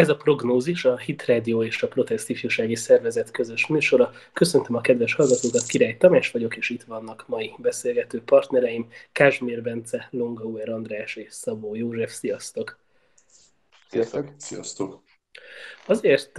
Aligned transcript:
Ez 0.00 0.08
a 0.08 0.16
prognózis 0.16 0.84
a 0.84 0.98
Hit 0.98 1.24
Radio 1.24 1.64
és 1.64 1.82
a 1.82 1.88
Protest 1.88 2.28
Ifjúsági 2.28 2.74
Szervezet 2.74 3.30
közös 3.30 3.66
műsora. 3.66 4.12
Köszöntöm 4.32 4.76
a 4.76 4.80
kedves 4.80 5.14
hallgatókat, 5.14 5.66
Király 5.66 5.96
Tamás 5.96 6.30
vagyok, 6.30 6.56
és 6.56 6.70
itt 6.70 6.82
vannak 6.82 7.24
mai 7.26 7.52
beszélgető 7.58 8.22
partnereim, 8.22 8.88
Kázsmér 9.12 9.62
Bence, 9.62 10.08
Longauer 10.10 10.68
András 10.68 11.16
és 11.16 11.32
Szabó 11.32 11.74
József. 11.74 12.12
Sziasztok! 12.12 12.78
Sziasztok! 13.88 14.28
Sziasztok! 14.36 15.02
Azért 15.86 16.32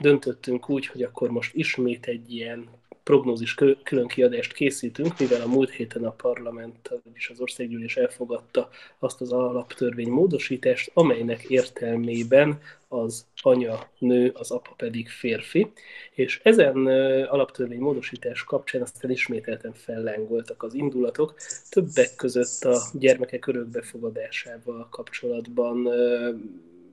döntöttünk 0.00 0.68
úgy, 0.68 0.86
hogy 0.86 1.02
akkor 1.02 1.30
most 1.30 1.54
ismét 1.54 2.06
egy 2.06 2.32
ilyen 2.32 2.68
prognózis 3.06 3.54
külön 3.82 4.06
kiadást 4.06 4.52
készítünk, 4.52 5.18
mivel 5.18 5.40
a 5.40 5.46
múlt 5.46 5.70
héten 5.70 6.04
a 6.04 6.10
parlament 6.10 6.90
és 7.12 7.28
az 7.28 7.40
országgyűlés 7.40 7.96
elfogadta 7.96 8.68
azt 8.98 9.20
az 9.20 9.32
alaptörvény 9.32 10.08
módosítást, 10.08 10.90
amelynek 10.94 11.42
értelmében 11.42 12.60
az 12.96 13.26
anya 13.42 13.90
nő, 13.98 14.32
az 14.34 14.50
apa 14.50 14.74
pedig 14.76 15.08
férfi, 15.08 15.72
és 16.10 16.40
ezen 16.42 16.86
alaptörvény 17.26 17.78
módosítás 17.78 18.44
kapcsán 18.44 18.82
aztán 18.82 19.10
ismételten 19.10 19.72
fellángoltak 19.72 20.62
az 20.62 20.74
indulatok, 20.74 21.34
többek 21.68 22.14
között 22.16 22.64
a 22.64 22.78
gyermekek 22.92 23.46
örökbefogadásával 23.46 24.88
kapcsolatban 24.90 25.88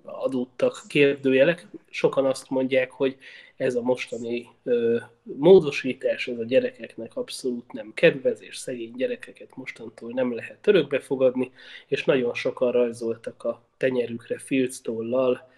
adódtak 0.03 0.83
kérdőjelek. 0.87 1.67
Sokan 1.89 2.25
azt 2.25 2.49
mondják, 2.49 2.91
hogy 2.91 3.17
ez 3.55 3.75
a 3.75 3.81
mostani 3.81 4.49
ö, 4.63 4.97
módosítás, 5.23 6.27
ez 6.27 6.37
a 6.37 6.43
gyerekeknek 6.43 7.15
abszolút 7.15 7.71
nem 7.71 7.91
kedvez, 7.93 8.41
és 8.41 8.57
szegény 8.57 8.93
gyerekeket 8.95 9.55
mostantól 9.55 10.11
nem 10.13 10.35
lehet 10.35 10.67
örökbefogadni, 10.67 11.51
és 11.87 12.05
nagyon 12.05 12.33
sokan 12.33 12.71
rajzoltak 12.71 13.43
a 13.43 13.61
tenyerükre 13.77 14.37
filctollal 14.37 15.51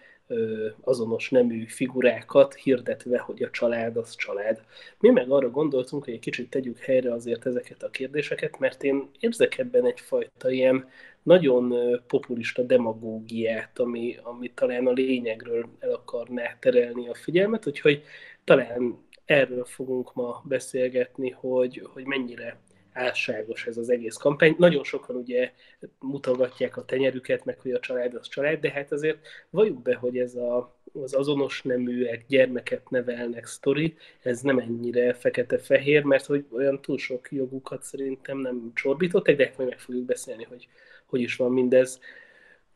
azonos 0.80 1.30
nemű 1.30 1.64
figurákat, 1.66 2.54
hirdetve, 2.54 3.18
hogy 3.18 3.42
a 3.42 3.50
család 3.50 3.96
az 3.96 4.14
család. 4.14 4.62
Mi 4.98 5.08
meg 5.08 5.30
arra 5.30 5.50
gondoltunk, 5.50 6.04
hogy 6.04 6.12
egy 6.12 6.20
kicsit 6.20 6.50
tegyük 6.50 6.78
helyre 6.78 7.12
azért 7.12 7.46
ezeket 7.46 7.82
a 7.82 7.90
kérdéseket, 7.90 8.58
mert 8.58 8.82
én 8.84 9.08
érzek 9.20 9.58
ebben 9.58 9.86
egyfajta 9.86 10.50
ilyen 10.50 10.88
nagyon 11.22 11.74
populista 12.06 12.62
demagógiát, 12.62 13.78
ami, 13.78 14.16
ami 14.22 14.50
talán 14.54 14.86
a 14.86 14.92
lényegről 14.92 15.68
el 15.78 15.90
akarná 15.90 16.56
terelni 16.60 17.08
a 17.08 17.14
figyelmet, 17.14 17.66
úgyhogy 17.66 18.02
talán 18.44 19.04
erről 19.24 19.64
fogunk 19.64 20.14
ma 20.14 20.42
beszélgetni, 20.44 21.30
hogy, 21.30 21.88
hogy 21.92 22.04
mennyire 22.04 22.58
álságos 22.96 23.66
ez 23.66 23.76
az 23.76 23.90
egész 23.90 24.16
kampány. 24.16 24.54
Nagyon 24.58 24.84
sokan 24.84 25.16
ugye 25.16 25.52
mutogatják 25.98 26.76
a 26.76 26.84
tenyerüket, 26.84 27.44
meg 27.44 27.58
hogy 27.58 27.72
a 27.72 27.80
család 27.80 28.14
az 28.14 28.28
család, 28.28 28.60
de 28.60 28.70
hát 28.70 28.92
azért 28.92 29.18
valljuk 29.50 29.82
be, 29.82 29.94
hogy 29.94 30.18
ez 30.18 30.34
a, 30.34 30.76
az 30.92 31.14
azonos 31.14 31.62
neműek 31.62 32.24
gyermeket 32.28 32.90
nevelnek 32.90 33.46
sztori, 33.46 33.96
ez 34.22 34.40
nem 34.40 34.58
ennyire 34.58 35.14
fekete-fehér, 35.14 36.02
mert 36.02 36.26
hogy 36.26 36.46
olyan 36.50 36.80
túl 36.80 36.98
sok 36.98 37.32
jogukat 37.32 37.82
szerintem 37.82 38.38
nem 38.38 38.70
csorbítottak, 38.74 39.36
de 39.36 39.44
hát 39.44 39.56
majd 39.56 39.68
meg 39.68 39.78
fogjuk 39.78 40.04
beszélni, 40.04 40.44
hogy 40.44 40.68
hogy 41.06 41.20
is 41.20 41.36
van 41.36 41.52
mindez. 41.52 42.00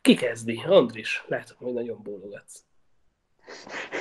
Ki 0.01 0.15
kezdi? 0.15 0.61
Andris, 0.65 1.23
látom, 1.27 1.57
hogy 1.57 1.73
nagyon 1.73 1.99
bólogatsz. 2.03 2.63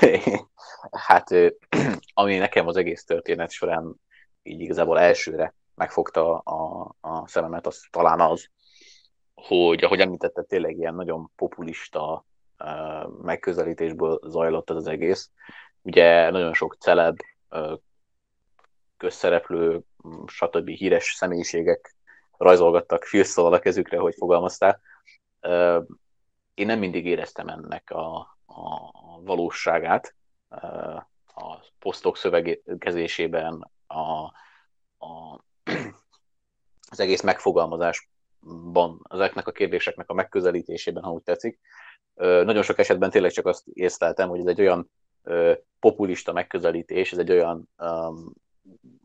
hát, 1.06 1.30
ami 2.14 2.36
nekem 2.36 2.66
az 2.66 2.76
egész 2.76 3.04
történet 3.04 3.50
során 3.50 4.00
így 4.42 4.60
igazából 4.60 4.98
elsőre 4.98 5.54
megfogta 5.80 6.38
a, 6.38 6.94
a 7.00 7.28
szememet, 7.28 7.66
az 7.66 7.86
talán 7.90 8.20
az, 8.20 8.48
hogy 9.34 9.84
ahogy 9.84 10.00
említetted, 10.00 10.46
tényleg 10.46 10.76
ilyen 10.76 10.94
nagyon 10.94 11.30
populista 11.36 12.24
megközelítésből 13.22 14.20
zajlott 14.22 14.70
ez 14.70 14.76
az 14.76 14.86
egész. 14.86 15.30
Ugye 15.82 16.30
nagyon 16.30 16.54
sok 16.54 16.76
celeb, 16.78 17.18
uh, 17.50 17.78
közszereplő, 18.96 19.80
stb. 20.26 20.68
híres 20.68 21.14
személyiségek 21.14 21.94
rajzolgattak 22.36 23.04
filszóval 23.04 23.52
a 23.52 23.58
kezükre, 23.58 23.98
hogy 23.98 24.14
fogalmaztál. 24.14 24.80
Én 26.54 26.66
nem 26.66 26.78
mindig 26.78 27.06
éreztem 27.06 27.48
ennek 27.48 27.90
a, 27.90 28.18
a 28.46 29.20
valóságát 29.22 30.14
a 31.34 31.56
posztok 31.78 32.16
szövegezésében, 32.16 33.70
a, 33.86 34.32
a, 34.98 35.40
az 36.90 37.00
egész 37.00 37.20
megfogalmazásban, 37.20 39.06
ezeknek 39.10 39.46
a 39.46 39.52
kérdéseknek 39.52 40.10
a 40.10 40.14
megközelítésében, 40.14 41.02
ha 41.02 41.10
úgy 41.10 41.22
tetszik. 41.22 41.60
Nagyon 42.14 42.62
sok 42.62 42.78
esetben 42.78 43.10
tényleg 43.10 43.30
csak 43.30 43.46
azt 43.46 43.66
észleltem, 43.66 44.28
hogy 44.28 44.40
ez 44.40 44.46
egy 44.46 44.60
olyan 44.60 44.90
populista 45.78 46.32
megközelítés, 46.32 47.12
ez 47.12 47.18
egy 47.18 47.30
olyan 47.30 47.68
um, 47.78 48.32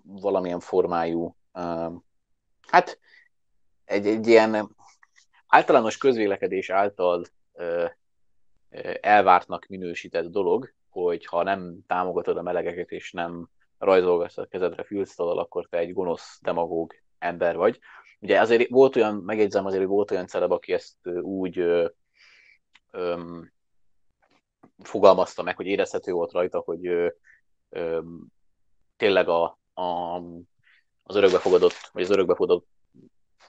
valamilyen 0.03 0.59
formájú, 0.59 1.35
um, 1.53 2.03
hát 2.67 2.99
egy, 3.85 4.07
egy 4.07 4.27
ilyen 4.27 4.75
általános 5.47 5.97
közvélekedés 5.97 6.69
által 6.69 7.25
ö, 7.53 7.85
elvártnak 9.01 9.65
minősített 9.65 10.25
dolog, 10.25 10.73
hogy 10.89 11.25
ha 11.25 11.43
nem 11.43 11.79
támogatod 11.87 12.37
a 12.37 12.41
melegeket 12.41 12.91
és 12.91 13.11
nem 13.11 13.49
rajzolgatsz 13.85 14.37
a 14.37 14.45
kezedre 14.45 14.83
fülsztalal, 14.83 15.39
akkor 15.39 15.67
te 15.69 15.77
egy 15.77 15.93
gonosz 15.93 16.39
demagóg 16.41 16.93
ember 17.17 17.55
vagy. 17.55 17.79
Ugye 18.19 18.39
azért 18.39 18.69
volt 18.69 18.95
olyan, 18.95 19.15
megjegyzem, 19.15 19.65
azért 19.65 19.85
volt 19.85 20.11
olyan 20.11 20.27
celeb, 20.27 20.51
aki 20.51 20.73
ezt 20.73 21.07
úgy 21.21 21.59
ö, 21.59 21.87
ö, 22.91 23.21
fogalmazta 24.83 25.43
meg, 25.43 25.55
hogy 25.55 25.65
érezhető 25.65 26.11
volt 26.11 26.31
rajta, 26.31 26.59
hogy 26.59 26.87
ö, 26.87 27.07
ö, 27.69 28.01
tényleg 28.97 29.27
a, 29.27 29.59
a, 29.73 30.15
az 31.03 31.15
örökbefogadott, 31.15 31.89
vagy 31.91 32.03
az 32.03 32.09
örökbefogadott 32.09 32.67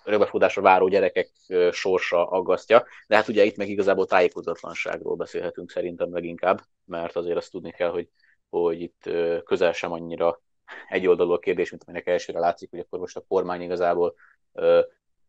örökbefogadásra 0.06 0.62
váró 0.62 0.88
gyerekek 0.88 1.30
sorsa 1.70 2.28
aggasztja, 2.28 2.86
de 3.06 3.16
hát 3.16 3.28
ugye 3.28 3.44
itt 3.44 3.56
meg 3.56 3.68
igazából 3.68 4.06
tájékozatlanságról 4.06 5.16
beszélhetünk 5.16 5.70
szerintem 5.70 6.12
leginkább, 6.12 6.60
mert 6.84 7.16
azért 7.16 7.36
azt 7.36 7.50
tudni 7.50 7.70
kell, 7.70 7.90
hogy, 7.90 8.08
hogy 8.50 8.80
itt 8.80 9.10
közel 9.44 9.72
sem 9.72 9.92
annyira 9.92 10.40
egyoldalú 10.88 11.32
a 11.32 11.38
kérdés, 11.38 11.70
mint 11.70 11.82
aminek 11.86 12.06
elsőre 12.06 12.38
látszik, 12.38 12.70
hogy 12.70 12.78
akkor 12.78 12.98
most 12.98 13.16
a 13.16 13.24
kormány 13.28 13.60
igazából 13.62 14.14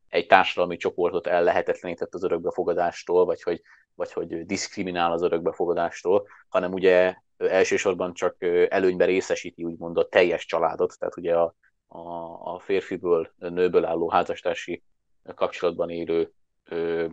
egy 0.10 0.28
társadalmi 0.28 0.78
csoportot 0.78 1.28
ellehetetlenített 1.28 2.14
az 2.14 2.24
örökbefogadástól, 2.24 3.26
vagy 3.26 3.42
hogy, 3.42 3.62
vagy 3.96 4.14
hogy 4.14 4.46
diszkriminál 4.46 5.12
az 5.12 5.22
örökbefogadástól, 5.22 6.28
hanem 6.50 6.74
ugye 6.74 7.16
elsősorban 7.38 8.14
csak 8.14 8.36
előnybe 8.70 9.06
részesíti 9.06 9.64
úgymond 9.64 9.98
a 9.98 10.08
teljes 10.08 10.46
családot, 10.46 11.00
tehát 11.00 11.18
ugye 11.18 11.36
a, 11.36 11.56
a, 11.88 12.00
a 12.54 12.60
férfiből, 12.60 13.32
nőből 13.38 13.86
álló 13.86 14.10
házastársi 14.10 14.84
kapcsolatban 15.36 15.90
élő 15.90 16.32
ö, 16.64 17.08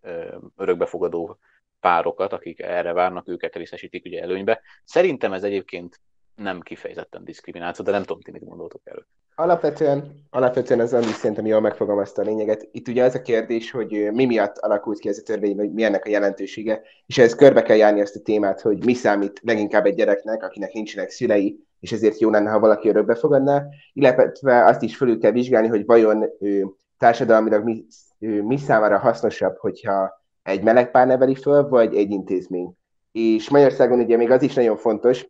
ö, 0.00 0.36
örökbefogadó 0.56 1.38
párokat, 1.80 2.32
akik 2.32 2.60
erre 2.60 2.92
várnak, 2.92 3.28
őket 3.28 3.56
részesítik 3.56 4.04
ugye 4.04 4.22
előnybe. 4.22 4.60
Szerintem 4.84 5.32
ez 5.32 5.42
egyébként 5.42 6.00
nem 6.34 6.60
kifejezetten 6.60 7.24
diszkrimináció, 7.24 7.84
de 7.84 7.90
nem 7.90 8.02
tudom, 8.02 8.22
ti 8.22 8.30
mit 8.30 8.44
gondoltok 8.44 8.80
erről. 8.84 9.06
Alapvetően, 9.34 10.26
alapvetően 10.30 10.80
az 10.80 10.92
Andi 10.92 11.12
szerintem 11.12 11.46
jól 11.46 11.60
megfogalmazta 11.60 12.22
a 12.22 12.24
lényeget. 12.24 12.68
Itt 12.70 12.88
ugye 12.88 13.04
az 13.04 13.14
a 13.14 13.22
kérdés, 13.22 13.70
hogy 13.70 14.08
mi 14.12 14.24
miatt 14.24 14.58
alakult 14.58 14.98
ki 14.98 15.08
ez 15.08 15.18
a 15.18 15.22
törvény, 15.22 15.56
vagy 15.56 15.72
mi 15.72 15.82
ennek 15.82 16.04
a 16.04 16.08
jelentősége, 16.08 16.82
és 17.06 17.18
ehhez 17.18 17.34
körbe 17.34 17.62
kell 17.62 17.76
járni 17.76 18.00
ezt 18.00 18.16
a 18.16 18.20
témát, 18.20 18.60
hogy 18.60 18.84
mi 18.84 18.94
számít 18.94 19.40
leginkább 19.42 19.86
egy 19.86 19.94
gyereknek, 19.94 20.42
akinek 20.42 20.72
nincsenek 20.72 21.10
szülei, 21.10 21.58
és 21.80 21.92
ezért 21.92 22.18
jó 22.18 22.30
lenne, 22.30 22.50
ha 22.50 22.58
valaki 22.58 22.88
örökbe 22.88 23.14
fogadná, 23.14 23.66
illetve 23.92 24.64
azt 24.64 24.82
is 24.82 24.96
fölül 24.96 25.18
kell 25.18 25.30
vizsgálni, 25.30 25.68
hogy 25.68 25.86
vajon 25.86 26.24
ő, 26.40 26.66
társadalmilag 26.98 27.64
mi, 27.64 27.86
ő, 28.18 28.42
mi 28.42 28.56
számára 28.56 28.98
hasznosabb, 28.98 29.56
hogyha 29.56 30.17
egy 30.48 30.62
meleg 30.62 30.90
pár 30.90 31.06
neveli 31.06 31.34
föl, 31.34 31.68
vagy 31.68 31.94
egy 31.94 32.10
intézmény. 32.10 32.72
És 33.12 33.50
Magyarországon 33.50 34.00
ugye 34.00 34.16
még 34.16 34.30
az 34.30 34.42
is 34.42 34.54
nagyon 34.54 34.76
fontos, 34.76 35.26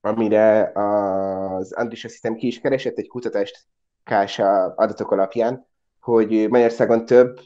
amire 0.00 0.72
az 0.74 1.72
Andris 1.72 2.04
azt 2.04 2.14
hiszem 2.14 2.34
ki 2.34 2.46
is 2.46 2.60
keresett 2.60 2.96
egy 2.96 3.08
kutatást 3.08 3.66
Kása 4.04 4.74
adatok 4.76 5.10
alapján, 5.10 5.66
hogy 6.00 6.30
Magyarországon 6.30 7.04
több 7.04 7.40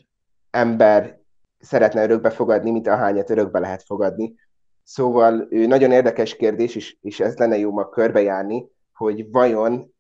ember 0.51 1.21
szeretne 1.59 2.03
örökbe 2.03 2.31
fogadni, 2.31 2.71
mint 2.71 2.89
ahányat 2.89 3.31
örökbe 3.31 3.59
lehet 3.59 3.83
fogadni. 3.83 4.35
Szóval 4.83 5.47
nagyon 5.51 5.91
érdekes 5.91 6.37
kérdés, 6.37 6.75
és, 6.75 6.97
és 7.01 7.21
ez 7.21 7.37
lenne 7.37 7.59
jó 7.59 7.71
ma 7.71 7.89
körbejárni, 7.89 8.71
hogy 9.03 9.31
vajon 9.31 9.95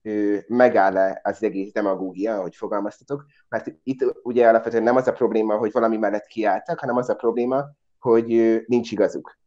megáll-e 0.46 1.20
az 1.22 1.42
egész 1.42 1.72
demagógia, 1.72 2.34
ahogy 2.34 2.56
fogalmaztatok, 2.56 3.26
mert 3.48 3.74
itt 3.82 4.04
ugye 4.22 4.48
alapvetően 4.48 4.82
nem 4.82 4.96
az 4.96 5.06
a 5.06 5.12
probléma, 5.12 5.56
hogy 5.56 5.72
valami 5.72 5.96
mellett 5.96 6.26
kiálltak, 6.26 6.78
hanem 6.78 6.96
az 6.96 7.08
a 7.08 7.14
probléma, 7.14 7.64
hogy 7.98 8.62
nincs 8.66 8.90
igazuk. 8.90 9.38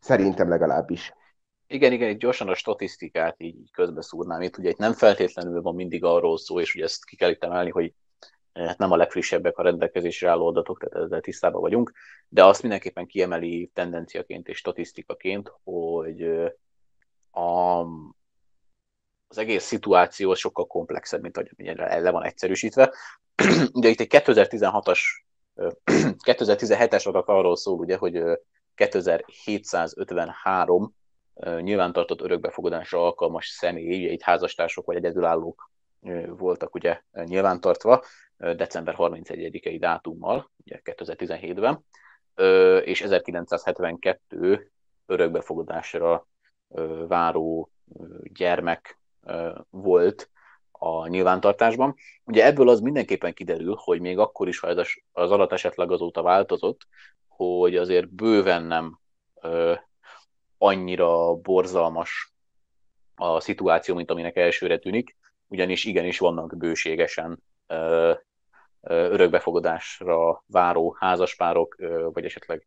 Szerintem 0.00 0.48
legalábbis. 0.48 1.14
Igen, 1.66 1.92
igen, 1.92 2.08
egy 2.08 2.16
gyorsan 2.16 2.48
a 2.48 2.54
statisztikát 2.54 3.34
így 3.38 3.70
közbeszúrnám. 3.72 4.40
Itt 4.40 4.58
ugye 4.58 4.74
nem 4.76 4.92
feltétlenül 4.92 5.62
van 5.62 5.74
mindig 5.74 6.04
arról 6.04 6.38
szó, 6.38 6.60
és 6.60 6.74
ugye 6.74 6.84
ezt 6.84 7.04
ki 7.04 7.16
kell 7.16 7.30
itt 7.30 7.44
emelni, 7.44 7.70
hogy 7.70 7.94
hát 8.52 8.78
nem 8.78 8.90
a 8.90 8.96
legfrissebbek 8.96 9.58
a 9.58 9.62
rendelkezésre 9.62 10.28
álló 10.28 10.46
adatok, 10.46 10.78
tehát 10.78 11.04
ezzel 11.04 11.20
tisztában 11.20 11.60
vagyunk, 11.60 11.92
de 12.28 12.44
azt 12.44 12.60
mindenképpen 12.62 13.06
kiemeli 13.06 13.70
tendenciaként 13.74 14.48
és 14.48 14.58
statisztikaként, 14.58 15.52
hogy 15.64 16.22
a, 17.30 17.84
az 19.28 19.38
egész 19.38 19.64
szituáció 19.64 20.34
sokkal 20.34 20.66
komplexebb, 20.66 21.22
mint 21.22 21.36
ahogy 21.36 21.76
le 21.76 22.10
van 22.10 22.24
egyszerűsítve. 22.24 22.94
ugye 23.72 23.88
itt 23.88 24.00
egy 24.00 24.10
2016-as 24.10 25.00
2017-es 26.24 27.06
adat 27.06 27.28
arról 27.28 27.56
szól, 27.56 27.78
ugye, 27.78 27.96
hogy 27.96 28.22
2753 28.74 30.94
nyilvántartott 31.60 32.20
örökbefogadásra 32.20 33.04
alkalmas 33.04 33.48
személy, 33.48 34.04
ugye 34.04 34.12
itt 34.12 34.22
házastársok 34.22 34.86
vagy 34.86 34.96
egyedülállók 34.96 35.70
voltak 36.26 36.74
ugye 36.74 37.00
nyilvántartva 37.12 38.04
december 38.36 38.94
31-i 38.98 39.76
dátummal, 39.80 40.50
ugye 40.64 40.80
2017-ben, 40.84 41.84
és 42.84 43.00
1972 43.00 44.70
örökbefogadásra 45.06 46.26
váró 47.08 47.70
gyermek 48.22 48.98
volt 49.70 50.30
a 50.72 51.06
nyilvántartásban. 51.06 51.94
Ugye 52.24 52.44
ebből 52.44 52.68
az 52.68 52.80
mindenképpen 52.80 53.34
kiderül, 53.34 53.76
hogy 53.78 54.00
még 54.00 54.18
akkor 54.18 54.48
is, 54.48 54.58
ha 54.58 54.68
ez 54.68 54.76
az 55.12 55.30
adat 55.30 55.52
esetleg 55.52 55.90
azóta 55.90 56.22
változott, 56.22 56.86
hogy 57.28 57.76
azért 57.76 58.08
bőven 58.08 58.62
nem 58.62 59.00
ö, 59.40 59.74
annyira 60.58 61.34
borzalmas 61.34 62.32
a 63.14 63.40
szituáció, 63.40 63.94
mint 63.94 64.10
aminek 64.10 64.36
elsőre 64.36 64.78
tűnik, 64.78 65.16
ugyanis 65.48 65.84
igenis 65.84 66.18
vannak 66.18 66.56
bőségesen 66.56 67.42
ö, 67.66 68.12
örökbefogadásra 68.80 70.44
váró 70.46 70.96
házaspárok, 70.98 71.76
vagy 72.12 72.24
esetleg 72.24 72.66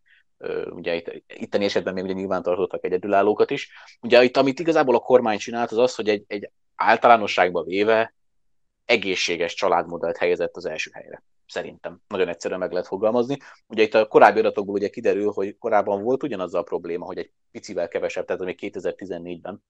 ugye 0.70 0.96
itt, 0.96 1.24
itteni 1.28 1.66
esetben 1.66 1.94
még 1.94 2.04
ugye 2.04 2.14
nyilván 2.14 2.44
tartottak 2.44 2.84
egyedülállókat 2.84 3.52
is. 3.52 3.70
Ugye 4.02 4.24
itt, 4.24 4.38
amit 4.38 4.60
igazából 4.60 4.96
a 4.96 5.00
kormány 5.00 5.38
csinált, 5.38 5.72
az 5.72 5.78
az, 5.78 5.96
hogy 5.96 6.10
egy, 6.10 6.24
egy 6.28 6.50
általánosságban 6.76 7.66
véve 7.66 8.14
egészséges 8.86 9.54
családmodellt 9.54 10.18
helyezett 10.18 10.56
az 10.56 10.66
első 10.66 10.92
helyre. 10.94 11.24
Szerintem. 11.46 12.02
Nagyon 12.08 12.28
egyszerűen 12.28 12.60
meg 12.60 12.72
lehet 12.72 12.88
fogalmazni. 12.88 13.38
Ugye 13.68 13.84
itt 13.84 13.94
a 13.94 14.08
korábbi 14.08 14.40
adatokból 14.40 14.76
ugye 14.76 14.90
kiderül, 14.90 15.32
hogy 15.32 15.58
korábban 15.58 16.04
volt 16.04 16.24
ugyanaz 16.24 16.54
a 16.54 16.64
probléma, 16.64 17.06
hogy 17.06 17.18
egy 17.18 17.32
picivel 17.52 17.88
kevesebb, 17.88 18.26
tehát 18.26 18.44
még 18.44 18.60
2014-ben, 18.62 19.64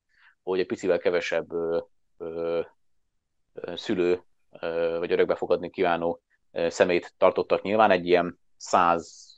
hogy 0.43 0.59
egy 0.59 0.65
picivel 0.65 0.97
kevesebb 0.97 1.51
ö, 1.51 1.79
ö, 2.17 2.61
szülő 3.75 4.23
ö, 4.59 4.95
vagy 4.99 5.11
örökbefogadni 5.11 5.69
kívánó 5.69 6.21
szemét 6.67 7.13
tartottak 7.17 7.61
nyilván, 7.61 7.91
egy 7.91 8.07
ilyen 8.07 8.39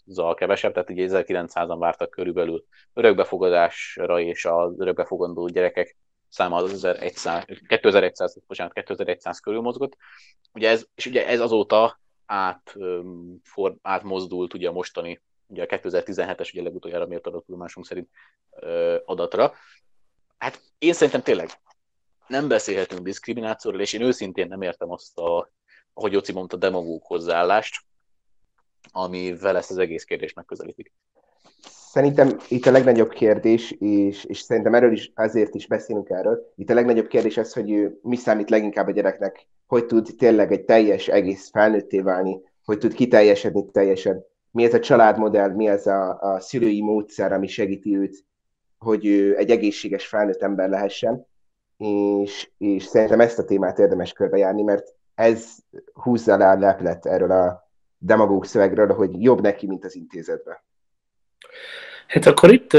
százzal 0.06 0.34
kevesebb, 0.34 0.74
tehát 0.74 0.90
ugye 0.90 1.08
1900-an 1.10 1.76
vártak 1.80 2.10
körülbelül 2.10 2.66
örökbefogadásra, 2.94 4.20
és 4.20 4.46
az 4.46 4.74
örökbefogadó 4.78 5.48
gyerekek 5.48 5.98
száma 6.30 6.56
az 6.56 6.86
1100, 6.86 7.46
2100, 7.68 8.38
bocsánat, 8.48 8.74
2100 8.74 9.40
körül 9.40 9.62
mozgott. 9.62 9.98
Ugye 10.54 10.70
ez, 10.70 10.86
és 10.96 11.06
ugye 11.06 11.28
ez 11.28 11.40
azóta 11.40 12.00
át, 12.26 12.76
for, 13.44 13.76
átmozdult 13.82 14.54
ugye 14.54 14.68
a 14.70 14.72
mostani, 14.72 15.22
ugye 15.48 15.64
a 15.64 15.66
2017-es, 15.66 16.54
ugye 16.54 16.62
legutoljára 16.62 17.06
mért 17.06 17.28
adattudomásunk 17.28 17.86
szerint 17.86 18.10
adatra. 19.06 19.54
Hát 20.38 20.62
én 20.78 20.94
szerintem 20.94 21.22
tényleg 21.22 21.50
nem 22.28 22.48
beszélhetünk 22.48 23.02
diszkriminációról, 23.02 23.82
és 23.82 23.94
én 23.94 24.02
őszintén 24.02 24.48
nem 24.48 24.62
értem 24.62 24.92
azt 24.92 25.18
a, 25.18 25.52
ahogy 25.94 26.12
Joci 26.12 26.34
mondta, 26.34 26.58
demagóg 26.58 27.04
hozzáállást, 27.04 27.84
amivel 28.92 29.58
ezt 29.58 29.72
az 29.72 29.78
egész 29.78 30.04
kérdést 30.04 30.36
megközelítik. 30.36 30.92
Szerintem 31.92 32.38
itt 32.50 32.66
a 32.66 32.72
legnagyobb 32.72 33.10
kérdés, 33.10 33.72
és, 33.72 34.24
és 34.24 34.40
szerintem 34.40 34.74
erről 34.74 34.92
is 34.92 35.12
azért 35.16 35.56
is 35.56 35.68
beszélünk 35.68 36.10
erről, 36.10 36.52
itt 36.56 36.70
a 36.70 36.74
legnagyobb 36.74 37.08
kérdés 37.08 37.38
az, 37.38 37.54
hogy 37.54 38.00
mi 38.02 38.16
számít 38.16 38.50
leginkább 38.50 38.88
a 38.88 38.92
gyereknek, 38.92 39.48
hogy 39.68 39.86
tud 39.86 40.08
tényleg 40.18 40.52
egy 40.52 40.64
teljes 40.64 41.08
egész 41.08 41.50
felnőtté 41.50 42.00
válni, 42.00 42.42
hogy 42.66 42.78
tud 42.78 42.94
kiteljesedni 42.94 43.66
teljesen. 43.72 44.26
Mi 44.52 44.64
ez 44.64 44.74
a 44.74 44.80
családmodell, 44.80 45.50
mi 45.50 45.68
ez 45.68 45.88
a, 45.88 46.20
a 46.20 46.40
szülői 46.40 46.82
módszer, 46.82 47.32
ami 47.32 47.48
segíti 47.48 47.98
őt, 47.98 48.26
hogy 48.78 49.06
ő 49.06 49.38
egy 49.38 49.50
egészséges 49.50 50.08
felnőtt 50.08 50.42
ember 50.42 50.70
lehessen, 50.70 51.26
és, 51.78 52.50
és 52.58 52.84
szerintem 52.84 53.20
ezt 53.20 53.40
a 53.40 53.46
témát 53.46 53.80
érdemes 53.80 54.14
körbejárni, 54.14 54.62
mert 54.62 54.96
ez 55.16 55.56
húzza 55.94 56.38
le 56.38 56.50
a 56.50 56.58
leplet 56.58 57.06
erről 57.06 57.32
a 57.32 57.71
demagóg 58.04 58.46
szövegről, 58.46 58.88
hogy 58.88 59.22
jobb 59.24 59.42
neki, 59.42 59.68
mint 59.68 59.86
az 59.86 59.96
intézetben. 59.96 60.58
Hát 62.08 62.26
akkor 62.26 62.54
itt 62.54 62.78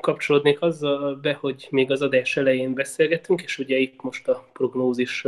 kapcsolódnék 0.00 0.60
azzal 0.60 1.14
be, 1.14 1.34
hogy 1.40 1.68
még 1.70 1.90
az 1.90 2.02
adás 2.02 2.36
elején 2.36 2.74
beszélgettünk, 2.74 3.42
és 3.42 3.58
ugye 3.58 3.76
itt 3.76 4.02
most 4.02 4.28
a 4.28 4.48
prognózis 4.52 5.26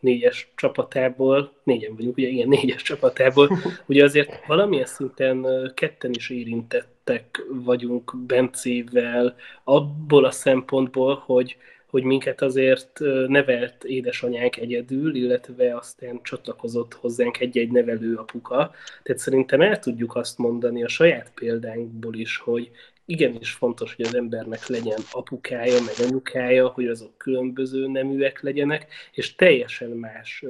négyes 0.00 0.52
csapatából, 0.54 1.52
négyen 1.62 1.94
vagyunk, 1.96 2.16
ugye 2.16 2.28
igen, 2.28 2.48
négyes 2.48 2.82
csapatából, 2.82 3.50
ugye 3.86 4.04
azért 4.04 4.46
valamilyen 4.46 4.86
szinten 4.86 5.46
ketten 5.74 6.10
is 6.10 6.30
érintettek 6.30 7.42
vagyunk 7.48 8.16
Bencével 8.26 9.36
abból 9.64 10.24
a 10.24 10.30
szempontból, 10.30 11.22
hogy 11.26 11.56
hogy 11.90 12.02
minket 12.02 12.42
azért 12.42 13.00
nevelt 13.26 13.84
édesanyánk 13.84 14.56
egyedül, 14.56 15.14
illetve 15.14 15.76
aztán 15.76 16.20
csatlakozott 16.22 16.94
hozzánk 16.94 17.40
egy-egy 17.40 17.70
nevelő 17.70 18.14
apuka. 18.14 18.74
Tehát 19.02 19.20
szerintem 19.20 19.60
el 19.60 19.78
tudjuk 19.78 20.16
azt 20.16 20.38
mondani 20.38 20.84
a 20.84 20.88
saját 20.88 21.32
példánkból 21.34 22.14
is, 22.14 22.36
hogy 22.36 22.70
igenis 23.04 23.52
fontos, 23.52 23.94
hogy 23.94 24.04
az 24.06 24.14
embernek 24.14 24.66
legyen 24.66 25.00
apukája, 25.12 25.80
meg 25.80 26.06
anyukája, 26.06 26.68
hogy 26.68 26.86
azok 26.86 27.18
különböző 27.18 27.86
neműek 27.86 28.42
legyenek, 28.42 28.86
és 29.12 29.34
teljesen 29.34 29.90
más 29.90 30.44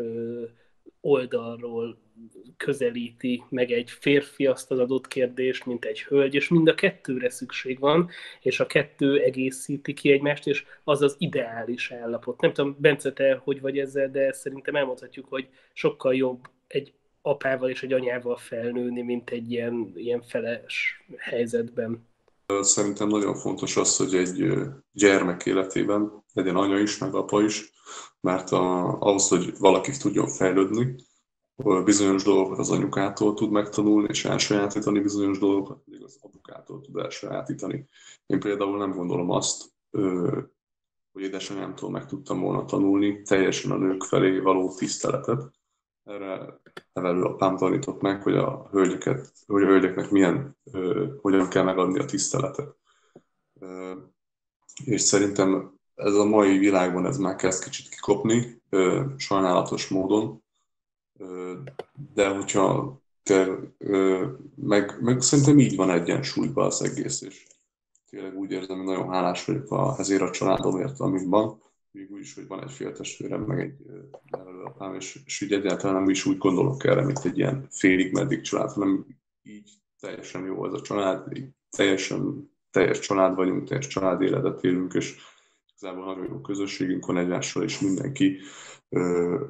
oldalról 1.00 1.98
közelíti 2.56 3.42
meg 3.48 3.70
egy 3.70 3.90
férfi 3.90 4.46
azt 4.46 4.70
az 4.70 4.78
adott 4.78 5.08
kérdést, 5.08 5.66
mint 5.66 5.84
egy 5.84 6.02
hölgy, 6.02 6.34
és 6.34 6.48
mind 6.48 6.68
a 6.68 6.74
kettőre 6.74 7.30
szükség 7.30 7.78
van, 7.78 8.10
és 8.40 8.60
a 8.60 8.66
kettő 8.66 9.20
egészíti 9.20 9.94
ki 9.94 10.10
egymást, 10.10 10.46
és 10.46 10.64
az 10.84 11.02
az 11.02 11.14
ideális 11.18 11.90
állapot. 11.90 12.40
Nem 12.40 12.52
tudom, 12.52 12.76
Bence, 12.78 13.12
te 13.12 13.34
hogy 13.34 13.60
vagy 13.60 13.78
ezzel, 13.78 14.10
de 14.10 14.32
szerintem 14.32 14.74
elmondhatjuk, 14.74 15.26
hogy 15.28 15.48
sokkal 15.72 16.14
jobb 16.14 16.48
egy 16.66 16.92
apával 17.22 17.70
és 17.70 17.82
egy 17.82 17.92
anyával 17.92 18.36
felnőni, 18.36 19.02
mint 19.02 19.30
egy 19.30 19.52
ilyen, 19.52 19.92
ilyen 19.94 20.22
feles 20.22 21.04
helyzetben. 21.16 22.06
Szerintem 22.60 23.08
nagyon 23.08 23.34
fontos 23.34 23.76
az, 23.76 23.96
hogy 23.96 24.14
egy 24.14 24.62
gyermek 24.92 25.46
életében 25.46 26.24
legyen 26.32 26.56
anya 26.56 26.78
is, 26.78 26.98
meg 26.98 27.14
apa 27.14 27.42
is, 27.42 27.72
mert 28.20 28.50
a, 28.50 28.96
ahhoz, 29.00 29.28
hogy 29.28 29.58
valaki 29.58 29.96
tudjon 29.96 30.28
fejlődni, 30.28 30.94
bizonyos 31.84 32.22
dolgokat 32.22 32.58
az 32.58 32.70
anyukától 32.70 33.34
tud 33.34 33.50
megtanulni, 33.50 34.08
és 34.10 34.24
elsajátítani 34.24 35.00
bizonyos 35.00 35.38
dolgokat, 35.38 35.82
pedig 35.84 36.02
az 36.02 36.18
apukától 36.20 36.80
tud 36.80 36.96
elsajátítani. 36.96 37.88
Én 38.26 38.40
például 38.40 38.78
nem 38.78 38.92
gondolom 38.92 39.30
azt, 39.30 39.64
hogy 41.12 41.22
édesanyámtól 41.22 41.90
meg 41.90 42.06
tudtam 42.06 42.40
volna 42.40 42.64
tanulni 42.64 43.22
teljesen 43.22 43.70
a 43.70 43.76
nők 43.76 44.02
felé 44.02 44.38
való 44.38 44.74
tiszteletet. 44.74 45.57
Erre 46.08 46.60
nevelőapám 46.92 47.56
tanított 47.56 48.00
meg, 48.00 48.22
hogy 48.22 48.36
a 48.36 48.68
hölgyeket, 48.70 49.32
hogy 49.46 49.62
a 49.62 49.66
hölgyeknek 49.66 50.10
milyen, 50.10 50.56
hogyan 51.20 51.48
kell 51.48 51.62
megadni 51.62 51.98
a 51.98 52.04
tiszteletet. 52.04 52.76
És 54.84 55.00
szerintem 55.00 55.78
ez 55.94 56.14
a 56.14 56.24
mai 56.24 56.58
világban 56.58 57.06
ez 57.06 57.18
már 57.18 57.36
kezd 57.36 57.64
kicsit 57.64 57.88
kikopni, 57.88 58.62
sajnálatos 59.16 59.88
módon, 59.88 60.42
de 62.14 62.28
hogyha 62.28 62.98
te, 63.22 63.58
meg, 64.54 64.98
meg 65.00 65.20
szerintem 65.20 65.58
így 65.58 65.76
van 65.76 65.90
egyensúlyban 65.90 66.66
az 66.66 66.82
egész, 66.82 67.20
és 67.22 67.46
tényleg 68.10 68.36
úgy 68.36 68.50
érzem, 68.50 68.76
hogy 68.76 68.86
nagyon 68.86 69.08
hálás 69.08 69.44
vagyok 69.44 69.70
a, 69.70 69.94
ezért 69.98 70.22
a 70.22 70.30
családomért, 70.30 71.00
amit 71.00 71.28
van, 71.28 71.62
úgy 72.10 72.20
is, 72.20 72.34
hogy 72.34 72.46
van 72.46 72.62
egy 72.62 72.72
féltestvérem, 72.72 73.42
meg 73.42 73.60
egy 73.60 73.74
nevelőapám, 74.30 74.94
és, 74.94 75.20
és 75.24 75.42
úgy 75.42 75.52
egyáltalán 75.52 75.96
nem 75.96 76.10
is 76.10 76.26
úgy 76.26 76.38
gondolok 76.38 76.84
erre, 76.84 77.04
mint 77.04 77.24
egy 77.24 77.38
ilyen 77.38 77.66
félig 77.70 78.12
meddig 78.12 78.40
család, 78.40 78.72
hanem 78.72 79.06
így 79.42 79.70
teljesen 80.00 80.44
jó 80.44 80.66
ez 80.66 80.72
a 80.72 80.80
család, 80.80 81.36
így 81.36 81.48
teljesen 81.70 82.50
teljes 82.70 82.98
család 82.98 83.34
vagyunk, 83.34 83.68
teljes 83.68 83.86
család 83.86 84.22
életet 84.22 84.64
élünk, 84.64 84.94
és 84.94 85.16
igazából 85.76 86.04
nagyon 86.04 86.26
jó 86.28 86.40
közösségünk 86.40 87.06
van 87.06 87.16
egymással, 87.16 87.62
és 87.62 87.80
mindenki 87.80 88.38
ö, 88.88 89.44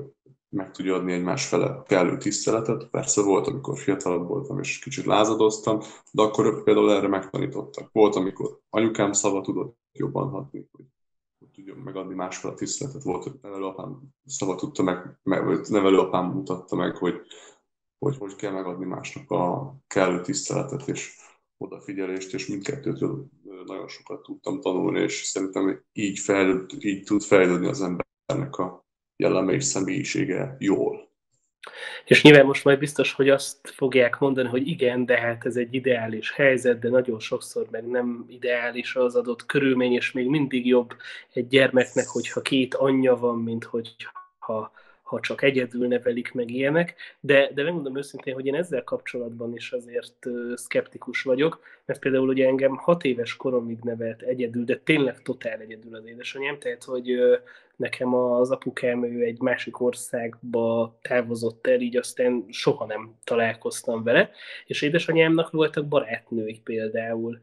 meg 0.48 0.70
tudja 0.70 0.94
adni 0.94 1.12
egymás 1.12 1.46
fele 1.46 1.82
kellő 1.86 2.16
tiszteletet. 2.16 2.88
Persze 2.90 3.22
volt, 3.22 3.46
amikor 3.46 3.78
fiatalabb 3.78 4.28
voltam 4.28 4.58
és 4.58 4.78
kicsit 4.78 5.04
lázadoztam, 5.04 5.80
de 6.12 6.22
akkor 6.22 6.62
például 6.62 6.92
erre 6.92 7.08
megtanítottak. 7.08 7.92
Volt, 7.92 8.14
amikor 8.14 8.58
anyukám 8.70 9.12
szava 9.12 9.40
tudott 9.40 9.78
jobban 9.92 10.28
hatni, 10.28 10.68
hogy 10.72 10.84
tudjon 11.58 11.78
megadni 11.78 12.14
másféle 12.14 12.54
tiszteletet. 12.54 13.02
Volt, 13.02 13.42
nevelőapám 13.42 14.00
szava 14.24 14.54
tudta 14.54 14.82
meg, 14.82 15.18
meg 15.22 15.68
nevelőapám 15.68 16.30
mutatta 16.30 16.76
meg, 16.76 16.96
hogy 16.96 17.20
hogy 17.98 18.16
hogy 18.16 18.36
kell 18.36 18.52
megadni 18.52 18.84
másnak 18.84 19.30
a 19.30 19.74
kellő 19.86 20.20
tiszteletet 20.20 20.88
és 20.88 21.16
odafigyelést, 21.56 22.34
és 22.34 22.46
mindkettőtől 22.46 23.28
nagyon 23.66 23.88
sokat 23.88 24.22
tudtam 24.22 24.60
tanulni, 24.60 25.00
és 25.00 25.22
szerintem 25.22 25.84
így, 25.92 26.18
fejlőd, 26.18 26.84
így 26.84 27.04
tud 27.04 27.22
fejlődni 27.22 27.66
az 27.66 27.82
embernek 27.82 28.56
a 28.56 28.86
jelleme 29.16 29.52
és 29.52 29.64
személyisége 29.64 30.56
jól. 30.58 31.07
És 32.04 32.22
nyilván 32.22 32.46
most 32.46 32.64
majd 32.64 32.78
biztos, 32.78 33.12
hogy 33.12 33.28
azt 33.28 33.56
fogják 33.62 34.18
mondani, 34.18 34.48
hogy 34.48 34.68
igen, 34.68 35.06
de 35.06 35.18
hát 35.18 35.46
ez 35.46 35.56
egy 35.56 35.74
ideális 35.74 36.32
helyzet, 36.32 36.78
de 36.78 36.88
nagyon 36.88 37.20
sokszor 37.20 37.66
meg 37.70 37.86
nem 37.86 38.24
ideális 38.28 38.96
az 38.96 39.16
adott 39.16 39.46
körülmény, 39.46 39.92
és 39.92 40.12
még 40.12 40.28
mindig 40.28 40.66
jobb 40.66 40.96
egy 41.32 41.48
gyermeknek, 41.48 42.06
hogyha 42.06 42.40
két 42.40 42.74
anyja 42.74 43.16
van, 43.16 43.38
mint 43.38 43.64
hogy 43.64 43.94
ha 45.08 45.20
csak 45.20 45.42
egyedül 45.42 45.86
nevelik 45.86 46.32
meg 46.32 46.50
ilyenek, 46.50 46.94
de, 47.20 47.50
de 47.54 47.62
megmondom 47.62 47.96
őszintén, 47.96 48.34
hogy 48.34 48.46
én 48.46 48.54
ezzel 48.54 48.84
kapcsolatban 48.84 49.54
is 49.54 49.72
azért 49.72 50.26
szkeptikus 50.54 51.22
vagyok, 51.22 51.60
mert 51.84 52.00
például 52.00 52.28
ugye 52.28 52.46
engem 52.46 52.76
hat 52.76 53.04
éves 53.04 53.36
koromig 53.36 53.78
nevelt 53.82 54.22
egyedül, 54.22 54.64
de 54.64 54.76
tényleg 54.84 55.22
totál 55.22 55.60
egyedül 55.60 55.94
az 55.94 56.06
édesanyám, 56.06 56.58
tehát 56.58 56.84
hogy 56.84 57.18
nekem 57.76 58.14
az 58.14 58.50
apukám 58.50 59.04
ő 59.04 59.22
egy 59.22 59.40
másik 59.40 59.80
országba 59.80 60.96
távozott 61.02 61.66
el, 61.66 61.80
így 61.80 61.96
aztán 61.96 62.44
soha 62.48 62.86
nem 62.86 63.14
találkoztam 63.24 64.02
vele, 64.02 64.30
és 64.66 64.82
édesanyámnak 64.82 65.50
voltak 65.50 65.88
barátnői 65.88 66.60
például, 66.64 67.40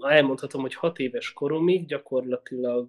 elmondhatom, 0.00 0.60
hogy 0.60 0.74
hat 0.74 0.98
éves 0.98 1.32
koromig 1.32 1.86
gyakorlatilag 1.86 2.88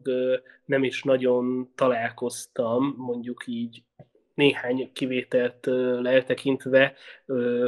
nem 0.66 0.84
is 0.84 1.04
nagyon 1.04 1.72
találkoztam, 1.76 2.94
mondjuk 2.98 3.44
így 3.48 3.84
néhány 4.34 4.92
kivételt 4.94 5.68
eltekintve 6.04 6.96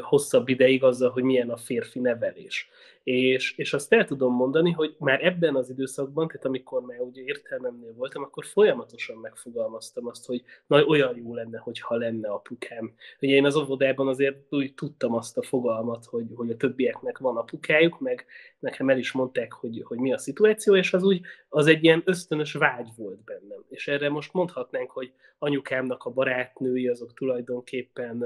hosszabb 0.01 0.47
ideig 0.49 0.83
azzal, 0.83 1.09
hogy 1.09 1.23
milyen 1.23 1.49
a 1.49 1.57
férfi 1.57 1.99
nevelés. 1.99 2.69
És, 3.05 3.57
és 3.57 3.73
azt 3.73 3.93
el 3.93 4.05
tudom 4.05 4.33
mondani, 4.33 4.71
hogy 4.71 4.95
már 4.99 5.25
ebben 5.25 5.55
az 5.55 5.69
időszakban, 5.69 6.27
tehát 6.27 6.45
amikor 6.45 6.81
már 6.81 6.99
ugye 6.99 7.21
értelmemnél 7.21 7.93
voltam, 7.93 8.23
akkor 8.23 8.45
folyamatosan 8.45 9.17
megfogalmaztam 9.17 10.07
azt, 10.07 10.25
hogy 10.25 10.43
na, 10.67 10.85
olyan 10.85 11.17
jó 11.17 11.33
lenne, 11.33 11.57
hogyha 11.57 11.95
lenne 11.95 12.29
apukám. 12.29 12.93
Ugye 13.21 13.35
én 13.35 13.45
az 13.45 13.55
óvodában 13.55 14.07
azért 14.07 14.37
úgy 14.49 14.73
tudtam 14.73 15.13
azt 15.13 15.37
a 15.37 15.41
fogalmat, 15.41 16.05
hogy, 16.05 16.25
hogy 16.35 16.49
a 16.49 16.57
többieknek 16.57 17.17
van 17.17 17.37
apukájuk, 17.37 17.99
meg 17.99 18.25
nekem 18.59 18.89
el 18.89 18.97
is 18.97 19.11
mondták, 19.11 19.53
hogy, 19.53 19.83
hogy 19.85 19.97
mi 19.97 20.13
a 20.13 20.17
szituáció, 20.17 20.75
és 20.75 20.93
az 20.93 21.03
úgy, 21.03 21.21
az 21.55 21.67
egy 21.67 21.83
ilyen 21.83 22.01
ösztönös 22.05 22.53
vágy 22.53 22.89
volt 22.95 23.23
bennem. 23.23 23.63
És 23.69 23.87
erre 23.87 24.09
most 24.09 24.33
mondhatnánk, 24.33 24.91
hogy 24.91 25.13
anyukámnak 25.39 26.03
a 26.03 26.09
barátnői, 26.09 26.87
azok 26.87 27.13
tulajdonképpen 27.13 28.23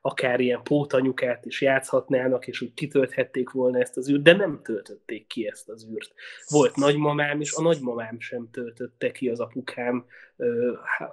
akár 0.00 0.40
ilyen 0.40 0.62
pótanyukát 0.62 1.44
is 1.46 1.60
játszhatnának, 1.60 2.46
és 2.46 2.60
úgy 2.60 2.74
kitölthették 2.74 3.50
volna 3.50 3.78
ezt 3.78 3.96
az 3.96 4.10
űrt, 4.10 4.22
de 4.22 4.32
nem 4.32 4.60
töltötték 4.62 5.26
ki 5.26 5.46
ezt 5.46 5.68
az 5.68 5.88
űrt. 5.90 6.12
Volt 6.48 6.76
nagymamám 6.76 7.40
is, 7.40 7.52
a 7.52 7.62
nagymamám 7.62 8.20
sem 8.20 8.48
töltötte 8.50 9.10
ki 9.10 9.28
az 9.28 9.40
apukám 9.40 10.06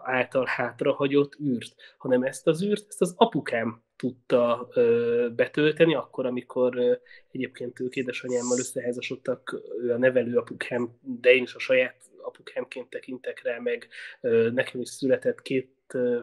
által 0.03 0.45
hátrahagyott 0.45 1.39
űrt, 1.39 1.75
hanem 1.97 2.23
ezt 2.23 2.47
az 2.47 2.63
űrt, 2.63 2.85
ezt 2.87 3.01
az 3.01 3.13
apukám 3.17 3.83
tudta 3.95 4.67
ö, 4.73 5.27
betölteni, 5.35 5.95
akkor, 5.95 6.25
amikor 6.25 6.77
ö, 6.77 6.93
egyébként 7.31 7.79
ők 7.79 7.95
édesanyámmal 7.95 8.57
összeházasodtak, 8.57 9.61
ő 9.81 9.91
a 9.91 9.97
nevelő 9.97 10.37
apukám, 10.37 10.89
de 11.01 11.33
én 11.33 11.43
is 11.43 11.55
a 11.55 11.59
saját 11.59 11.95
apukámként 12.21 12.89
tekintek 12.89 13.43
rá, 13.43 13.59
meg 13.59 13.87
ö, 14.21 14.49
nekem 14.53 14.81
is 14.81 14.89
született 14.89 15.41
két 15.41 15.73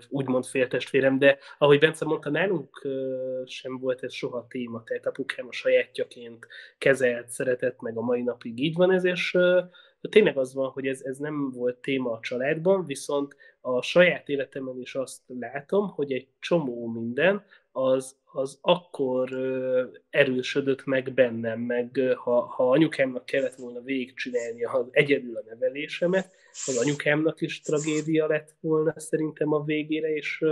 úgymond 0.09 0.45
féltestvérem, 0.45 1.19
de 1.19 1.39
ahogy 1.59 1.79
Bence 1.79 2.05
mondta, 2.05 2.31
nálunk 2.31 2.87
sem 3.45 3.79
volt 3.79 4.03
ez 4.03 4.13
soha 4.13 4.47
téma, 4.49 4.83
tehát 4.85 5.07
apukám 5.07 5.47
a 5.49 5.53
sajátjaként 5.53 6.47
kezelt, 6.79 7.29
szeretett, 7.29 7.81
meg 7.81 7.97
a 7.97 8.01
mai 8.01 8.23
napig 8.23 8.59
így 8.59 8.77
van 8.77 8.93
ez, 8.93 9.05
és 9.05 9.39
tényleg 10.01 10.37
az 10.39 10.55
van, 10.55 10.71
hogy 10.71 10.87
ez, 10.87 11.01
ez 11.03 11.17
nem 11.19 11.51
volt 11.51 11.77
téma 11.77 12.11
a 12.11 12.21
családban, 12.21 12.85
viszont 12.85 13.37
a 13.61 13.83
saját 13.83 14.29
életemben 14.29 14.81
is 14.81 14.95
azt 14.95 15.21
látom, 15.27 15.89
hogy 15.89 16.13
egy 16.13 16.29
csomó 16.39 16.87
minden 16.87 17.45
az, 17.73 18.17
az 18.25 18.59
akkor 18.61 19.31
erősödött 20.11 20.85
meg 20.85 21.13
bennem, 21.15 21.61
meg 21.61 22.01
ha, 22.17 22.41
ha 22.41 22.71
anyukámnak 22.71 23.25
kellett 23.25 23.55
volna 23.55 23.81
végigcsinálni 23.81 24.65
az 24.65 24.87
egyedül 24.91 25.37
a 25.37 25.43
nevelésemet, 25.47 26.35
az 26.67 26.77
anyukámnak 26.77 27.41
is 27.41 27.61
tragédia 27.61 28.27
lett 28.27 28.57
volna 28.61 29.01
szerintem 29.01 29.53
a 29.53 29.65
végére, 29.65 30.15
és 30.15 30.45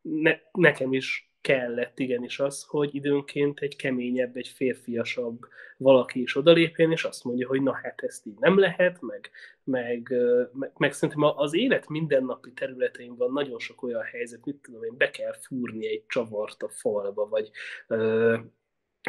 ne, 0.00 0.32
nekem 0.52 0.92
is 0.92 1.29
kellett 1.40 1.98
igenis 1.98 2.40
az, 2.40 2.64
hogy 2.68 2.94
időnként 2.94 3.60
egy 3.60 3.76
keményebb, 3.76 4.36
egy 4.36 4.48
férfiasabb 4.48 5.38
valaki 5.76 6.20
is 6.20 6.36
odalépjen, 6.36 6.90
és 6.90 7.04
azt 7.04 7.24
mondja, 7.24 7.48
hogy 7.48 7.62
na 7.62 7.72
hát 7.82 8.00
ezt 8.02 8.26
így 8.26 8.38
nem 8.38 8.58
lehet, 8.58 9.00
meg, 9.00 9.30
meg, 9.64 10.14
meg, 10.52 10.72
meg 10.76 10.92
szerintem 10.92 11.32
az 11.36 11.54
élet 11.54 11.88
mindennapi 11.88 12.52
területein 12.52 13.16
van 13.16 13.32
nagyon 13.32 13.58
sok 13.58 13.82
olyan 13.82 14.02
helyzet, 14.02 14.44
mit 14.44 14.56
tudom 14.56 14.84
én, 14.84 14.96
be 14.96 15.10
kell 15.10 15.32
fúrni 15.32 15.86
egy 15.86 16.06
csavart 16.06 16.62
a 16.62 16.68
falba, 16.68 17.28
vagy 17.28 17.50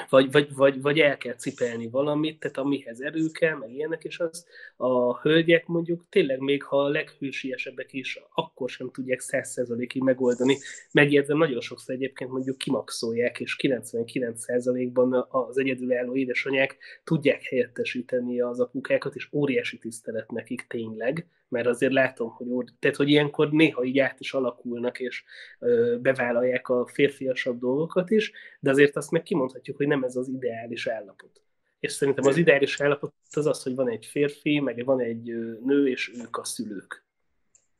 vagy, 0.09 0.31
vagy, 0.31 0.53
vagy, 0.53 0.81
vagy 0.81 0.99
el 0.99 1.17
kell 1.17 1.35
cipelni 1.35 1.89
valamit, 1.89 2.39
tehát 2.39 2.57
amihez 2.57 3.01
erő 3.01 3.27
kell, 3.31 3.57
meg 3.57 3.73
ilyenek, 3.73 4.03
és 4.03 4.19
az 4.19 4.45
a 4.75 5.19
hölgyek 5.19 5.67
mondjuk 5.67 6.09
tényleg 6.09 6.39
még 6.39 6.63
ha 6.63 6.83
a 6.83 6.89
leghősiesebbek 6.89 7.93
is, 7.93 8.19
akkor 8.33 8.69
sem 8.69 8.91
tudják 8.91 9.19
százszerzalékig 9.19 10.01
megoldani. 10.01 10.57
Megjegyzem, 10.91 11.37
nagyon 11.37 11.61
sokszor 11.61 11.95
egyébként 11.95 12.31
mondjuk 12.31 12.57
kimaxolják, 12.57 13.39
és 13.39 13.55
99%-ban 13.61 15.27
az 15.29 15.57
egyedülálló 15.57 16.15
édesanyák 16.15 16.77
tudják 17.03 17.43
helyettesíteni 17.43 18.41
az 18.41 18.59
apukákat, 18.59 19.15
és 19.15 19.27
óriási 19.31 19.77
tisztelet 19.77 20.31
nekik 20.31 20.65
tényleg, 20.67 21.27
mert 21.51 21.67
azért 21.67 21.93
látom, 21.93 22.29
hogy, 22.29 22.67
tehát, 22.79 22.95
hogy 22.95 23.09
ilyenkor 23.09 23.51
néha 23.51 23.83
így 23.83 23.99
át 23.99 24.19
is 24.19 24.33
alakulnak, 24.33 24.99
és 24.99 25.23
ö, 25.59 25.97
bevállalják 26.01 26.69
a 26.69 26.87
férfiasabb 26.87 27.59
dolgokat 27.59 28.09
is, 28.09 28.31
de 28.59 28.69
azért 28.69 28.95
azt 28.95 29.11
meg 29.11 29.23
kimondhatjuk, 29.23 29.77
hogy 29.77 29.87
nem 29.87 30.03
ez 30.03 30.15
az 30.15 30.27
ideális 30.27 30.87
állapot. 30.87 31.41
És 31.79 31.91
szerintem 31.91 32.25
az 32.25 32.37
ideális 32.37 32.81
állapot 32.81 33.13
az 33.31 33.45
az, 33.45 33.63
hogy 33.63 33.75
van 33.75 33.89
egy 33.89 34.05
férfi, 34.05 34.59
meg 34.59 34.85
van 34.85 34.99
egy 34.99 35.23
nő, 35.63 35.87
és 35.87 36.11
ők 36.21 36.37
a 36.37 36.43
szülők. 36.43 37.05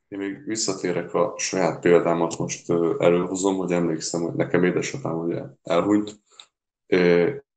Én 0.07 0.19
még 0.19 0.43
visszatérek 0.45 1.13
a 1.13 1.33
saját 1.37 1.81
példámat, 1.81 2.37
most 2.37 2.69
előhozom, 2.99 3.57
hogy 3.57 3.71
emlékszem, 3.71 4.21
hogy 4.21 4.33
nekem 4.33 4.63
édesapám 4.63 5.19
ugye 5.19 5.41
elhunyt, 5.63 6.19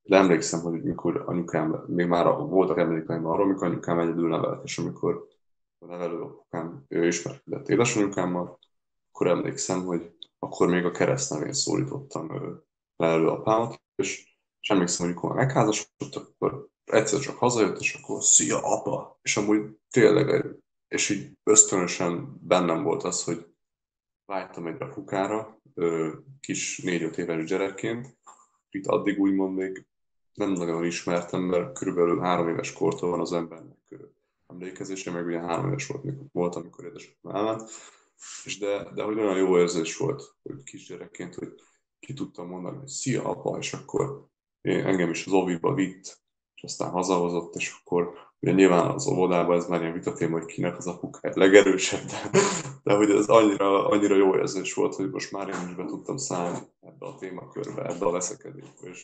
de 0.03 0.17
emlékszem, 0.17 0.61
hogy 0.61 0.83
mikor 0.83 1.23
anyukám, 1.27 1.85
még 1.87 2.07
már 2.07 2.25
voltak 2.25 2.79
emlékeim 2.79 3.27
arról, 3.27 3.45
amikor 3.45 3.67
anyukám 3.67 3.99
egyedül 3.99 4.29
nevelt, 4.29 4.65
és 4.65 4.79
amikor 4.79 5.27
a 5.85 5.87
nevelőapukám, 5.87 6.85
ő 6.89 7.07
ismerkedett 7.07 7.69
édesanyukámmal, 7.69 8.59
akkor 9.13 9.27
emlékszem, 9.27 9.85
hogy 9.85 10.17
akkor 10.39 10.69
még 10.69 10.85
a 10.85 10.91
keresztnevén 10.91 11.53
szólítottam 11.53 12.29
nevelőapámat, 12.97 13.83
és, 13.95 14.37
és 14.61 14.71
emlékszem, 14.71 15.07
hogy 15.07 15.15
amikor 15.15 15.35
megházasodtak, 15.37 16.29
akkor 16.29 16.69
egyszer 16.85 17.21
csak 17.21 17.37
hazajött, 17.37 17.79
és 17.79 17.95
akkor 17.95 18.23
szia, 18.23 18.61
apa! 18.63 19.19
És 19.23 19.37
amúgy 19.37 19.79
tényleg, 19.91 20.57
és 20.89 21.11
így 21.11 21.33
ösztönösen 21.43 22.39
bennem 22.41 22.83
volt 22.83 23.03
az, 23.03 23.25
hogy 23.25 23.47
vágytam 24.27 24.67
egy 24.67 24.83
apukára, 24.83 25.61
kis 26.41 26.79
négy-öt 26.79 27.19
éves 27.19 27.45
gyerekként, 27.45 28.19
itt 28.71 28.87
addig 28.87 29.21
úgymond 29.21 29.57
még 29.57 29.87
nem 30.35 30.51
nagyon 30.51 30.85
ismertem, 30.85 31.43
mert 31.43 31.79
körülbelül 31.79 32.21
három 32.21 32.49
éves 32.49 32.73
kortól 32.73 33.11
van 33.11 33.21
az 33.21 33.33
embernek 33.33 33.85
emlékezésre, 34.47 35.11
meg 35.11 35.27
ugye 35.27 35.41
három 35.41 35.67
éves 35.67 35.87
volt, 35.87 36.05
mikor, 36.05 36.27
volt, 36.33 36.55
amikor 36.55 36.85
édesapám 36.85 37.35
elment, 37.35 37.71
és 38.45 38.59
de, 38.59 38.91
de 38.95 39.03
hogy 39.03 39.19
olyan 39.19 39.37
jó 39.37 39.59
érzés 39.59 39.97
volt, 39.97 40.35
hogy 40.43 40.63
kisgyerekként, 40.63 41.35
hogy 41.35 41.55
ki 42.01 42.13
tudtam 42.13 42.49
mondani, 42.49 42.77
hogy 42.77 42.89
szia 42.89 43.25
apa, 43.25 43.59
és 43.59 43.73
akkor 43.73 44.29
én, 44.61 44.87
engem 44.87 45.11
is 45.11 45.27
az 45.27 45.33
oviba 45.33 45.75
vitt, 45.75 46.23
és 46.55 46.63
aztán 46.63 46.91
hazahozott, 46.91 47.55
és 47.55 47.75
akkor 47.81 48.15
ugye 48.41 48.53
nyilván 48.53 48.91
az 48.91 49.07
óvodában 49.07 49.57
ez 49.57 49.67
már 49.67 49.81
ilyen 49.81 49.93
vitatéma, 49.93 50.39
hogy 50.39 50.47
kinek 50.47 50.79
az 50.79 50.87
apukája 50.87 51.35
legerősebb, 51.37 52.05
de, 52.05 52.31
de 52.83 52.95
hogy 52.95 53.11
ez 53.11 53.27
annyira, 53.27 53.89
annyira 53.89 54.17
jó 54.17 54.37
érzés 54.37 54.75
volt, 54.75 54.95
hogy 54.95 55.11
most 55.11 55.33
már 55.33 55.49
én 55.49 55.69
is 55.69 55.75
be 55.75 55.85
tudtam 55.85 56.17
szállni 56.17 56.59
ebbe 56.81 57.07
a 57.07 57.17
témakörbe, 57.17 57.83
ebbe 57.85 58.07
a 58.07 58.11
veszekedésbe, 58.11 58.89
és 58.89 59.03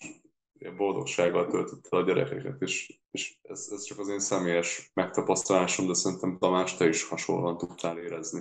boldogsággal 0.76 1.46
töltötte 1.46 1.96
a 1.96 2.02
gyerekeket, 2.02 2.60
és, 2.60 2.98
és 3.10 3.34
ez, 3.42 3.68
ez 3.72 3.84
csak 3.84 3.98
az 3.98 4.08
én 4.08 4.20
személyes 4.20 4.90
megtapasztalásom, 4.94 5.86
de 5.86 5.94
szerintem 5.94 6.38
Tamás, 6.38 6.76
te 6.76 6.88
is 6.88 7.04
hasonlóan 7.04 7.58
tudtál 7.58 7.98
érezni. 7.98 8.40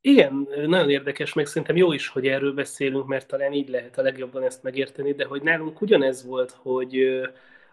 Igen, 0.00 0.48
nagyon 0.66 0.90
érdekes, 0.90 1.32
meg 1.32 1.46
szerintem 1.46 1.76
jó 1.76 1.92
is, 1.92 2.08
hogy 2.08 2.26
erről 2.26 2.52
beszélünk, 2.52 3.06
mert 3.06 3.26
talán 3.26 3.52
így 3.52 3.68
lehet 3.68 3.98
a 3.98 4.02
legjobban 4.02 4.42
ezt 4.42 4.62
megérteni, 4.62 5.12
de 5.12 5.24
hogy 5.24 5.42
nálunk 5.42 5.80
ugyanez 5.80 6.24
volt, 6.24 6.50
hogy 6.50 7.20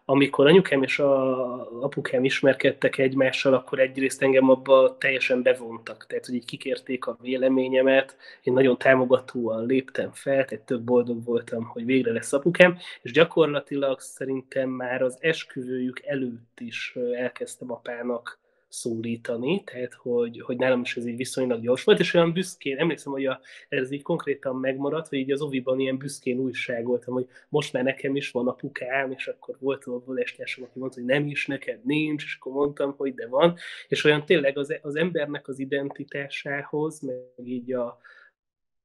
amikor 0.09 0.47
anyukám 0.47 0.83
és 0.83 0.99
a 0.99 1.81
apukám 1.81 2.23
ismerkedtek 2.23 2.97
egymással, 2.97 3.53
akkor 3.53 3.79
egyrészt 3.79 4.21
engem 4.21 4.49
abba 4.49 4.97
teljesen 4.97 5.41
bevontak. 5.41 6.05
Tehát, 6.07 6.25
hogy 6.25 6.35
így 6.35 6.45
kikérték 6.45 7.05
a 7.05 7.17
véleményemet, 7.21 8.17
én 8.43 8.53
nagyon 8.53 8.77
támogatóan 8.77 9.65
léptem 9.65 10.11
fel, 10.13 10.45
tehát 10.45 10.65
több 10.65 10.81
boldog 10.81 11.23
voltam, 11.23 11.63
hogy 11.63 11.85
végre 11.85 12.11
lesz 12.11 12.33
apukám, 12.33 12.77
és 13.01 13.11
gyakorlatilag 13.11 13.99
szerintem 13.99 14.69
már 14.69 15.01
az 15.01 15.17
esküvőjük 15.19 16.01
előtt 16.05 16.59
is 16.59 16.97
elkezdtem 17.15 17.71
apának 17.71 18.39
szólítani, 18.69 19.63
tehát 19.63 19.93
hogy, 19.93 20.41
hogy 20.41 20.57
nálam 20.57 20.81
is 20.81 20.97
ez 20.97 21.05
így 21.05 21.15
viszonylag 21.15 21.62
gyors 21.62 21.83
volt, 21.83 22.00
és 22.00 22.13
olyan 22.13 22.33
büszkén, 22.33 22.77
emlékszem, 22.77 23.12
hogy 23.12 23.25
a, 23.25 23.39
ez 23.69 23.91
így 23.91 24.01
konkrétan 24.01 24.55
megmaradt, 24.55 25.07
hogy 25.07 25.17
így 25.17 25.31
az 25.31 25.41
oviban 25.41 25.79
ilyen 25.79 25.97
büszkén 25.97 26.39
újságoltam, 26.39 27.13
hogy 27.13 27.27
most 27.50 27.74
már 27.74 27.83
nekem 27.83 28.15
is 28.15 28.31
van 28.31 28.47
apukám, 28.47 29.12
és 29.12 29.27
akkor 29.27 29.55
volt 29.59 29.83
a 29.86 30.01
estársam, 30.15 30.63
aki 30.63 30.79
mondta, 30.79 31.00
hogy 31.00 31.07
nem 31.09 31.27
is, 31.27 31.45
neked 31.45 31.86
nincs, 31.86 32.24
és 32.24 32.38
akkor 32.39 32.51
mondtam, 32.51 32.93
hogy 32.97 33.13
de 33.13 33.27
van, 33.27 33.57
és 33.88 34.03
olyan 34.03 34.25
tényleg 34.25 34.57
az, 34.57 34.79
az 34.81 34.95
embernek 34.95 35.47
az 35.47 35.59
identitásához, 35.59 37.00
meg 37.00 37.47
így 37.47 37.74
a, 37.74 37.86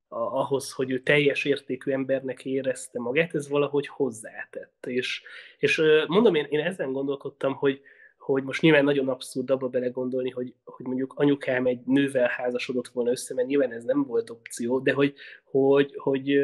a, 0.09 0.19
ahhoz, 0.19 0.73
hogy 0.73 0.91
ő 0.91 1.01
teljes 1.01 1.45
értékű 1.45 1.93
embernek 1.93 2.45
érezte 2.45 3.01
magát, 3.01 3.35
ez 3.35 3.49
valahogy 3.49 3.87
hozzátett. 3.87 4.87
És, 4.87 5.23
és 5.59 5.83
mondom, 6.07 6.35
én, 6.35 6.47
én 6.51 6.61
ezen 6.61 6.93
gondolkodtam, 6.93 7.55
hogy, 7.55 7.81
hogy 8.23 8.43
most 8.43 8.61
nyilván 8.61 8.85
nagyon 8.85 9.09
abszurd 9.09 9.51
abba 9.51 9.69
belegondolni, 9.69 10.31
hogy, 10.31 10.55
hogy 10.65 10.87
mondjuk 10.87 11.13
anyukám 11.17 11.67
egy 11.67 11.81
nővel 11.85 12.29
házasodott 12.29 12.89
volna 12.89 13.11
össze, 13.11 13.35
mert 13.35 13.49
nyilván 13.49 13.73
ez 13.73 13.85
nem 13.85 14.05
volt 14.05 14.31
opció, 14.31 14.79
de 14.79 14.93
hogy, 14.93 15.15
hogy, 15.45 15.95
hogy 15.97 16.39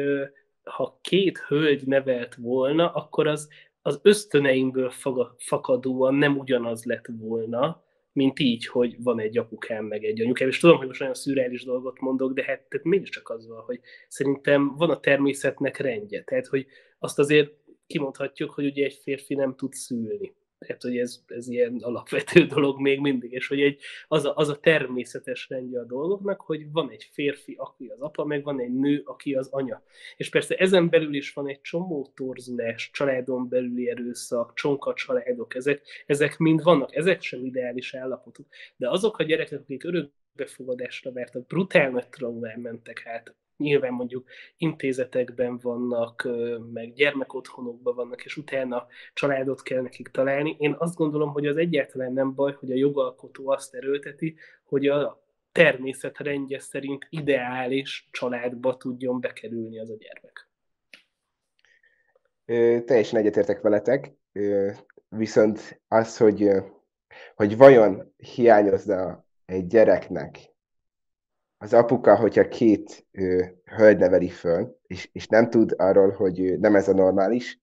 ha 0.63 0.99
két 1.01 1.37
hölgy 1.37 1.87
nevelt 1.87 2.35
volna, 2.35 2.91
akkor 2.91 3.27
az, 3.27 3.49
az 3.81 3.99
ösztöneimből 4.01 4.91
fakadóan 5.37 6.15
nem 6.15 6.37
ugyanaz 6.37 6.83
lett 6.83 7.05
volna, 7.19 7.83
mint 8.11 8.39
így, 8.39 8.65
hogy 8.65 9.03
van 9.03 9.19
egy 9.19 9.37
apukám, 9.37 9.85
meg 9.85 10.03
egy 10.03 10.21
anyukám. 10.21 10.47
És 10.47 10.59
tudom, 10.59 10.77
hogy 10.77 10.87
most 10.87 10.99
nagyon 10.99 11.15
szürreális 11.15 11.63
dolgot 11.63 11.99
mondok, 11.99 12.33
de 12.33 12.43
hát 12.43 12.61
tehát 12.69 12.85
mégiscsak 12.85 13.29
az 13.29 13.47
van, 13.47 13.61
hogy 13.61 13.79
szerintem 14.07 14.75
van 14.77 14.89
a 14.89 14.99
természetnek 14.99 15.77
rendje. 15.77 16.23
Tehát, 16.23 16.47
hogy 16.47 16.65
azt 16.99 17.19
azért 17.19 17.51
kimondhatjuk, 17.87 18.51
hogy 18.51 18.65
ugye 18.65 18.85
egy 18.85 18.99
férfi 19.03 19.35
nem 19.35 19.55
tud 19.55 19.73
szülni 19.73 20.37
tehát, 20.59 20.81
hogy 20.81 20.97
ez, 20.97 21.23
ez 21.27 21.47
ilyen 21.47 21.77
alapvető 21.81 22.45
dolog 22.45 22.79
még 22.79 22.99
mindig, 22.99 23.31
és 23.31 23.47
hogy 23.47 23.61
egy, 23.61 23.81
az, 24.07 24.25
a, 24.25 24.33
az 24.35 24.49
a 24.49 24.59
természetes 24.59 25.49
rendje 25.49 25.79
a 25.79 25.85
dolgoknak, 25.85 26.41
hogy 26.41 26.71
van 26.71 26.89
egy 26.91 27.09
férfi, 27.11 27.55
aki 27.57 27.87
az 27.87 28.01
apa, 28.01 28.25
meg 28.25 28.43
van 28.43 28.59
egy 28.59 28.73
nő, 28.73 29.01
aki 29.05 29.33
az 29.33 29.47
anya. 29.51 29.83
És 30.17 30.29
persze 30.29 30.55
ezen 30.55 30.89
belül 30.89 31.13
is 31.15 31.33
van 31.33 31.47
egy 31.47 31.61
csomó 31.61 32.11
torzulás, 32.15 32.89
családon 32.93 33.49
belüli 33.49 33.89
erőszak, 33.89 34.53
csonka 34.53 34.93
családok, 34.93 35.55
ezek, 35.55 35.81
ezek 36.05 36.37
mind 36.37 36.63
vannak, 36.63 36.95
ezek 36.95 37.21
sem 37.21 37.45
ideális 37.45 37.93
állapotok. 37.93 38.45
De 38.75 38.89
azok 38.89 39.17
a 39.17 39.23
gyerekek, 39.23 39.59
akik 39.59 39.83
örökbefogadásra 39.83 41.11
vártak, 41.11 41.47
brutál 41.47 41.89
nagy 41.89 42.09
traumán 42.09 42.59
mentek 42.59 43.05
át, 43.05 43.35
nyilván 43.59 43.93
mondjuk 43.93 44.29
intézetekben 44.57 45.57
vannak, 45.57 46.27
meg 46.73 46.93
gyermekotthonokban 46.93 47.95
vannak, 47.95 48.25
és 48.25 48.37
utána 48.37 48.87
családot 49.13 49.61
kell 49.61 49.81
nekik 49.81 50.07
találni. 50.07 50.55
Én 50.59 50.75
azt 50.77 50.95
gondolom, 50.95 51.31
hogy 51.31 51.47
az 51.47 51.57
egyáltalán 51.57 52.13
nem 52.13 52.33
baj, 52.33 52.53
hogy 52.59 52.71
a 52.71 52.75
jogalkotó 52.75 53.49
azt 53.49 53.75
erőlteti, 53.75 54.35
hogy 54.63 54.87
a 54.87 55.23
természet 55.51 56.17
rendje 56.17 56.59
szerint 56.59 57.07
ideális 57.09 58.07
családba 58.11 58.77
tudjon 58.77 59.19
bekerülni 59.19 59.79
az 59.79 59.89
a 59.89 59.95
gyermek. 59.95 60.49
Ö, 62.45 62.77
teljesen 62.85 63.19
egyetértek 63.19 63.61
veletek, 63.61 64.11
ö, 64.31 64.71
viszont 65.09 65.81
az, 65.87 66.17
hogy, 66.17 66.49
hogy 67.35 67.57
vajon 67.57 68.13
hiányozna 68.17 69.25
egy 69.45 69.67
gyereknek 69.67 70.37
az 71.61 71.73
apuka, 71.73 72.15
hogyha 72.15 72.47
két 72.47 73.07
ő, 73.11 73.61
hölgy 73.65 73.97
neveli 73.97 74.29
föl, 74.29 74.77
és, 74.87 75.09
és 75.11 75.27
nem 75.27 75.49
tud 75.49 75.73
arról, 75.77 76.11
hogy 76.11 76.39
ő, 76.39 76.57
nem 76.57 76.75
ez 76.75 76.87
a 76.87 76.93
normális, 76.93 77.59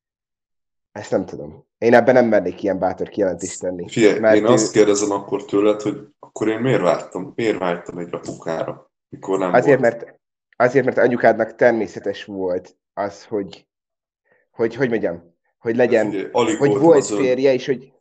ezt 0.92 1.10
nem 1.10 1.24
tudom. 1.24 1.66
Én 1.78 1.94
ebben 1.94 2.14
nem 2.14 2.26
mernék 2.26 2.62
ilyen 2.62 2.78
bátor 2.78 3.08
kijelentést 3.08 3.60
tenni. 3.60 3.88
Figyelj, 3.88 4.18
mert 4.18 4.36
én 4.36 4.44
ő... 4.44 4.46
azt 4.46 4.72
kérdezem 4.72 5.10
akkor 5.10 5.44
tőled, 5.44 5.80
hogy 5.80 6.08
akkor 6.18 6.48
én 6.48 6.60
miért 6.60 6.80
vártam, 6.80 7.32
miért 7.36 7.58
vártam 7.58 7.98
egy 7.98 8.14
apukára, 8.14 8.90
mikor 9.08 9.38
nem 9.38 9.52
azért, 9.52 9.80
volt? 9.80 9.80
Mert, 9.80 10.20
azért, 10.56 10.84
mert 10.84 10.98
anyukádnak 10.98 11.54
természetes 11.54 12.24
volt 12.24 12.76
az, 12.94 13.24
hogy 13.24 13.66
hogy, 14.50 14.74
hogy 14.74 14.88
mondjam, 14.88 15.34
hogy 15.58 15.76
legyen, 15.76 16.10
figyelj, 16.10 16.56
hogy 16.56 16.76
volt 16.76 17.06
férje, 17.06 17.52
és 17.52 17.66
hogy 17.66 17.92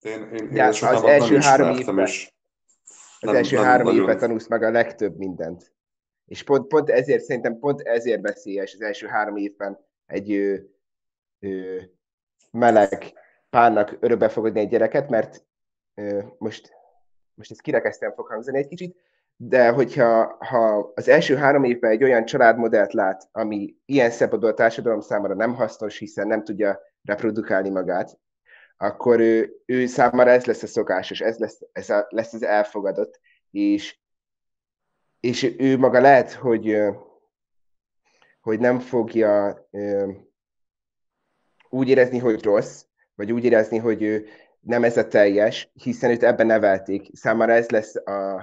én, 0.00 0.28
én, 0.32 0.50
én 0.50 0.62
az 0.62 1.02
első 1.02 1.38
három 1.38 1.76
évben, 1.76 1.98
és 1.98 2.32
az 3.22 3.28
nem, 3.28 3.36
első 3.36 3.56
nem 3.56 3.64
három 3.64 3.86
nagyon... 3.86 4.00
évben 4.00 4.18
tanulsz 4.18 4.48
meg 4.48 4.62
a 4.62 4.70
legtöbb 4.70 5.16
mindent. 5.16 5.72
És 6.24 6.42
pont, 6.42 6.66
pont 6.66 6.90
ezért, 6.90 7.22
szerintem 7.22 7.58
pont 7.58 7.80
ezért 7.80 8.20
veszélyes 8.20 8.74
az 8.74 8.82
első 8.82 9.06
három 9.06 9.36
évben 9.36 9.78
egy 10.06 10.32
ö, 10.32 10.56
ö, 11.38 11.80
meleg 12.50 13.12
párnak 13.50 13.96
örökbe 14.00 14.28
fogadni 14.28 14.60
egy 14.60 14.68
gyereket, 14.68 15.08
mert 15.08 15.44
ö, 15.94 16.22
most, 16.38 16.72
most 17.34 17.50
ez 17.50 17.58
kirekesztően 17.58 18.14
fog 18.14 18.26
hangzani 18.26 18.58
egy 18.58 18.68
kicsit, 18.68 18.96
de 19.36 19.68
hogyha 19.68 20.36
ha 20.38 20.92
az 20.94 21.08
első 21.08 21.36
három 21.36 21.64
évben 21.64 21.90
egy 21.90 22.02
olyan 22.02 22.24
családmodellt 22.24 22.92
lát, 22.92 23.28
ami 23.32 23.76
ilyen 23.84 24.10
szempontból 24.10 24.50
a 24.50 24.54
társadalom 24.54 25.00
számára 25.00 25.34
nem 25.34 25.54
hasznos, 25.54 25.98
hiszen 25.98 26.26
nem 26.26 26.44
tudja 26.44 26.80
reprodukálni 27.02 27.70
magát, 27.70 28.18
akkor 28.82 29.20
ő, 29.20 29.62
ő 29.66 29.86
számára 29.86 30.30
ez 30.30 30.44
lesz 30.44 30.62
a 30.62 30.66
szokásos, 30.66 31.20
ez 31.20 31.38
lesz, 31.38 31.60
ez 31.72 31.90
a, 31.90 32.06
lesz 32.08 32.32
az 32.32 32.42
elfogadott, 32.42 33.20
és, 33.50 33.98
és 35.20 35.54
ő 35.58 35.78
maga 35.78 36.00
lehet, 36.00 36.32
hogy, 36.32 36.78
hogy 38.40 38.58
nem 38.58 38.78
fogja 38.78 39.58
úgy 41.68 41.88
érezni, 41.88 42.18
hogy 42.18 42.42
rossz, 42.42 42.84
vagy 43.14 43.32
úgy 43.32 43.44
érezni, 43.44 43.78
hogy 43.78 44.02
ő 44.02 44.26
nem 44.60 44.84
ez 44.84 44.96
a 44.96 45.08
teljes, 45.08 45.70
hiszen 45.72 46.10
őt 46.10 46.22
ebben 46.22 46.46
nevelték. 46.46 47.10
Számára 47.12 47.52
ez 47.52 47.68
lesz 47.68 47.96
a, 47.96 48.34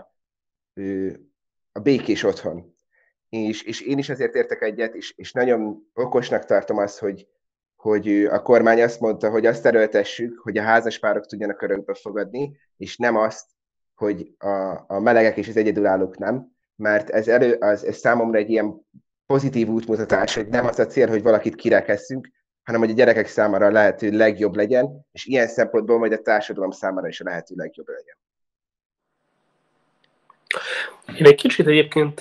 a 1.71 1.79
békés 1.79 2.23
otthon. 2.23 2.75
És, 3.29 3.63
és 3.63 3.81
én 3.81 3.97
is 3.97 4.09
azért 4.09 4.35
értek 4.35 4.61
egyet, 4.61 4.95
és, 4.95 5.13
és 5.17 5.31
nagyon 5.31 5.89
okosnak 5.93 6.45
tartom 6.45 6.77
azt, 6.77 6.99
hogy, 6.99 7.27
hogy 7.81 8.25
a 8.25 8.41
kormány 8.41 8.81
azt 8.81 8.99
mondta, 8.99 9.29
hogy 9.29 9.45
azt 9.45 9.65
erőltessük, 9.65 10.39
hogy 10.39 10.57
a 10.57 10.61
házaspárok 10.61 11.25
tudjanak 11.25 11.61
örökbe 11.61 11.93
fogadni, 11.93 12.59
és 12.77 12.97
nem 12.97 13.15
azt, 13.15 13.45
hogy 13.95 14.33
a, 14.37 14.83
a 14.87 14.99
melegek 14.99 15.37
és 15.37 15.47
az 15.47 15.57
egyedülállók 15.57 16.17
nem, 16.17 16.55
mert 16.75 17.09
ez, 17.09 17.27
elő, 17.27 17.53
az, 17.53 17.85
ez 17.85 17.97
számomra 17.97 18.37
egy 18.37 18.49
ilyen 18.49 18.85
pozitív 19.25 19.67
útmutatás, 19.67 20.35
hogy 20.35 20.47
nem 20.47 20.65
az 20.65 20.79
a 20.79 20.85
cél, 20.85 21.07
hogy 21.07 21.21
valakit 21.21 21.55
kirekesszünk, 21.55 22.29
hanem 22.63 22.81
hogy 22.81 22.89
a 22.89 22.93
gyerekek 22.93 23.27
számára 23.27 23.65
a 23.65 23.71
lehető 23.71 24.11
legjobb 24.11 24.55
legyen, 24.55 25.05
és 25.11 25.25
ilyen 25.25 25.47
szempontból 25.47 25.97
majd 25.97 26.11
a 26.11 26.21
társadalom 26.21 26.71
számára 26.71 27.07
is 27.07 27.21
a 27.21 27.23
lehető 27.23 27.55
legjobb 27.57 27.87
legyen. 27.87 28.17
Én 31.19 31.25
egy 31.25 31.35
kicsit 31.35 31.67
egyébként, 31.67 32.19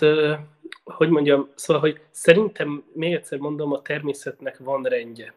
hogy 0.85 1.09
mondjam, 1.09 1.51
szóval, 1.55 1.83
hogy 1.83 2.01
szerintem, 2.11 2.85
még 2.93 3.13
egyszer 3.13 3.39
mondom, 3.39 3.73
a 3.73 3.83
természetnek 3.83 4.59
van 4.59 4.83
rendje 4.83 5.35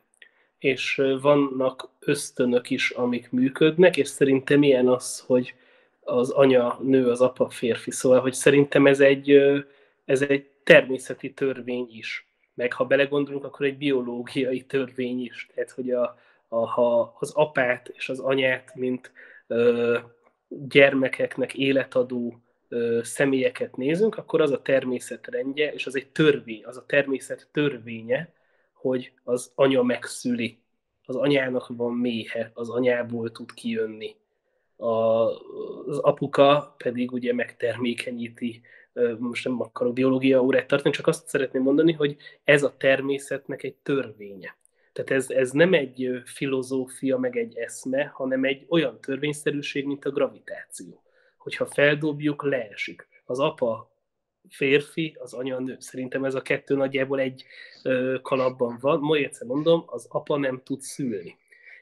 és 0.61 1.01
vannak 1.21 1.89
ösztönök 1.99 2.69
is, 2.69 2.89
amik 2.89 3.31
működnek, 3.31 3.97
és 3.97 4.07
szerintem 4.07 4.63
ilyen 4.63 4.87
az, 4.87 5.19
hogy 5.19 5.55
az 5.99 6.29
anya 6.29 6.79
nő, 6.81 7.09
az 7.09 7.21
apa 7.21 7.49
férfi. 7.49 7.91
Szóval, 7.91 8.19
hogy 8.19 8.33
szerintem 8.33 8.87
ez 8.87 8.99
egy, 8.99 9.31
ez 10.05 10.21
egy 10.21 10.49
természeti 10.63 11.33
törvény 11.33 11.87
is. 11.91 12.27
Meg 12.53 12.73
ha 12.73 12.85
belegondolunk, 12.85 13.43
akkor 13.43 13.65
egy 13.65 13.77
biológiai 13.77 14.61
törvény 14.61 15.21
is. 15.21 15.47
Tehát, 15.53 15.71
hogy 15.71 15.91
a, 15.91 16.17
a, 16.47 16.67
ha 16.67 17.15
az 17.19 17.31
apát 17.31 17.91
és 17.93 18.09
az 18.09 18.19
anyát, 18.19 18.75
mint 18.75 19.11
ö, 19.47 19.97
gyermekeknek 20.47 21.53
életadó 21.53 22.41
ö, 22.69 22.99
személyeket 23.03 23.75
nézünk, 23.75 24.17
akkor 24.17 24.41
az 24.41 24.51
a 24.51 24.61
természet 24.61 25.27
rendje, 25.27 25.73
és 25.73 25.85
az 25.85 25.95
egy 25.95 26.07
törvény, 26.07 26.65
az 26.65 26.77
a 26.77 26.85
természet 26.85 27.47
törvénye, 27.51 28.33
hogy 28.81 29.13
az 29.23 29.51
anya 29.55 29.83
megszüli. 29.83 30.59
Az 31.05 31.15
anyának 31.15 31.67
van 31.67 31.93
méhe, 31.93 32.51
az 32.53 32.69
anyából 32.69 33.31
tud 33.31 33.53
kijönni. 33.53 34.15
A, 34.75 34.87
az 35.87 35.97
apuka 35.97 36.75
pedig 36.77 37.11
ugye 37.11 37.33
megtermékenyíti, 37.33 38.61
most 39.17 39.45
nem 39.45 39.61
akarok 39.61 39.93
biológia 39.93 40.41
órát 40.41 40.67
tartani, 40.67 40.93
csak 40.93 41.07
azt 41.07 41.27
szeretném 41.27 41.61
mondani, 41.61 41.91
hogy 41.91 42.17
ez 42.43 42.63
a 42.63 42.77
természetnek 42.77 43.63
egy 43.63 43.75
törvénye. 43.75 44.57
Tehát 44.93 45.11
ez, 45.11 45.29
ez 45.29 45.51
nem 45.51 45.73
egy 45.73 46.21
filozófia, 46.25 47.17
meg 47.17 47.37
egy 47.37 47.57
eszme, 47.57 48.03
hanem 48.13 48.43
egy 48.43 48.65
olyan 48.69 49.01
törvényszerűség, 49.01 49.85
mint 49.85 50.05
a 50.05 50.11
gravitáció. 50.11 51.03
Hogyha 51.37 51.65
feldobjuk, 51.65 52.43
leesik. 52.43 53.07
Az 53.25 53.39
apa 53.39 53.90
férfi, 54.49 55.15
az 55.19 55.33
anya 55.33 55.59
nő. 55.59 55.75
Szerintem 55.79 56.23
ez 56.25 56.35
a 56.35 56.41
kettő 56.41 56.75
nagyjából 56.75 57.19
egy 57.19 57.45
ö, 57.83 58.17
kalapban 58.21 58.77
van. 58.81 58.99
Ma 58.99 59.15
egyszer 59.15 59.47
mondom, 59.47 59.83
az 59.85 60.05
apa 60.09 60.37
nem 60.37 60.61
tud 60.63 60.81
szülni. 60.81 61.37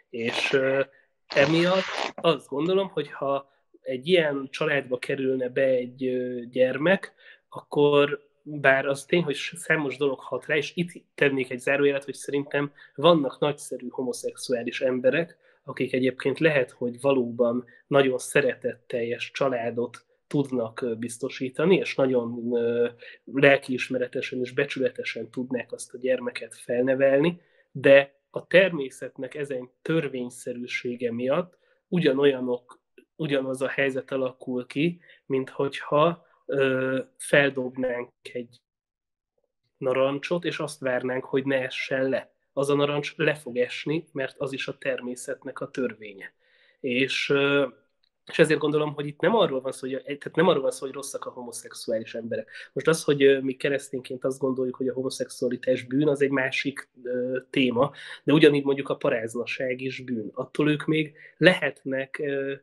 És 0.10 0.60
emiatt 1.28 1.84
azt 2.15 2.48
gondolom, 2.48 2.89
hogy 2.89 3.12
ha 3.12 3.50
egy 3.82 4.08
ilyen 4.08 4.48
családba 4.52 4.98
kerülne 4.98 5.50
be 5.50 5.63
egy 5.63 6.22
gyermek, 6.50 7.13
akkor 7.50 8.28
bár 8.43 8.86
az 8.86 9.06
tény, 9.06 9.24
hogy 9.24 9.36
számos 9.36 9.98
dolog 9.98 10.19
hat 10.19 10.45
rá, 10.45 10.56
és 10.56 10.72
itt 10.76 11.04
tennék 11.15 11.50
egy 11.50 11.60
zárójelet, 11.60 12.04
hogy 12.04 12.13
szerintem 12.13 12.72
vannak 12.95 13.39
nagyszerű 13.39 13.88
homoszexuális 13.89 14.82
emberek, 14.82 15.38
akik 15.63 15.93
egyébként 15.93 16.39
lehet, 16.39 16.72
hogy 16.72 17.02
valóban 17.02 17.65
nagyon 17.88 18.17
szeretetteljes 18.17 19.32
családot 19.32 20.06
tudnak 20.30 20.86
biztosítani, 20.98 21.76
és 21.76 21.96
nagyon 21.96 22.54
lelkiismeretesen 23.26 24.39
és 24.39 24.52
becsületesen 24.52 25.30
tudnák 25.30 25.72
azt 25.72 25.94
a 25.94 25.98
gyermeket 25.98 26.56
felnevelni, 26.56 27.42
de 27.72 28.20
a 28.30 28.48
természetnek 28.48 29.36
ezen 29.36 29.70
törvényszerűsége 29.82 31.12
miatt 31.12 31.58
ugyanolyanok, 31.88 32.80
ugyanaz 33.15 33.62
a 33.62 33.68
helyzet 33.68 34.12
alakul 34.12 34.65
ki, 34.65 35.00
mint 35.26 35.50
hogyha 35.50 36.26
ö, 36.46 37.00
feldobnánk 37.18 38.10
egy 38.22 38.62
narancsot, 39.78 40.46
és 40.46 40.60
azt 40.60 40.80
várnánk, 40.80 41.26
hogy 41.26 41.46
ne 41.46 41.62
essen 41.62 42.10
le. 42.10 42.34
Az 42.54 42.70
a 42.70 42.76
narancs 42.76 43.15
le 43.15 43.36
fog 43.36 43.58
esni, 43.58 44.08
mert 44.12 44.38
az 44.38 44.54
is 44.54 44.68
a 44.68 44.78
természetnek 44.78 45.60
a 45.60 45.70
törvénye. 45.70 46.34
És 46.80 47.30
ö, 47.30 47.68
és 48.30 48.39
ezért 48.39 48.60
gondolom, 48.60 48.94
hogy 48.94 49.08
itt 49.08 49.20
nem 49.20 49.36
arról 49.36 49.62
van 49.62 49.72
szó, 49.72 49.88
hogy, 49.88 50.02
tehát 50.04 50.36
nem 50.36 50.48
arról 50.48 50.62
van 50.62 50.72
szó, 50.72 50.86
hogy 50.86 50.96
rosszak 50.96 51.26
a 51.26 51.30
homoszexuális 51.30 52.15
emberek. 52.15 52.50
Most 52.74 52.88
az, 52.88 53.04
hogy 53.04 53.42
mi 53.42 53.54
keresztényként 53.54 54.26
azt 54.26 54.39
gondoljuk, 54.39 54.76
hogy 54.76 54.88
a 54.88 54.94
homoszexualitás 54.94 55.84
bűn, 55.84 56.08
az 56.08 56.22
egy 56.22 56.30
másik 56.30 56.89
ö, 57.04 57.38
téma, 57.50 57.92
de 58.24 58.34
ugyanígy 58.34 58.63
mondjuk 58.63 58.89
a 58.89 58.96
paráznaság 58.96 59.82
is 59.82 60.00
bűn. 60.04 60.32
Attól 60.34 60.70
ők 60.70 60.86
még 60.86 61.13
lehetnek 61.38 62.20
ö, 62.20 62.54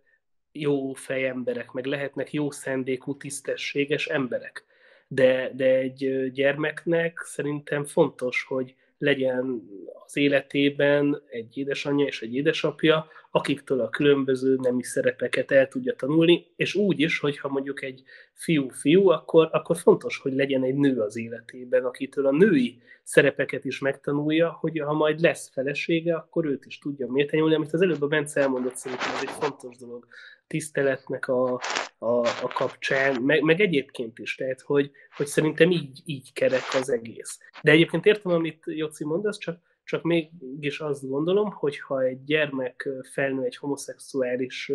jó 0.52 0.92
fejemberek, 0.92 1.72
meg 1.72 1.84
lehetnek 1.84 2.32
jó 2.32 2.50
szendékú, 2.50 3.16
tisztességes 3.16 4.06
emberek. 4.06 4.64
De, 5.08 5.50
de 5.54 5.74
egy 5.74 6.30
gyermeknek 6.32 7.18
szerintem 7.24 7.84
fontos, 7.84 8.44
hogy 8.48 8.74
legyen 8.98 9.62
az 10.04 10.16
életében 10.16 11.22
egy 11.30 11.58
édesanyja 11.58 12.06
és 12.06 12.22
egy 12.22 12.34
édesapja, 12.34 13.08
akiktől 13.36 13.80
a 13.80 13.88
különböző 13.88 14.58
nemi 14.62 14.82
szerepeket 14.82 15.50
el 15.50 15.68
tudja 15.68 15.94
tanulni, 15.94 16.46
és 16.56 16.74
úgy 16.74 17.00
is, 17.00 17.18
hogyha 17.18 17.48
mondjuk 17.48 17.82
egy 17.82 18.02
fiú-fiú, 18.32 19.08
akkor, 19.08 19.48
akkor 19.52 19.76
fontos, 19.76 20.18
hogy 20.18 20.34
legyen 20.34 20.64
egy 20.64 20.74
nő 20.74 21.00
az 21.00 21.16
életében, 21.16 21.84
akitől 21.84 22.26
a 22.26 22.30
női 22.30 22.78
szerepeket 23.02 23.64
is 23.64 23.78
megtanulja, 23.78 24.56
hogy 24.60 24.78
ha 24.78 24.92
majd 24.92 25.20
lesz 25.20 25.50
felesége, 25.52 26.14
akkor 26.14 26.44
őt 26.44 26.66
is 26.66 26.78
tudja 26.78 27.06
méltányolni, 27.10 27.54
amit 27.54 27.72
az 27.72 27.82
előbb 27.82 28.02
a 28.02 28.06
Bence 28.06 28.40
elmondott, 28.40 28.76
szerintem 28.76 29.14
ez 29.14 29.22
egy 29.22 29.30
fontos 29.40 29.76
dolog 29.76 30.06
tiszteletnek 30.46 31.28
a, 31.28 31.52
a, 31.98 32.26
a 32.42 32.52
kapcsán, 32.54 33.22
meg, 33.22 33.42
meg 33.42 33.60
egyébként 33.60 34.18
is, 34.18 34.34
tehát 34.34 34.60
hogy, 34.60 34.90
hogy 35.16 35.26
szerintem 35.26 35.70
így, 35.70 36.00
így 36.04 36.32
kerek 36.32 36.74
az 36.80 36.90
egész. 36.90 37.38
De 37.62 37.70
egyébként 37.70 38.06
értem, 38.06 38.32
amit 38.32 38.62
Joci 38.66 39.04
mondasz, 39.04 39.38
csak, 39.38 39.58
csak 39.86 40.02
mégis 40.02 40.80
azt 40.80 41.08
gondolom, 41.08 41.50
hogy 41.50 41.80
ha 41.80 42.02
egy 42.02 42.24
gyermek 42.24 42.88
felnő 43.12 43.44
egy 43.44 43.56
homoszexuális 43.56 44.72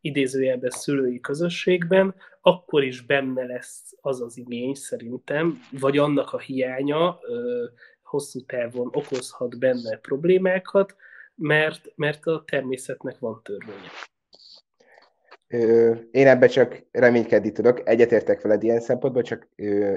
idézőjelben 0.00 0.70
szülői 0.70 1.20
közösségben, 1.20 2.14
akkor 2.40 2.84
is 2.84 3.00
benne 3.00 3.44
lesz 3.44 3.94
az 4.00 4.20
az 4.20 4.36
igény 4.38 4.74
szerintem, 4.74 5.60
vagy 5.80 5.98
annak 5.98 6.32
a 6.32 6.38
hiánya 6.38 7.18
hosszú 8.02 8.40
távon 8.40 8.90
okozhat 8.92 9.58
benne 9.58 9.96
problémákat, 9.96 10.96
mert, 11.34 11.92
mert 11.94 12.26
a 12.26 12.44
természetnek 12.46 13.18
van 13.18 13.40
törvénye. 13.42 13.90
Én 16.10 16.26
ebbe 16.26 16.46
csak 16.46 16.82
reménykedni 16.90 17.52
tudok, 17.52 17.88
egyetértek 17.88 18.42
veled 18.42 18.62
ilyen 18.62 18.80
szempontból, 18.80 19.22
csak 19.22 19.48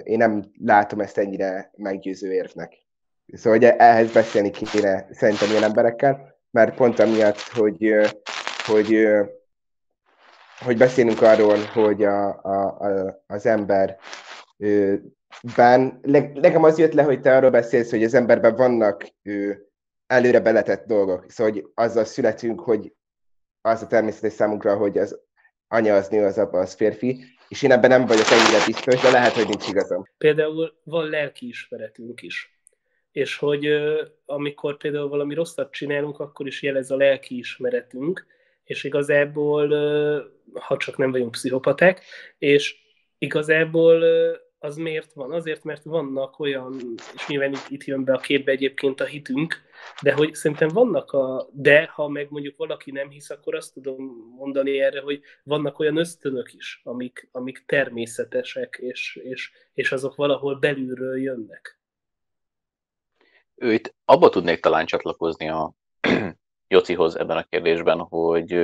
én 0.04 0.18
nem 0.18 0.52
látom 0.58 1.00
ezt 1.00 1.18
ennyire 1.18 1.72
meggyőző 1.78 2.32
érvnek. 2.34 2.88
Szóval 3.34 3.60
hogy 3.60 3.63
ehhez 3.78 4.12
beszélni 4.12 4.50
kéne 4.50 5.08
szerintem 5.12 5.50
ilyen 5.50 5.63
emberekkel, 5.63 6.39
mert 6.52 6.76
pont 6.76 7.00
amiatt, 7.00 7.39
hogy, 7.39 7.94
hogy, 8.65 9.08
hogy 10.60 10.78
beszélünk 10.78 11.22
arról, 11.22 11.58
hogy 11.74 12.04
a, 12.04 12.44
a, 12.44 12.78
a, 12.80 13.24
az 13.28 13.46
ember 13.46 13.98
ben, 15.56 16.00
nekem 16.34 16.63
az 16.63 16.78
jött 16.78 16.94
le, 16.94 17.04
hogy 17.04 17.22
te 17.22 17.36
arról 17.36 17.50
beszélsz, 17.50 17.89
hogy 17.89 18.04
az 18.04 18.13
emberben 18.13 18.56
vannak 18.56 19.06
előre 20.08 20.39
beletett 20.39 20.86
dolgok. 20.86 21.32
Szóval, 21.32 21.54
hogy 21.54 21.65
azzal 21.74 22.06
születünk, 22.06 22.60
hogy 22.60 22.94
az 23.62 23.82
a 23.82 23.88
természetes 23.88 24.34
számunkra, 24.34 24.76
hogy 24.76 24.98
az 24.98 25.20
anya 25.68 25.96
az 25.96 26.08
nő, 26.08 26.26
az 26.26 26.38
apa 26.38 26.60
az 26.60 26.74
férfi, 26.74 27.24
és 27.48 27.62
én 27.62 27.72
ebben 27.72 27.89
nem 27.89 28.06
vagyok 28.06 28.26
ennyire 28.32 28.65
biztos, 28.65 29.02
de 29.02 29.12
lehet, 29.12 29.32
hogy 29.32 29.48
nincs 29.48 29.68
igazam. 29.68 30.04
Például 30.18 30.74
van 30.84 31.10
lelkiismeretünk 31.10 32.22
is. 32.22 32.59
És 33.20 33.36
hogy 33.38 33.68
amikor 34.26 34.78
például 34.78 35.10
valami 35.10 35.34
rosszat 35.34 35.72
csinálunk, 35.72 36.20
akkor 36.20 36.48
is 36.48 36.62
jelez 36.62 36.92
a 36.92 36.96
lelkiismeretünk, 36.96 38.26
és 38.64 38.84
igazából, 38.84 39.70
ha 40.54 40.78
csak 40.78 40.98
nem 40.98 41.12
vagyunk 41.12 41.32
pszichopaták, 41.32 42.04
és 42.38 42.76
igazából 43.18 44.04
az 44.60 44.76
miért 44.76 45.14
van? 45.14 45.32
Azért, 45.32 45.64
mert 45.64 45.84
vannak 45.84 46.40
olyan, 46.40 46.80
és 47.16 47.28
nyilván 47.28 47.52
itt, 47.52 47.66
itt 47.68 47.84
jön 47.84 48.04
be 48.04 48.14
a 48.14 48.18
képbe 48.18 48.52
egyébként 48.52 49.02
a 49.02 49.06
hitünk, 49.06 49.56
de 50.02 50.14
hogy 50.14 50.34
szerintem 50.34 50.68
vannak 50.68 51.12
a, 51.12 51.50
de 51.54 51.86
ha 51.86 52.08
meg 52.08 52.28
mondjuk 52.30 52.58
valaki 52.58 52.92
nem 52.92 53.10
hisz, 53.10 53.30
akkor 53.30 53.56
azt 53.56 53.74
tudom 53.74 54.04
mondani 54.38 54.80
erre, 54.80 55.02
hogy 55.02 55.22
vannak 55.44 55.80
olyan 55.80 55.98
ösztönök 55.98 56.54
is, 56.54 56.82
amik, 56.84 57.30
amik 57.32 57.64
természetesek, 57.66 58.78
és, 58.82 59.20
és, 59.24 59.52
és 59.74 59.92
azok 59.92 60.16
valahol 60.16 60.56
belülről 60.56 61.22
jönnek. 61.22 61.79
Őt 63.62 63.95
abba 64.06 64.30
tudnék 64.30 64.60
talán 64.60 64.86
csatlakozni 64.86 65.50
a 65.50 65.72
Jocihoz 66.67 67.15
ebben 67.15 67.38
a 67.38 67.43
kérdésben, 67.43 68.00
hogy 68.00 68.60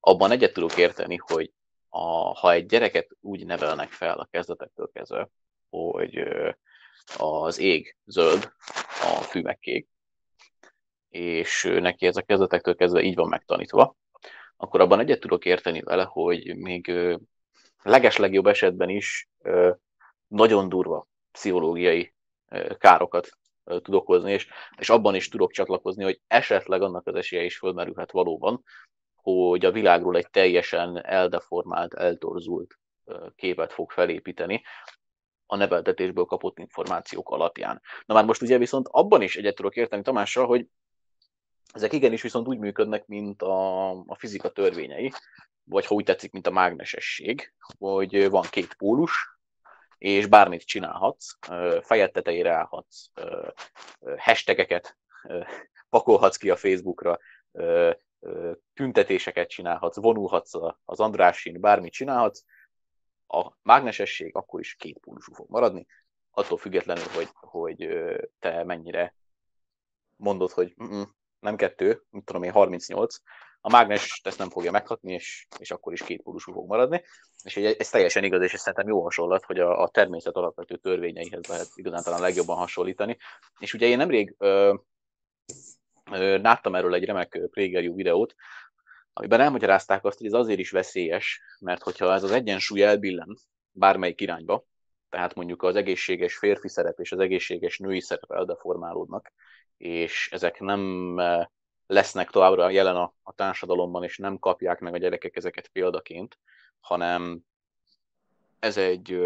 abban 0.00 0.30
egyet 0.30 0.52
tudok 0.52 0.76
érteni, 0.76 1.16
hogy 1.16 1.52
a, 1.88 2.38
ha 2.38 2.52
egy 2.52 2.66
gyereket 2.66 3.08
úgy 3.20 3.46
nevelnek 3.46 3.88
fel 3.88 4.18
a 4.18 4.28
kezdetektől 4.30 4.90
kezdve, 4.92 5.28
hogy 5.70 6.22
az 7.16 7.58
ég 7.58 7.96
zöld, 8.04 8.52
a 9.02 9.22
fű 9.22 9.42
kék, 9.60 9.88
és 11.08 11.62
neki 11.80 12.06
ez 12.06 12.16
a 12.16 12.22
kezdetektől 12.22 12.74
kezdve 12.74 13.02
így 13.02 13.14
van 13.14 13.28
megtanítva, 13.28 13.96
akkor 14.56 14.80
abban 14.80 15.00
egyet 15.00 15.20
tudok 15.20 15.44
érteni 15.44 15.80
vele, 15.80 16.02
hogy 16.02 16.56
még 16.56 16.92
leges 17.82 18.16
legjobb 18.16 18.46
esetben 18.46 18.88
is 18.88 19.28
nagyon 20.26 20.68
durva 20.68 21.06
pszichológiai 21.32 22.14
károkat 22.78 23.38
tud 23.78 23.94
okozni, 23.94 24.32
és, 24.32 24.48
és 24.78 24.90
abban 24.90 25.14
is 25.14 25.28
tudok 25.28 25.52
csatlakozni, 25.52 26.04
hogy 26.04 26.20
esetleg 26.26 26.82
annak 26.82 27.06
az 27.06 27.14
esélye 27.14 27.42
is 27.42 27.58
fölmerülhet 27.58 28.10
valóban, 28.10 28.62
hogy 29.22 29.64
a 29.64 29.70
világról 29.70 30.16
egy 30.16 30.30
teljesen 30.30 31.04
eldeformált, 31.04 31.94
eltorzult 31.94 32.78
képet 33.36 33.72
fog 33.72 33.90
felépíteni 33.90 34.62
a 35.46 35.56
neveltetésből 35.56 36.24
kapott 36.24 36.58
információk 36.58 37.30
alapján. 37.30 37.82
Na 38.06 38.14
már 38.14 38.24
most 38.24 38.42
ugye 38.42 38.58
viszont 38.58 38.88
abban 38.90 39.22
is 39.22 39.36
egyet 39.36 39.54
tudok 39.54 39.76
érteni 39.76 40.02
Tamással, 40.02 40.46
hogy 40.46 40.66
ezek 41.72 41.92
igenis 41.92 42.22
viszont 42.22 42.48
úgy 42.48 42.58
működnek, 42.58 43.06
mint 43.06 43.42
a, 43.42 43.90
a 43.90 44.14
fizika 44.14 44.50
törvényei, 44.50 45.12
vagy 45.64 45.86
ha 45.86 45.94
úgy 45.94 46.04
tetszik, 46.04 46.32
mint 46.32 46.46
a 46.46 46.50
mágnesesség, 46.50 47.52
hogy 47.78 48.30
van 48.30 48.44
két 48.50 48.74
pólus, 48.74 49.39
és 50.00 50.26
bármit 50.26 50.62
csinálhatsz, 50.62 51.38
fejed 51.82 52.10
tetejére 52.10 52.50
állhatsz, 52.52 53.06
hashtageket 54.16 54.96
pakolhatsz 55.88 56.36
ki 56.36 56.50
a 56.50 56.56
Facebookra, 56.56 57.18
tüntetéseket 58.74 59.48
csinálhatsz, 59.48 59.96
vonulhatsz 59.96 60.54
az 60.84 61.00
Andrásin, 61.00 61.60
bármit 61.60 61.92
csinálhatsz, 61.92 62.44
a 63.26 63.52
mágnesesség 63.62 64.34
akkor 64.34 64.60
is 64.60 64.74
két 64.74 64.98
pólusú 64.98 65.32
fog 65.32 65.50
maradni, 65.50 65.86
attól 66.30 66.58
függetlenül, 66.58 67.08
hogy, 67.14 67.28
hogy 67.32 67.88
te 68.38 68.64
mennyire 68.64 69.14
mondod, 70.16 70.50
hogy 70.50 70.74
nem 71.40 71.56
kettő, 71.56 72.02
mit 72.10 72.24
tudom 72.24 72.42
én, 72.42 72.52
38, 72.52 73.16
a 73.60 73.70
mágnes 73.70 74.20
ezt 74.24 74.38
nem 74.38 74.50
fogja 74.50 74.70
meghatni, 74.70 75.12
és, 75.12 75.46
és 75.58 75.70
akkor 75.70 75.92
is 75.92 76.02
két 76.02 76.22
pólusú 76.22 76.52
fog 76.52 76.68
maradni. 76.68 77.02
És 77.42 77.56
ez 77.56 77.88
teljesen 77.88 78.24
igaz, 78.24 78.42
és 78.42 78.54
ez 78.54 78.60
szerintem 78.60 78.88
jó 78.88 79.02
hasonlat, 79.02 79.44
hogy 79.44 79.58
a, 79.58 79.82
a 79.82 79.88
természet 79.88 80.34
alapvető 80.34 80.76
törvényeihez 80.76 81.46
lehet 81.46 81.68
igazán 81.74 82.02
talán 82.02 82.20
legjobban 82.20 82.56
hasonlítani. 82.56 83.16
És 83.58 83.74
ugye 83.74 83.86
én 83.86 83.96
nemrég 83.96 84.34
ö, 84.38 84.74
ö, 86.10 86.38
láttam 86.38 86.74
erről 86.74 86.94
egy 86.94 87.04
remek 87.04 87.40
PlayGerU 87.50 87.94
videót, 87.94 88.34
amiben 89.12 89.40
elmagyarázták 89.40 90.04
azt, 90.04 90.18
hogy 90.18 90.26
ez 90.26 90.32
azért 90.32 90.58
is 90.58 90.70
veszélyes, 90.70 91.40
mert 91.60 91.82
hogyha 91.82 92.12
ez 92.12 92.22
az 92.22 92.30
egyensúly 92.30 92.82
elbillen 92.82 93.36
bármelyik 93.70 94.20
irányba, 94.20 94.64
tehát 95.08 95.34
mondjuk 95.34 95.62
az 95.62 95.76
egészséges 95.76 96.36
férfi 96.36 96.68
szerep 96.68 96.98
és 96.98 97.12
az 97.12 97.18
egészséges 97.18 97.78
női 97.78 98.00
szerep 98.00 98.30
eldeformálódnak, 98.30 99.32
és 99.80 100.28
ezek 100.32 100.60
nem 100.60 101.14
lesznek 101.86 102.30
továbbra 102.30 102.70
jelen 102.70 102.96
a, 102.96 103.14
a 103.22 103.32
társadalomban, 103.32 104.02
és 104.04 104.18
nem 104.18 104.38
kapják 104.38 104.80
meg 104.80 104.94
a 104.94 104.98
gyerekek 104.98 105.36
ezeket 105.36 105.68
példaként, 105.68 106.38
hanem 106.80 107.40
ez 108.58 108.76
egy, 108.76 109.18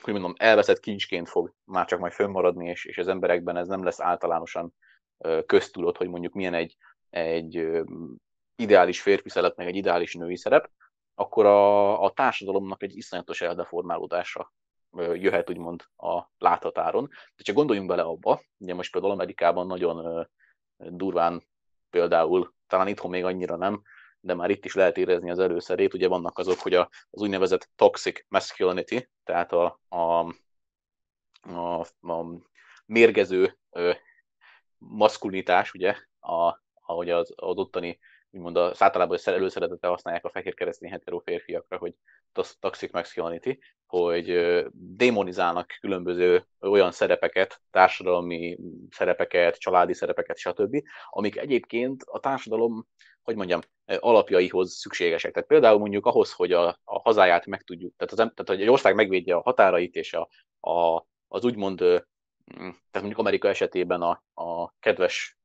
hogy 0.00 0.12
mondom, 0.12 0.34
elveszett 0.36 0.80
kincsként 0.80 1.28
fog 1.28 1.54
már 1.64 1.86
csak 1.86 1.98
majd 1.98 2.12
fönnmaradni, 2.12 2.68
és, 2.68 2.84
és 2.84 2.98
az 2.98 3.08
emberekben 3.08 3.56
ez 3.56 3.68
nem 3.68 3.84
lesz 3.84 4.00
általánosan 4.00 4.74
köztudott, 5.46 5.96
hogy 5.96 6.08
mondjuk 6.08 6.32
milyen 6.32 6.54
egy, 6.54 6.76
egy 7.10 7.68
ideális 8.56 9.00
férfi 9.00 9.28
szerep, 9.28 9.56
meg 9.56 9.66
egy 9.66 9.76
ideális 9.76 10.14
női 10.14 10.36
szerep, 10.36 10.70
akkor 11.14 11.46
a, 11.46 12.02
a 12.02 12.10
társadalomnak 12.10 12.82
egy 12.82 12.96
iszonyatos 12.96 13.40
eldeformálódása 13.40 14.52
jöhet 14.96 15.50
úgymond 15.50 15.82
a 15.96 16.22
láthatáron. 16.38 17.08
De 17.36 17.42
csak 17.42 17.54
gondoljunk 17.56 17.88
bele 17.88 18.02
abba, 18.02 18.42
ugye 18.58 18.74
most 18.74 18.92
például 18.92 19.12
Amerikában 19.12 19.66
nagyon 19.66 20.28
durván 20.76 21.42
például, 21.90 22.54
talán 22.66 22.88
itthon 22.88 23.10
még 23.10 23.24
annyira 23.24 23.56
nem, 23.56 23.82
de 24.20 24.34
már 24.34 24.50
itt 24.50 24.64
is 24.64 24.74
lehet 24.74 24.96
érezni 24.96 25.30
az 25.30 25.38
előszerét, 25.38 25.94
ugye 25.94 26.08
vannak 26.08 26.38
azok, 26.38 26.58
hogy 26.58 26.74
a, 26.74 26.88
az 27.10 27.22
úgynevezett 27.22 27.70
toxic 27.76 28.24
masculinity, 28.28 29.08
tehát 29.24 29.52
a, 29.52 29.80
a, 29.88 30.34
a, 31.40 31.80
a 32.00 32.24
mérgező 32.86 33.58
maszkulinitás, 34.78 35.72
ugye, 35.72 35.96
a, 36.20 36.60
ahogy 36.80 37.10
az, 37.10 37.32
az 37.36 37.56
ottani 37.56 37.98
úgymond 38.30 38.56
az 38.56 38.82
általában 38.82 39.18
előszeretettel 39.24 39.90
használják 39.90 40.24
a 40.24 40.30
fehér 40.30 40.54
keresztény 40.54 40.90
hetero 40.90 41.18
férfiakra, 41.18 41.78
hogy 41.78 41.94
toxic 42.58 42.92
masculinity, 42.92 43.58
hogy 43.86 44.62
démonizálnak 44.72 45.76
különböző 45.80 46.46
olyan 46.60 46.92
szerepeket, 46.92 47.60
társadalmi 47.70 48.58
szerepeket, 48.90 49.58
családi 49.58 49.94
szerepeket, 49.94 50.36
stb., 50.36 50.82
amik 51.10 51.36
egyébként 51.36 52.02
a 52.06 52.20
társadalom, 52.20 52.86
hogy 53.22 53.36
mondjam, 53.36 53.60
alapjaihoz 53.98 54.72
szükségesek. 54.72 55.32
Tehát 55.32 55.48
például 55.48 55.78
mondjuk 55.78 56.06
ahhoz, 56.06 56.32
hogy 56.32 56.52
a, 56.52 56.68
a 56.84 57.00
hazáját 57.00 57.46
meg 57.46 57.62
tudjuk, 57.62 57.94
tehát, 57.96 58.12
az, 58.12 58.18
tehát 58.18 58.46
hogy 58.46 58.60
egy 58.60 58.68
ország 58.68 58.94
megvédje 58.94 59.34
a 59.34 59.42
határait, 59.42 59.94
és 59.94 60.14
a, 60.14 60.28
a, 60.70 61.06
az 61.28 61.44
úgymond, 61.44 61.78
tehát 61.78 62.92
mondjuk 62.92 63.18
Amerika 63.18 63.48
esetében 63.48 64.02
a, 64.02 64.22
a 64.34 64.74
kedves 64.80 65.38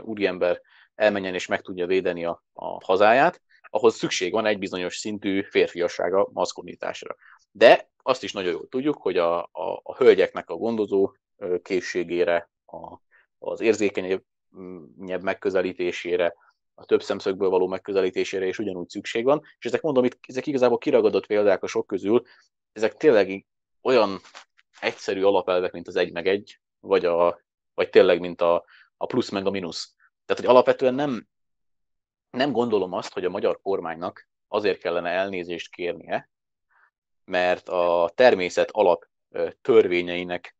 úriember 0.00 0.60
elmenjen 0.94 1.34
és 1.34 1.46
meg 1.46 1.60
tudja 1.60 1.86
védeni 1.86 2.24
a, 2.24 2.44
a 2.52 2.84
hazáját, 2.84 3.42
ahhoz 3.70 3.94
szükség 3.94 4.32
van 4.32 4.46
egy 4.46 4.58
bizonyos 4.58 4.96
szintű 4.96 5.42
férfiassága, 5.42 6.28
maszkulinitásra. 6.32 7.16
De 7.50 7.90
azt 8.02 8.22
is 8.22 8.32
nagyon 8.32 8.52
jól 8.52 8.68
tudjuk, 8.68 8.96
hogy 8.96 9.16
a, 9.16 9.42
a, 9.42 9.80
a 9.82 9.96
hölgyeknek 9.96 10.50
a 10.50 10.56
gondozó 10.56 11.12
készségére, 11.62 12.50
a, 12.66 13.00
az 13.38 13.60
érzékenyebb 13.60 14.22
megközelítésére, 15.22 16.34
a 16.74 16.84
több 16.84 17.02
szemszögből 17.02 17.48
való 17.48 17.66
megközelítésére 17.66 18.46
is 18.46 18.58
ugyanúgy 18.58 18.88
szükség 18.88 19.24
van, 19.24 19.42
és 19.58 19.64
ezek 19.64 19.80
mondom, 19.80 20.04
itt, 20.04 20.18
ezek 20.26 20.46
igazából 20.46 20.78
kiragadott 20.78 21.26
példák 21.26 21.62
a 21.62 21.66
sok 21.66 21.86
közül, 21.86 22.22
ezek 22.72 22.94
tényleg 22.94 23.46
olyan 23.82 24.20
egyszerű 24.80 25.22
alapelvek, 25.22 25.72
mint 25.72 25.88
az 25.88 25.96
egy 25.96 26.12
meg 26.12 26.26
egy, 26.26 26.60
vagy, 26.80 27.04
a, 27.04 27.40
vagy 27.74 27.90
tényleg, 27.90 28.20
mint 28.20 28.40
a, 28.40 28.64
a 28.96 29.06
plusz 29.06 29.30
meg 29.30 29.46
a 29.46 29.50
mínusz. 29.50 29.94
Tehát, 30.24 30.42
hogy 30.42 30.54
alapvetően 30.54 30.94
nem, 30.94 31.28
nem 32.30 32.52
gondolom 32.52 32.92
azt, 32.92 33.12
hogy 33.12 33.24
a 33.24 33.30
magyar 33.30 33.60
kormánynak 33.62 34.28
azért 34.48 34.80
kellene 34.80 35.10
elnézést 35.10 35.70
kérnie, 35.70 36.30
mert 37.28 37.68
a 37.68 38.10
természet 38.14 38.70
alap 38.70 39.06
törvényeinek 39.62 40.56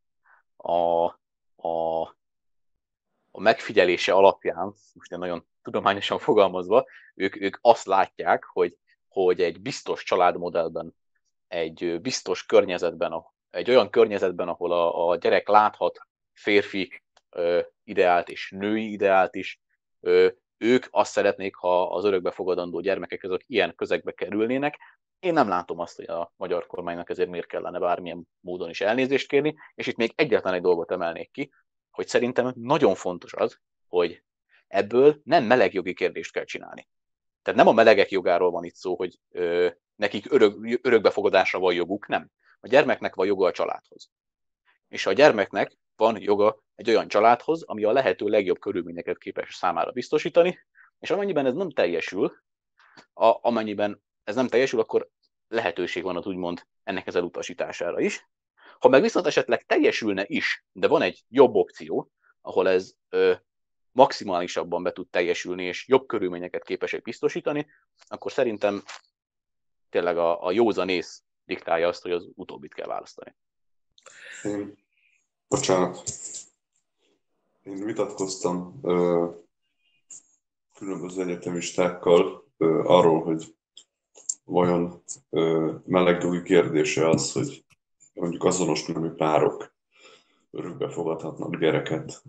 a, 0.57 1.04
a, 1.57 2.00
a 3.31 3.40
megfigyelése 3.40 4.12
alapján, 4.12 4.74
most 4.92 5.11
nagyon 5.11 5.46
tudományosan 5.62 6.18
fogalmazva, 6.18 6.85
ők, 7.14 7.40
ők 7.40 7.59
azt 7.61 7.87
látják, 7.87 8.44
hogy, 8.44 8.76
hogy 9.09 9.40
egy 9.40 9.61
biztos 9.61 10.02
családmodellben, 10.02 10.94
egy 11.48 12.00
biztos 12.00 12.46
környezetben, 12.46 13.24
egy 13.50 13.70
olyan 13.70 13.90
környezetben, 13.90 14.48
ahol 14.48 14.72
a, 14.72 15.09
a 15.09 15.16
gyerek 15.16 15.48
láthat 15.48 16.07
férfi 16.33 17.02
ö, 17.31 17.61
ideált 17.85 18.28
és 18.28 18.50
női 18.57 18.92
ideált 18.92 19.35
is, 19.35 19.61
ők 20.59 20.87
azt 20.90 21.12
szeretnék, 21.12 21.54
ha 21.54 21.83
az 21.83 22.04
örökbefogadandó 22.04 22.81
gyermekek 22.81 23.22
azok 23.22 23.40
ilyen 23.46 23.74
közegbe 23.74 24.12
kerülnének. 24.12 24.78
Én 25.20 25.33
nem 25.33 25.48
látom 25.48 25.78
azt, 25.78 25.96
hogy 25.96 26.04
a 26.04 26.33
magyar 26.37 26.66
kormánynak 26.66 27.11
ezért 27.11 27.28
miért 27.28 27.46
kellene 27.46 27.78
bármilyen 27.78 28.28
módon 28.40 28.70
is 28.70 28.81
elnézést 28.81 29.28
kérni, 29.28 29.57
és 29.74 29.87
itt 29.87 29.96
még 29.96 30.12
egyetlen 30.14 30.54
egy 30.54 30.62
dolgot 30.62 30.90
emelnék 30.90 31.31
ki, 31.31 31.50
hogy 31.90 32.09
szerintem 32.09 32.52
nagyon 32.57 32.94
fontos 32.94 33.33
az, 33.33 33.59
hogy 33.88 34.22
ebből 34.66 35.20
nem 35.24 35.44
melegjogi 35.44 35.94
kérdést 35.94 36.33
kell 36.33 36.44
csinálni. 36.44 36.88
Tehát 37.42 37.59
nem 37.59 37.68
a 37.68 37.72
melegek 37.72 38.11
jogáról 38.11 38.50
van 38.50 38.64
itt 38.64 38.74
szó, 38.74 38.96
hogy 38.96 39.18
ö, 39.31 39.68
nekik 39.94 40.33
örök, 40.33 40.78
örökbefogadásra 40.83 41.59
van 41.59 41.74
joguk, 41.74 42.07
nem. 42.07 42.31
A 42.61 42.68
gyermeknek 42.68 43.14
van 43.14 43.26
joga 43.26 43.46
a 43.46 43.52
családhoz. 43.52 44.11
És 44.88 45.07
a 45.07 45.12
gyermeknek 45.12 45.78
van 45.96 46.20
joga 46.20 46.62
egy 46.74 46.88
olyan 46.88 47.09
családhoz, 47.09 47.62
ami 47.62 47.85
a 47.85 47.92
lehető 47.92 48.26
legjobb 48.26 48.59
körülményeket 48.59 49.18
képes 49.18 49.54
számára 49.54 49.90
biztosítani, 49.90 50.59
és 50.98 51.11
amennyiben 51.11 51.46
ez 51.46 51.54
nem 51.54 51.70
teljesül, 51.70 52.42
a, 53.12 53.38
amennyiben 53.40 54.02
ez 54.29 54.35
nem 54.35 54.49
teljesül, 54.49 54.81
akkor 54.81 55.09
lehetőség 55.49 56.03
van 56.03 56.17
az 56.17 56.27
úgymond 56.27 56.67
ennek 56.83 57.07
az 57.07 57.14
elutasítására 57.14 58.01
is. 58.01 58.29
Ha 58.79 58.88
meg 58.88 59.03
viszont 59.03 59.27
esetleg 59.27 59.67
teljesülne 59.67 60.25
is, 60.27 60.64
de 60.73 60.88
van 60.88 61.03
egy 61.03 61.25
jobb 61.29 61.55
opció, 61.55 62.11
ahol 62.41 62.69
ez 62.69 62.93
ö, 63.09 63.35
maximálisabban 63.93 64.83
be 64.83 64.93
tud 64.93 65.09
teljesülni, 65.09 65.64
és 65.64 65.88
jobb 65.88 66.07
körülményeket 66.07 66.64
képesek 66.64 67.03
biztosítani, 67.03 67.67
akkor 68.09 68.33
szerintem 68.33 68.83
tényleg 69.91 70.19
a, 70.19 70.45
a 70.45 70.51
józanész 70.51 71.23
diktálja 71.45 71.88
azt, 71.88 72.03
hogy 72.03 72.12
az 72.12 72.29
utóbbit 72.35 72.75
kell 72.75 72.87
választani. 72.87 73.35
Én, 74.43 74.79
bocsánat. 75.49 76.03
Én 77.62 77.85
vitatkoztam 77.85 78.79
ö, 78.83 79.27
különböző 80.75 81.23
egyetemistákkal 81.23 82.53
ö, 82.57 82.83
arról, 82.85 83.23
hogy 83.23 83.57
vajon 84.49 85.03
ö, 85.31 85.73
melegjogi 85.87 86.43
kérdése 86.43 87.09
az, 87.09 87.33
hogy 87.33 87.65
mondjuk 88.15 88.45
azonos 88.45 88.87
nemű 88.87 89.09
párok 89.09 89.73
örökbe 90.51 90.89
fogadhatnak 90.89 91.57
gyereket, 91.59 92.23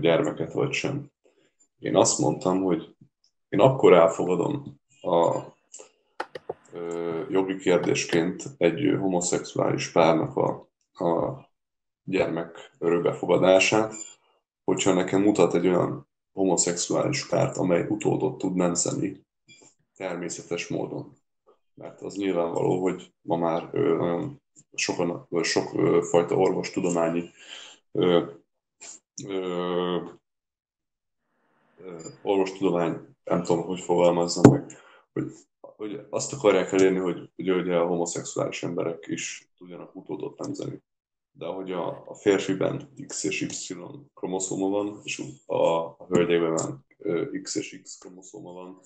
gyermeket 0.00 0.52
vagy 0.52 0.72
sem. 0.72 1.10
Én 1.78 1.96
azt 1.96 2.18
mondtam, 2.18 2.62
hogy 2.62 2.96
én 3.48 3.60
akkor 3.60 3.92
elfogadom 3.92 4.80
a 5.02 5.42
jogi 7.28 7.56
kérdésként 7.56 8.44
egy 8.58 8.96
homoszexuális 9.00 9.92
párnak 9.92 10.36
a, 10.36 10.68
a 11.04 11.40
gyermek 12.04 12.70
örökbefogadását, 12.78 13.94
hogyha 14.64 14.92
nekem 14.92 15.22
mutat 15.22 15.54
egy 15.54 15.66
olyan 15.66 16.08
homoszexuális 16.32 17.26
párt, 17.26 17.56
amely 17.56 17.86
utódot 17.88 18.38
tud 18.38 18.54
nemzeni 18.54 19.24
természetes 19.96 20.68
módon. 20.68 21.16
Mert 21.74 22.00
az 22.00 22.16
nyilvánvaló, 22.16 22.82
hogy 22.82 23.14
ma 23.20 23.36
már 23.36 23.72
nagyon 23.72 24.42
sokan, 24.74 25.28
sok 25.42 25.68
fajta 26.04 26.36
orvostudományi 26.36 27.30
orvostudomány, 32.22 33.16
nem 33.24 33.42
tudom, 33.42 33.62
hogy 33.62 33.80
fogalmazzam 33.80 34.52
meg, 34.52 34.82
hogy, 35.12 35.32
hogy 35.60 36.06
azt 36.10 36.32
akarják 36.32 36.72
elérni, 36.72 36.98
hogy 36.98 37.30
ugye, 37.36 37.54
ugye 37.54 37.76
a 37.76 37.86
homoszexuális 37.86 38.62
emberek 38.62 39.06
is 39.06 39.50
tudjanak 39.56 39.94
utódot 39.96 40.38
nemzeni. 40.38 40.82
De 41.32 41.46
ahogy 41.46 41.72
a, 41.72 42.04
a 42.06 42.14
férfiben 42.14 42.92
X 43.06 43.24
és 43.24 43.40
Y 43.40 43.76
kromoszóma 44.14 44.68
van, 44.68 45.00
és 45.04 45.22
a, 45.46 45.84
a 45.84 46.06
hölgyekben 46.08 46.86
X 47.42 47.54
és 47.54 47.80
X 47.82 47.98
kromoszóma 47.98 48.52
van, 48.52 48.80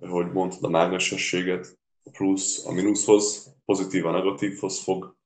hogy 0.00 0.32
mondtad 0.32 0.64
a 0.64 0.68
mágnesességet, 0.68 1.80
a 2.04 2.10
plusz 2.10 2.66
a 2.66 2.72
mínuszhoz, 2.72 3.54
pozitív 3.64 4.06
a 4.06 4.10
negatívhoz 4.10 4.82
fog 4.82 5.16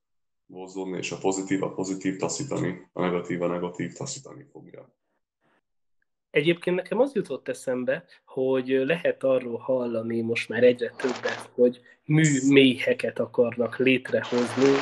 mozdulni, 0.46 0.96
és 0.96 1.12
a 1.12 1.18
pozitív 1.18 1.62
a 1.62 1.72
pozitív 1.72 2.16
taszítani, 2.16 2.88
a 2.92 3.00
negatív 3.00 3.42
a 3.42 3.46
negatív 3.46 3.92
taszítani 3.92 4.46
fogja. 4.52 4.94
Egyébként 6.30 6.76
nekem 6.76 7.00
az 7.00 7.14
jutott 7.14 7.48
eszembe, 7.48 8.04
hogy 8.24 8.68
lehet 8.68 9.24
arról 9.24 9.58
hallani 9.58 10.20
most 10.20 10.48
már 10.48 10.62
egyre 10.62 10.94
többet, 10.96 11.50
hogy 11.54 11.80
műméheket 12.04 13.18
akarnak 13.18 13.78
létrehozni, 13.78 14.72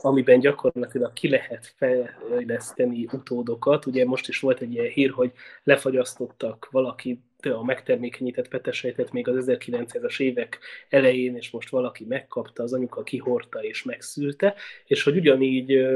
amiben 0.00 0.40
gyakorlatilag 0.40 1.12
ki 1.12 1.28
lehet 1.28 1.74
fejleszteni 1.76 3.08
utódokat. 3.12 3.86
Ugye 3.86 4.04
most 4.04 4.28
is 4.28 4.38
volt 4.40 4.60
egy 4.60 4.72
ilyen 4.72 4.90
hír, 4.90 5.10
hogy 5.10 5.32
lefagyasztottak 5.62 6.68
valaki 6.70 7.22
a 7.46 7.62
megtermékenyített 7.62 8.48
petesejtet 8.48 9.12
még 9.12 9.28
az 9.28 9.46
1900-as 9.48 10.20
évek 10.20 10.58
elején, 10.88 11.36
és 11.36 11.50
most 11.50 11.68
valaki 11.68 12.04
megkapta, 12.08 12.62
az 12.62 12.72
anyuka 12.72 13.02
kihorta 13.02 13.62
és 13.62 13.82
megszülte, 13.82 14.54
és 14.86 15.02
hogy 15.02 15.16
ugyanígy 15.16 15.86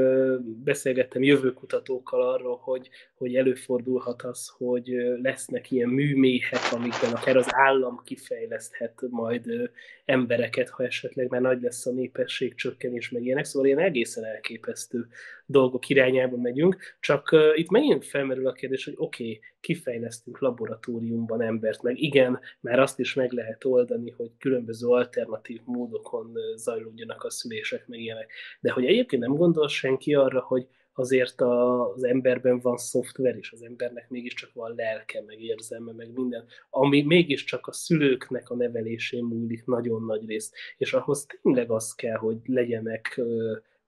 beszélgettem 0.63 1.23
jövőkutatókkal 1.23 2.29
arról, 2.31 2.59
hogy, 2.61 2.89
hogy 3.13 3.35
előfordulhat 3.35 4.21
az, 4.21 4.53
hogy 4.57 4.95
lesznek 5.21 5.71
ilyen 5.71 5.89
műméhek, 5.89 6.71
amikben 6.71 7.13
akár 7.13 7.37
az 7.37 7.47
állam 7.49 8.01
kifejleszthet 8.05 9.01
majd 9.09 9.71
embereket, 10.05 10.69
ha 10.69 10.83
esetleg 10.83 11.29
már 11.29 11.41
nagy 11.41 11.61
lesz 11.61 11.85
a 11.85 11.91
népesség 11.91 12.55
csökkenés, 12.55 13.09
meg 13.09 13.25
ilyenek, 13.25 13.45
szóval 13.45 13.67
ilyen 13.67 13.79
egészen 13.79 14.23
elképesztő 14.23 15.07
dolgok 15.49 15.89
irányába 15.89 16.37
megyünk, 16.37 16.77
csak 16.99 17.35
itt 17.55 17.69
megint 17.69 18.05
felmerül 18.05 18.47
a 18.47 18.51
kérdés, 18.51 18.85
hogy 18.85 18.93
oké, 18.97 19.23
okay, 19.23 19.39
kifejlesztünk 19.59 20.39
laboratóriumban 20.39 21.41
embert, 21.41 21.81
meg 21.81 21.99
igen, 21.99 22.39
már 22.59 22.79
azt 22.79 22.99
is 22.99 23.13
meg 23.13 23.31
lehet 23.31 23.65
oldani, 23.65 24.09
hogy 24.09 24.31
különböző 24.39 24.87
alternatív 24.87 25.61
módokon 25.65 26.33
zajlódjanak 26.55 27.23
a 27.23 27.29
szülések, 27.29 27.87
meg 27.87 27.99
ilyenek. 27.99 28.31
De 28.59 28.71
hogy 28.71 28.85
egyébként 28.85 29.21
nem 29.21 29.35
gondol 29.35 29.67
senki 29.67 30.13
arra, 30.13 30.39
hogy 30.39 30.67
azért 30.93 31.41
az 31.41 32.03
emberben 32.03 32.59
van 32.59 32.77
szoftver, 32.77 33.35
és 33.35 33.51
az 33.51 33.61
embernek 33.61 34.09
mégiscsak 34.09 34.53
van 34.53 34.73
lelke, 34.75 35.23
meg 35.25 35.41
érzelme, 35.41 35.91
meg 35.91 36.13
minden, 36.13 36.45
ami 36.69 37.01
mégiscsak 37.01 37.67
a 37.67 37.71
szülőknek 37.71 38.49
a 38.49 38.55
nevelésén 38.55 39.23
múlik 39.23 39.65
nagyon 39.65 40.05
nagy 40.05 40.25
rész. 40.25 40.51
És 40.77 40.93
ahhoz 40.93 41.25
tényleg 41.25 41.71
az 41.71 41.95
kell, 41.95 42.17
hogy 42.17 42.37
legyenek 42.45 43.21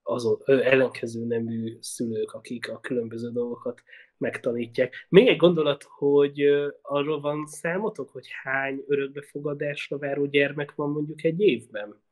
azon 0.02 0.42
ellenkező 0.44 1.24
nemű 1.24 1.76
szülők, 1.80 2.32
akik 2.32 2.70
a 2.70 2.80
különböző 2.80 3.30
dolgokat 3.30 3.82
megtanítják. 4.16 5.06
Még 5.08 5.26
egy 5.26 5.36
gondolat, 5.36 5.82
hogy 5.82 6.40
arról 6.82 7.20
van 7.20 7.46
számotok, 7.46 8.10
hogy 8.10 8.26
hány 8.42 8.84
örökbefogadásra 8.86 9.98
váró 9.98 10.26
gyermek 10.26 10.74
van 10.74 10.90
mondjuk 10.90 11.24
egy 11.24 11.40
évben? 11.40 12.02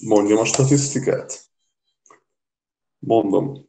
Mondjam 0.00 0.38
a 0.38 0.44
statisztikát? 0.44 1.46
Mondom. 2.98 3.68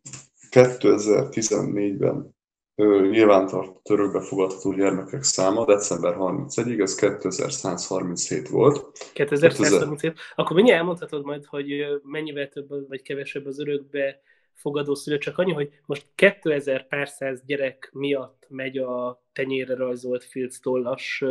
2014-ben 0.52 2.38
nyilvántartott 2.86 3.90
örökbefogadható 3.90 4.74
gyermekek 4.74 5.24
száma 5.24 5.66
december 5.66 6.16
31-ig, 6.18 6.82
ez 6.82 6.96
2137 6.96 8.50
volt. 8.50 8.92
2137. 9.14 10.20
Akkor 10.36 10.56
mindjárt 10.56 10.80
elmondhatod 10.80 11.26
majd, 11.26 11.46
hogy 11.46 11.86
mennyivel 12.04 12.50
több 12.50 12.88
vagy 12.88 13.02
kevesebb 13.02 13.46
az 13.46 13.60
örökbe 13.60 14.22
fogadó 14.54 14.96
szülő, 14.96 15.18
csak 15.18 15.38
annyi, 15.38 15.52
hogy 15.52 15.70
most 15.86 16.06
2000 16.16 16.88
pár 16.88 17.08
száz 17.08 17.42
gyerek 17.46 17.90
miatt 17.94 18.46
megy 18.50 18.78
a 18.78 19.24
tenyérre 19.34 19.76
rajzolt 19.76 20.24
filctollas 20.24 21.24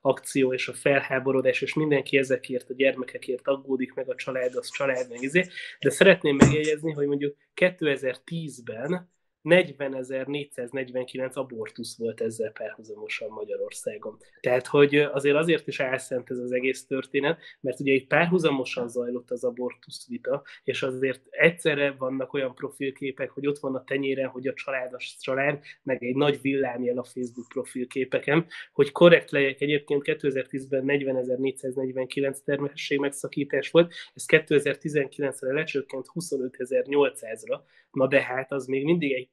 akció 0.00 0.52
és 0.52 0.68
a 0.68 0.72
felháborodás, 0.72 1.62
és 1.62 1.74
mindenki 1.74 2.18
ezekért 2.18 2.70
a 2.70 2.74
gyermekekért 2.74 3.48
aggódik, 3.48 3.94
meg 3.94 4.10
a 4.10 4.14
család, 4.14 4.54
az 4.54 4.68
család, 4.70 5.08
meg 5.08 5.22
izé. 5.22 5.46
De 5.80 5.90
szeretném 5.90 6.36
megjegyezni, 6.36 6.92
hogy 6.92 7.06
mondjuk 7.06 7.36
2010-ben 7.54 9.10
40.449 9.44 11.32
abortusz 11.32 11.98
volt 11.98 12.20
ezzel 12.20 12.50
párhuzamosan 12.50 13.28
Magyarországon. 13.30 14.16
Tehát, 14.40 14.66
hogy 14.66 14.94
azért 14.96 15.36
azért 15.36 15.66
is 15.66 15.80
álszent 15.80 16.30
ez 16.30 16.38
az 16.38 16.52
egész 16.52 16.86
történet, 16.86 17.38
mert 17.60 17.80
ugye 17.80 17.92
itt 17.92 18.06
párhuzamosan 18.06 18.88
zajlott 18.88 19.30
az 19.30 19.44
abortusz 19.44 20.08
vita, 20.08 20.42
és 20.64 20.82
azért 20.82 21.22
egyszerre 21.30 21.90
vannak 21.98 22.32
olyan 22.32 22.54
profilképek, 22.54 23.30
hogy 23.30 23.46
ott 23.46 23.58
van 23.58 23.74
a 23.74 23.84
tenyéren, 23.84 24.28
hogy 24.28 24.46
a 24.46 24.54
családos 24.54 25.16
család, 25.20 25.60
meg 25.82 26.02
egy 26.04 26.14
nagy 26.14 26.40
villámjel 26.40 26.98
a 26.98 27.04
Facebook 27.04 27.48
profilképeken, 27.48 28.46
hogy 28.72 28.92
korrekt 28.92 29.30
legyek, 29.30 29.60
egyébként 29.60 30.02
2010-ben 30.04 30.84
40.449 30.86 32.44
termesség 32.44 32.98
megszakítás 32.98 33.70
volt, 33.70 33.92
ez 34.14 34.24
2019-re 34.26 35.52
lecsökkent 35.52 36.06
25.800-ra, 36.14 37.60
na 37.90 38.06
de 38.06 38.22
hát 38.22 38.52
az 38.52 38.66
még 38.66 38.84
mindig 38.84 39.12
egy 39.12 39.28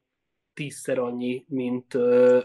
tízszer 0.57 0.99
annyi, 0.99 1.45
mint, 1.47 1.93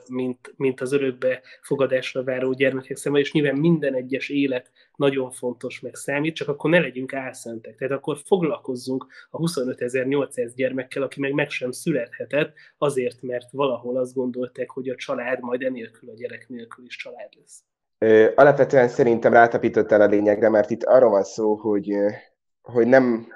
mint, 0.08 0.52
mint 0.56 0.80
az 0.80 0.92
örökbe 0.92 1.40
fogadásra 1.62 2.24
váró 2.24 2.52
gyermekek 2.52 2.96
szemben, 2.96 3.20
és 3.22 3.32
nyilván 3.32 3.56
minden 3.56 3.94
egyes 3.94 4.28
élet 4.28 4.70
nagyon 4.96 5.30
fontos, 5.30 5.80
meg 5.80 5.94
számít, 5.94 6.34
csak 6.34 6.48
akkor 6.48 6.70
ne 6.70 6.80
legyünk 6.80 7.14
álszentek. 7.14 7.76
Tehát 7.76 7.92
akkor 7.92 8.18
foglalkozzunk 8.24 9.06
a 9.30 9.38
25.800 9.38 10.52
gyermekkel, 10.54 11.02
aki 11.02 11.20
meg 11.20 11.32
meg 11.32 11.50
sem 11.50 11.70
születhetett, 11.70 12.52
azért, 12.78 13.22
mert 13.22 13.50
valahol 13.50 13.96
azt 13.96 14.14
gondolták, 14.14 14.70
hogy 14.70 14.88
a 14.88 14.94
család 14.94 15.40
majd 15.40 15.62
enélkül 15.62 16.10
a 16.10 16.14
gyerek 16.14 16.48
nélkül 16.48 16.84
is 16.84 16.96
család 16.96 17.28
lesz. 17.40 17.64
Alapvetően 18.34 18.88
szerintem 18.88 19.32
rátapítottál 19.32 20.00
a 20.00 20.06
lényegre, 20.06 20.48
mert 20.48 20.70
itt 20.70 20.82
arról 20.82 21.10
van 21.10 21.24
szó, 21.24 21.54
hogy, 21.54 21.92
hogy 22.62 22.86
nem 22.86 23.26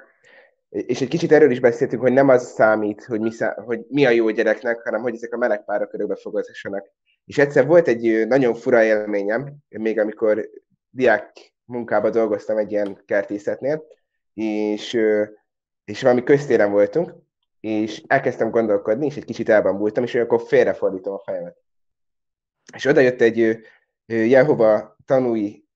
és 0.69 1.01
egy 1.01 1.07
kicsit 1.07 1.31
erről 1.31 1.51
is 1.51 1.59
beszéltünk, 1.59 2.01
hogy 2.01 2.13
nem 2.13 2.29
az 2.29 2.51
számít, 2.51 3.03
hogy 3.03 3.19
mi, 3.19 3.31
szá- 3.31 3.57
hogy 3.57 3.85
mi 3.89 4.05
a 4.05 4.09
jó 4.09 4.29
gyereknek, 4.29 4.81
hanem 4.83 5.01
hogy 5.01 5.13
ezek 5.13 5.33
a 5.33 5.37
meleg 5.37 5.65
párok 5.65 5.93
örökbe 5.93 6.15
fogadhassanak. 6.15 6.89
És 7.25 7.37
egyszer 7.37 7.65
volt 7.65 7.87
egy 7.87 8.27
nagyon 8.27 8.53
fura 8.53 8.83
élményem, 8.83 9.55
még 9.69 9.99
amikor 9.99 10.49
diák 10.89 11.53
munkába 11.65 12.09
dolgoztam 12.09 12.57
egy 12.57 12.71
ilyen 12.71 13.01
kertészetnél, 13.05 13.83
és, 14.33 14.97
és 15.85 16.01
valami 16.01 16.23
köztéren 16.23 16.71
voltunk, 16.71 17.13
és 17.59 18.03
elkezdtem 18.07 18.49
gondolkodni, 18.49 19.05
és 19.05 19.15
egy 19.15 19.25
kicsit 19.25 19.49
elbambultam, 19.49 20.03
és 20.03 20.15
akkor 20.15 20.41
félrefordítom 20.41 21.13
a 21.13 21.21
fejemet. 21.25 21.57
És 22.73 22.85
oda 22.85 22.99
jött 22.99 23.21
egy 23.21 23.59
Jehova 24.05 24.97
tanúi 25.05 25.66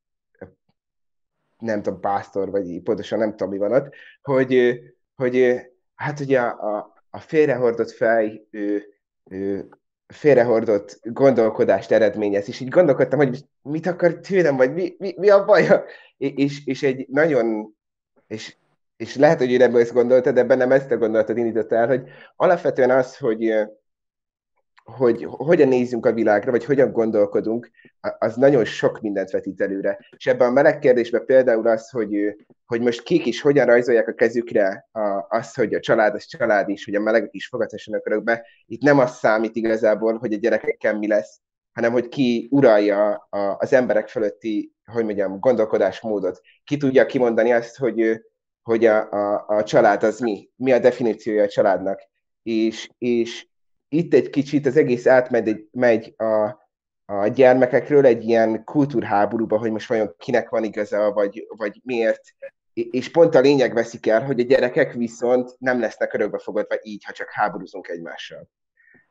nem 1.62 1.82
tudom, 1.82 2.00
pásztor, 2.00 2.50
vagy 2.50 2.82
pontosan 2.82 3.20
nem 3.20 3.30
tudom, 3.30 3.50
mi 3.50 3.58
van 3.58 3.72
ott, 3.72 3.94
hogy, 4.22 4.80
hogy 5.16 5.62
hát 5.96 6.20
ugye 6.20 6.40
a, 6.40 6.94
a 7.10 7.20
félrehordott 7.20 7.92
fej, 7.92 8.48
ő, 8.52 8.86
ő, 9.30 9.70
félrehordott 10.08 11.00
gondolkodást 11.04 11.92
eredményez, 11.92 12.48
és 12.48 12.60
így 12.60 12.70
gondolkodtam, 12.70 13.20
hogy 13.20 13.46
mit 13.62 13.88
akar 13.88 14.14
tőlem, 14.14 14.58
vagy 14.58 14.74
mi, 14.74 14.96
mi, 14.98 15.14
mi 15.18 15.30
a 15.30 15.46
baja, 15.46 15.84
és, 16.18 16.66
és 16.66 16.84
egy 16.84 17.08
nagyon, 17.10 17.76
és, 18.28 18.56
és 18.98 19.16
lehet, 19.16 19.40
hogy 19.40 19.54
ő 19.54 19.62
ebből 19.62 19.82
ezt 19.82 19.94
gondoltad, 19.94 20.34
de 20.34 20.44
bennem 20.44 20.72
ezt 20.72 20.92
a 20.92 20.98
gondolatot 20.98 21.38
indított 21.38 21.72
el, 21.72 21.88
hogy 21.88 22.10
alapvetően 22.36 22.90
az, 22.90 23.18
hogy 23.18 23.54
hogy 24.98 25.26
hogyan 25.30 25.68
nézzünk 25.68 26.06
a 26.06 26.14
világra, 26.14 26.52
vagy 26.52 26.66
hogyan 26.66 26.92
gondolkodunk, 26.92 27.72
az 28.18 28.36
nagyon 28.36 28.66
sok 28.66 29.02
mindent 29.02 29.30
vetít 29.30 29.62
előre. 29.62 30.00
És 30.18 30.28
ebben 30.28 30.48
a 30.48 30.52
meleg 30.52 30.80
kérdésben 30.80 31.26
például 31.26 31.68
az, 31.68 31.90
hogy, 31.90 32.36
hogy 32.66 32.82
most 32.82 33.02
kik 33.04 33.26
is 33.26 33.42
hogyan 33.42 33.66
rajzolják 33.66 34.08
a 34.08 34.14
kezükre 34.14 34.88
a, 34.92 35.26
azt, 35.30 35.56
hogy 35.56 35.74
a 35.74 35.80
család 35.80 36.16
az 36.16 36.26
család 36.26 36.70
is, 36.70 36.86
hogy 36.86 36.96
a 36.96 37.00
melegek 37.00 37.34
is 37.34 37.48
fogadhassanak 37.48 38.08
örökbe. 38.08 38.46
Itt 38.66 38.82
nem 38.82 39.00
az 39.00 39.18
számít 39.18 39.56
igazából, 39.56 40.18
hogy 40.18 40.34
a 40.34 40.38
gyerekekkel 40.38 40.98
mi 40.98 41.08
lesz, 41.08 41.40
hanem 41.74 41.92
hogy 41.92 42.08
ki 42.08 42.48
uralja 42.52 43.28
a, 43.30 43.58
az 43.60 43.74
emberek 43.74 44.08
fölötti, 44.08 44.74
hogy 44.86 45.04
mondjam, 45.04 45.40
gondolkodásmódot. 45.40 46.42
Ki 46.64 46.78
tudja 46.78 47.06
kimondani 47.06 47.52
azt, 47.52 47.78
hogy, 47.78 48.22
hogy 48.62 48.86
a, 48.86 49.12
a, 49.12 49.46
a 49.48 49.64
család 49.64 50.04
az 50.04 50.20
mi, 50.20 50.50
mi 50.56 50.72
a 50.72 50.80
definíciója 50.80 51.44
a 51.44 51.48
családnak. 51.48 52.10
És, 52.44 52.90
és 52.98 53.50
itt 53.94 54.14
egy 54.14 54.30
kicsit 54.30 54.66
az 54.66 54.78
egész 54.78 55.08
átmegy 55.08 55.68
megy 55.72 56.14
a, 56.18 56.44
a 57.06 57.28
gyermekekről 57.28 58.06
egy 58.06 58.24
ilyen 58.24 58.64
kultúrháborúba, 58.64 59.58
hogy 59.58 59.72
most 59.72 59.88
vajon 59.88 60.16
kinek 60.18 60.50
van 60.50 60.64
igaza, 60.64 61.12
vagy, 61.12 61.48
vagy 61.58 61.82
miért. 61.84 62.22
És 62.74 63.12
pont 63.12 63.36
a 63.36 63.40
lényeg 63.40 63.74
veszik 63.74 64.08
el, 64.08 64.26
hogy 64.26 64.40
a 64.40 64.44
gyerekek 64.44 64.94
viszont 64.94 65.56
nem 65.60 65.80
lesznek 65.80 66.14
örökbefogadva 66.14 66.76
így, 66.82 67.04
ha 67.04 67.12
csak 67.12 67.32
háborúzunk 67.32 67.88
egymással. 67.88 68.50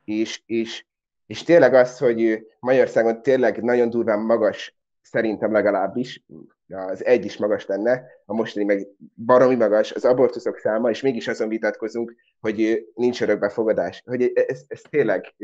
És, 0.04 0.42
és, 0.46 0.84
és 1.26 1.42
tényleg 1.42 1.74
az, 1.74 1.98
hogy 1.98 2.46
Magyarországon 2.60 3.22
tényleg 3.22 3.62
nagyon 3.62 3.90
durván 3.90 4.20
magas, 4.20 4.79
szerintem 5.02 5.52
legalábbis, 5.52 6.24
az 6.68 7.04
egy 7.04 7.24
is 7.24 7.36
magas 7.36 7.66
lenne, 7.66 8.02
a 8.24 8.34
mostani 8.34 8.64
meg 8.64 8.88
baromi 9.24 9.54
magas 9.54 9.92
az 9.92 10.04
abortuszok 10.04 10.58
száma, 10.58 10.90
és 10.90 11.00
mégis 11.00 11.28
azon 11.28 11.48
vitatkozunk, 11.48 12.14
hogy 12.40 12.86
nincs 12.94 13.22
örökbefogadás. 13.22 14.02
Hogy 14.04 14.32
ez, 14.34 14.62
ez 14.68 14.80
tényleg 14.90 15.34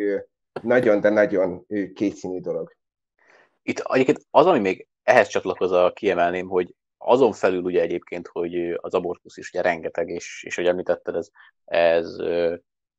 nagyon, 0.62 1.00
de 1.00 1.08
nagyon 1.08 1.66
kétszínű 1.94 2.40
dolog. 2.40 2.76
Itt 3.62 3.78
egyébként 3.78 4.26
az, 4.30 4.46
ami 4.46 4.58
még 4.58 4.86
ehhez 5.02 5.28
csatlakozva 5.28 5.92
kiemelném, 5.92 6.48
hogy 6.48 6.74
azon 6.98 7.32
felül 7.32 7.62
ugye 7.62 7.80
egyébként, 7.80 8.26
hogy 8.26 8.78
az 8.80 8.94
abortusz 8.94 9.36
is 9.36 9.48
ugye 9.48 9.62
rengeteg, 9.62 10.08
és, 10.08 10.44
és 10.46 10.54
hogy 10.56 10.66
említetted, 10.66 11.14
ez, 11.14 11.28
ez 11.64 12.16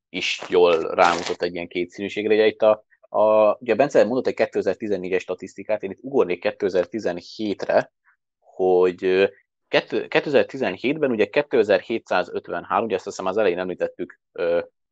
is 0.09 0.41
jól 0.49 0.95
rámutat 0.95 1.41
egy 1.41 1.53
ilyen 1.53 1.67
kétszínűségre. 1.67 2.33
Ugye 2.33 2.45
itt 2.45 2.61
a 2.61 2.85
A, 3.09 3.55
ugye 3.57 3.75
Bence 3.75 4.03
mondott 4.03 4.27
egy 4.27 4.49
2014-es 4.51 5.19
statisztikát, 5.19 5.83
én 5.83 5.91
itt 5.91 6.01
ugornék 6.01 6.55
2017-re, 6.59 7.91
hogy 8.39 9.29
2017-ben 9.69 11.11
ugye 11.11 11.25
2753, 11.25 12.85
ugye 12.85 12.95
ezt 12.95 13.05
hiszem 13.05 13.25
az 13.25 13.37
elején 13.37 13.59
említettük, 13.59 14.19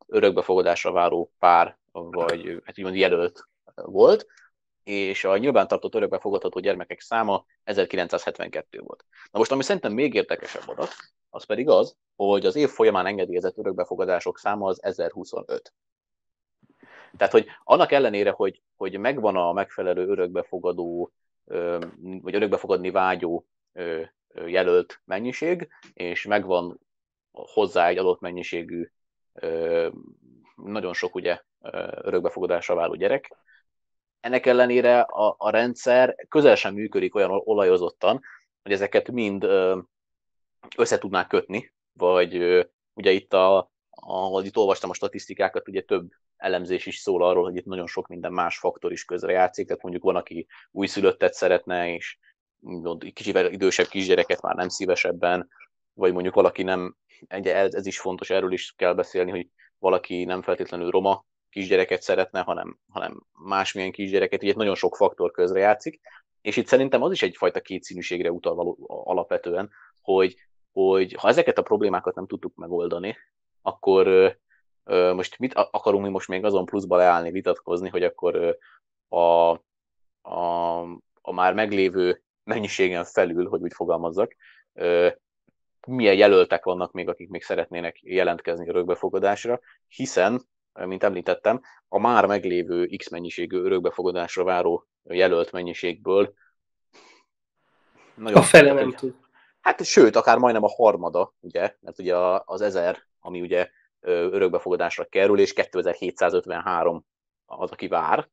örökbefogadásra 0.06 0.92
váró 0.92 1.32
pár, 1.38 1.78
vagy 1.92 2.60
hát 2.64 2.78
úgymond 2.78 2.96
jelölt 2.96 3.48
volt, 3.74 4.26
és 4.84 5.24
a 5.24 5.36
nyilvántartott 5.36 5.94
örökbefogadható 5.94 6.60
gyermekek 6.60 7.00
száma 7.00 7.44
1972 7.64 8.80
volt. 8.80 9.04
Na 9.30 9.38
most, 9.38 9.52
ami 9.52 9.62
szerintem 9.62 9.92
még 9.92 10.14
érdekesebb 10.14 10.68
adat, 10.68 10.88
az 11.30 11.44
pedig 11.44 11.68
az, 11.68 11.96
hogy 12.16 12.46
az 12.46 12.56
év 12.56 12.68
folyamán 12.68 13.06
engedélyezett 13.06 13.58
örökbefogadások 13.58 14.38
száma 14.38 14.68
az 14.68 14.82
1025. 14.82 15.72
Tehát, 17.16 17.32
hogy 17.32 17.46
annak 17.64 17.92
ellenére, 17.92 18.30
hogy, 18.30 18.62
hogy 18.76 18.98
megvan 18.98 19.36
a 19.36 19.52
megfelelő 19.52 20.08
örökbefogadó, 20.08 21.12
vagy 21.96 22.34
örökbefogadni 22.34 22.90
vágyó 22.90 23.46
jelölt 24.46 25.00
mennyiség, 25.04 25.68
és 25.92 26.26
megvan 26.26 26.80
hozzá 27.32 27.88
egy 27.88 27.98
adott 27.98 28.20
mennyiségű, 28.20 28.90
nagyon 30.56 30.92
sok 30.92 31.14
ugye 31.14 31.40
örökbefogadásra 32.02 32.74
váló 32.74 32.94
gyerek, 32.94 33.36
ennek 34.20 34.46
ellenére 34.46 35.00
a, 35.00 35.34
a 35.38 35.50
rendszer 35.50 36.16
közel 36.28 36.54
sem 36.54 36.74
működik 36.74 37.14
olyan 37.14 37.30
olajozottan, 37.44 38.20
hogy 38.62 38.72
ezeket 38.72 39.10
mind 39.10 39.44
össze 40.76 40.98
tudnák 40.98 41.26
kötni, 41.26 41.72
vagy 41.92 42.34
ugye 42.94 43.10
itt 43.10 43.32
a, 43.32 43.70
ahol 43.90 44.44
itt 44.44 44.56
olvastam 44.56 44.90
a 44.90 44.94
statisztikákat, 44.94 45.68
ugye 45.68 45.82
több 45.82 46.10
elemzés 46.36 46.86
is 46.86 46.96
szól 46.96 47.24
arról, 47.24 47.44
hogy 47.44 47.56
itt 47.56 47.64
nagyon 47.64 47.86
sok 47.86 48.06
minden 48.06 48.32
más 48.32 48.58
faktor 48.58 48.92
is 48.92 49.04
közrejátszik, 49.04 49.66
tehát 49.66 49.82
mondjuk 49.82 50.04
van, 50.04 50.16
aki 50.16 50.46
újszülöttet 50.70 51.34
szeretne, 51.34 51.94
és 51.94 52.18
kicsivel 53.12 53.52
idősebb 53.52 53.86
kisgyereket 53.86 54.42
már 54.42 54.54
nem 54.54 54.68
szívesebben, 54.68 55.48
vagy 55.92 56.12
mondjuk 56.12 56.34
valaki 56.34 56.62
nem, 56.62 56.96
ez, 57.28 57.74
ez 57.74 57.86
is 57.86 58.00
fontos, 58.00 58.30
erről 58.30 58.52
is 58.52 58.74
kell 58.76 58.94
beszélni, 58.94 59.30
hogy 59.30 59.48
valaki 59.78 60.24
nem 60.24 60.42
feltétlenül 60.42 60.90
roma 60.90 61.24
kisgyereket 61.50 62.02
szeretne, 62.02 62.40
hanem, 62.40 62.78
hanem 62.88 63.22
másmilyen 63.32 63.92
kisgyereket, 63.92 64.42
így 64.42 64.56
nagyon 64.56 64.74
sok 64.74 64.96
faktor 64.96 65.30
közrejátszik, 65.30 66.00
és 66.40 66.56
itt 66.56 66.66
szerintem 66.66 67.02
az 67.02 67.12
is 67.12 67.22
egyfajta 67.22 67.60
kétszínűségre 67.60 68.30
utal 68.30 68.54
való, 68.54 68.76
alapvetően, 69.04 69.70
hogy, 70.00 70.36
hogy 70.72 71.12
ha 71.12 71.28
ezeket 71.28 71.58
a 71.58 71.62
problémákat 71.62 72.14
nem 72.14 72.26
tudtuk 72.26 72.54
megoldani, 72.54 73.16
akkor 73.62 74.36
most 75.14 75.38
mit 75.38 75.54
akarunk 75.54 76.04
mi 76.04 76.10
most 76.10 76.28
még 76.28 76.44
azon 76.44 76.64
pluszba 76.64 76.96
leállni, 76.96 77.30
vitatkozni, 77.30 77.88
hogy 77.88 78.02
akkor 78.02 78.58
a, 79.08 79.50
a, 80.30 80.80
a 81.22 81.32
már 81.32 81.54
meglévő 81.54 82.22
mennyiségen 82.44 83.04
felül, 83.04 83.48
hogy 83.48 83.62
úgy 83.62 83.72
fogalmazzak, 83.72 84.36
milyen 85.86 86.14
jelöltek 86.14 86.64
vannak 86.64 86.92
még, 86.92 87.08
akik 87.08 87.28
még 87.28 87.42
szeretnének 87.42 88.02
jelentkezni 88.02 88.68
a 88.68 88.72
rögbefogadásra, 88.72 89.60
hiszen, 89.88 90.42
mint 90.72 91.02
említettem, 91.02 91.60
a 91.88 91.98
már 91.98 92.26
meglévő 92.26 92.86
X 92.96 93.10
mennyiségű 93.10 93.56
örökbefogadásra 93.56 94.44
váró 94.44 94.86
jelölt 95.02 95.52
mennyiségből 95.52 96.34
nagyon 98.14 98.38
a 98.38 98.42
fele 98.42 98.72
nem 98.72 98.92
tud. 98.92 99.14
Hát 99.60 99.84
sőt, 99.84 100.16
akár 100.16 100.38
majdnem 100.38 100.64
a 100.64 100.74
harmada, 100.76 101.34
ugye, 101.40 101.76
mert 101.80 101.98
ugye 101.98 102.16
az 102.44 102.60
ezer, 102.60 103.06
ami 103.20 103.40
ugye 103.40 103.70
örökbefogadásra 104.06 105.04
kerül, 105.04 105.38
és 105.38 105.52
2753 105.52 107.06
az, 107.44 107.70
aki 107.70 107.88
vár, 107.88 108.28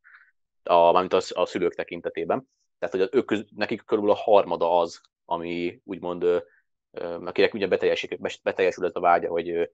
a, 0.64 0.92
mármint 0.92 1.14
a, 1.14 1.22
a 1.30 1.46
szülők 1.46 1.76
tekintetében. 1.76 2.50
Tehát, 2.80 2.96
hogy 2.96 3.10
ők, 3.12 3.56
nekik 3.56 3.84
körülbelül 3.86 4.20
a 4.20 4.24
harmada 4.24 4.80
az, 4.80 5.02
ami 5.26 5.82
úgymond, 5.84 6.44
akinek 7.26 7.54
ugye 7.54 7.68
beteljesül 8.44 8.86
ez 8.86 8.96
a 8.96 9.00
vágya, 9.00 9.30
hogy 9.30 9.70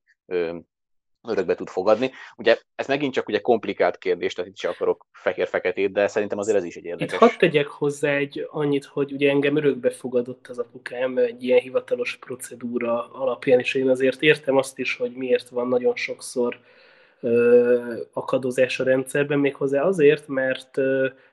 örökbe 1.28 1.56
tud 1.56 1.70
fogadni. 1.70 2.12
Ugye 2.38 2.58
ez 2.76 2.88
megint 2.88 3.14
csak 3.14 3.28
ugye 3.28 3.40
komplikált 3.40 3.98
kérdés, 3.98 4.34
tehát 4.34 4.50
itt 4.50 4.58
sem 4.58 4.72
akarok 4.72 5.06
fehér-feketét, 5.12 5.92
de 5.92 6.08
szerintem 6.08 6.38
azért 6.38 6.58
ez 6.58 6.64
is 6.64 6.76
egy 6.76 6.86
érdekes. 6.86 7.14
Itt 7.14 7.20
hadd 7.20 7.38
tegyek 7.38 7.68
hozzá 7.68 8.16
egy 8.16 8.48
annyit, 8.50 8.86
hogy 8.86 9.12
ugye 9.12 9.30
engem 9.30 9.56
örökbe 9.56 9.90
fogadott 9.90 10.48
az 10.48 10.60
apukám 10.60 11.18
egy 11.18 11.44
ilyen 11.44 11.60
hivatalos 11.60 12.18
procedúra 12.18 13.12
alapján, 13.12 13.60
és 13.60 13.74
én 13.74 13.90
azért 13.90 14.22
értem 14.22 14.58
azt 14.58 14.80
is, 14.80 14.96
hogy 14.96 15.12
miért 15.12 15.50
van 15.50 15.68
nagyon 15.68 15.96
sokszor 15.96 16.60
akadozás 18.14 18.80
a 18.80 18.84
rendszerben, 18.84 19.40
méghozzá 19.40 19.82
azért, 19.82 20.28
mert 20.28 20.78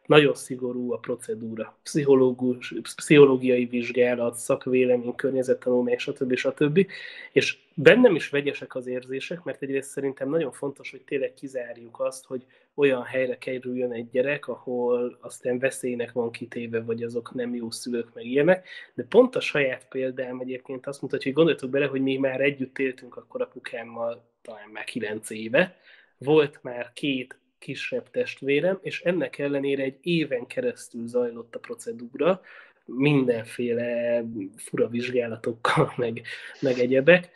nagyon 0.06 0.34
szigorú 0.34 0.92
a 0.92 0.96
procedúra. 0.96 1.78
Pszichológus, 1.82 2.74
pszichológiai 2.96 3.64
vizsgálat, 3.64 4.34
szakvélemény, 4.34 5.14
környezettanulmány, 5.14 5.98
stb. 5.98 6.34
stb. 6.34 6.86
És 7.32 7.58
bennem 7.74 8.14
is 8.14 8.28
vegyesek 8.28 8.74
az 8.74 8.86
érzések, 8.86 9.42
mert 9.42 9.62
egyrészt 9.62 9.90
szerintem 9.90 10.28
nagyon 10.28 10.52
fontos, 10.52 10.90
hogy 10.90 11.02
tényleg 11.02 11.34
kizárjuk 11.34 12.00
azt, 12.00 12.26
hogy 12.26 12.46
olyan 12.74 13.02
helyre 13.02 13.38
kerüljön 13.38 13.92
egy 13.92 14.08
gyerek, 14.10 14.48
ahol 14.48 15.18
aztán 15.20 15.58
veszélynek 15.58 16.12
van 16.12 16.30
kitéve, 16.30 16.80
vagy 16.80 17.02
azok 17.02 17.34
nem 17.34 17.54
jó 17.54 17.70
szülők, 17.70 18.14
meg 18.14 18.24
ilyenek. 18.24 18.68
De 18.94 19.04
pont 19.08 19.36
a 19.36 19.40
saját 19.40 19.88
példám 19.88 20.40
egyébként 20.40 20.86
azt 20.86 21.02
mutatja, 21.02 21.24
hogy 21.24 21.34
gondoljatok 21.34 21.70
bele, 21.70 21.86
hogy 21.86 22.00
mi 22.00 22.16
már 22.16 22.40
együtt 22.40 22.78
éltünk 22.78 23.16
akkor 23.16 23.42
apukámmal 23.42 24.24
talán 24.46 24.68
már 24.68 24.84
kilenc 24.84 25.30
éve, 25.30 25.76
volt 26.18 26.58
már 26.62 26.92
két 26.92 27.38
kisebb 27.58 28.10
testvérem, 28.10 28.78
és 28.82 29.00
ennek 29.00 29.38
ellenére 29.38 29.82
egy 29.82 29.98
éven 30.00 30.46
keresztül 30.46 31.06
zajlott 31.06 31.54
a 31.54 31.58
procedúra, 31.58 32.40
mindenféle 32.84 34.24
fura 34.56 34.88
vizsgálatokkal, 34.88 35.92
meg, 35.96 36.22
meg 36.60 36.78
egyebek. 36.78 37.30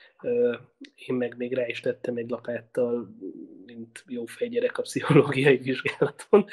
Én 1.06 1.16
meg 1.16 1.34
még 1.36 1.52
rá 1.52 1.66
is 1.66 1.80
tettem 1.80 2.16
egy 2.16 2.30
lapáttal, 2.30 3.16
mint 3.66 4.04
jó 4.06 4.24
fejgyerek 4.24 4.78
a 4.78 4.82
pszichológiai 4.82 5.56
vizsgálaton. 5.56 6.44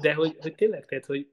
De 0.00 0.14
hogy, 0.14 0.36
hogy 0.40 0.54
tényleg, 0.54 0.86
tehát, 0.86 1.06
hogy 1.06 1.26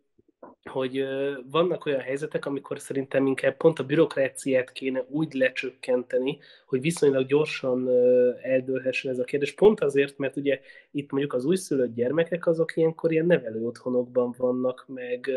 hogy 0.69 1.05
vannak 1.51 1.85
olyan 1.85 1.99
helyzetek, 1.99 2.45
amikor 2.45 2.79
szerintem 2.79 3.27
inkább 3.27 3.57
pont 3.57 3.79
a 3.79 3.83
bürokráciát 3.83 4.71
kéne 4.71 5.05
úgy 5.09 5.33
lecsökkenteni, 5.33 6.39
hogy 6.65 6.81
viszonylag 6.81 7.25
gyorsan 7.25 7.89
eldőlhessen 8.41 9.11
ez 9.11 9.19
a 9.19 9.23
kérdés. 9.23 9.53
Pont 9.53 9.81
azért, 9.81 10.17
mert 10.17 10.35
ugye 10.35 10.59
itt 10.91 11.11
mondjuk 11.11 11.33
az 11.33 11.45
újszülött 11.45 11.93
gyermekek 11.93 12.47
azok 12.47 12.75
ilyenkor 12.75 13.11
ilyen 13.11 13.25
nevelő 13.25 13.65
otthonokban 13.65 14.33
vannak, 14.37 14.85
meg, 14.87 15.29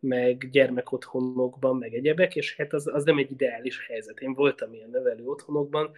meg 0.00 0.48
gyermekotthonokban, 0.50 1.76
meg 1.76 1.94
egyebek, 1.94 2.36
és 2.36 2.56
hát 2.56 2.72
az, 2.72 2.86
az 2.86 3.04
nem 3.04 3.18
egy 3.18 3.30
ideális 3.30 3.86
helyzet. 3.86 4.20
Én 4.20 4.34
voltam 4.34 4.72
ilyen 4.74 4.90
nevelő 4.90 5.24
otthonokban. 5.24 5.90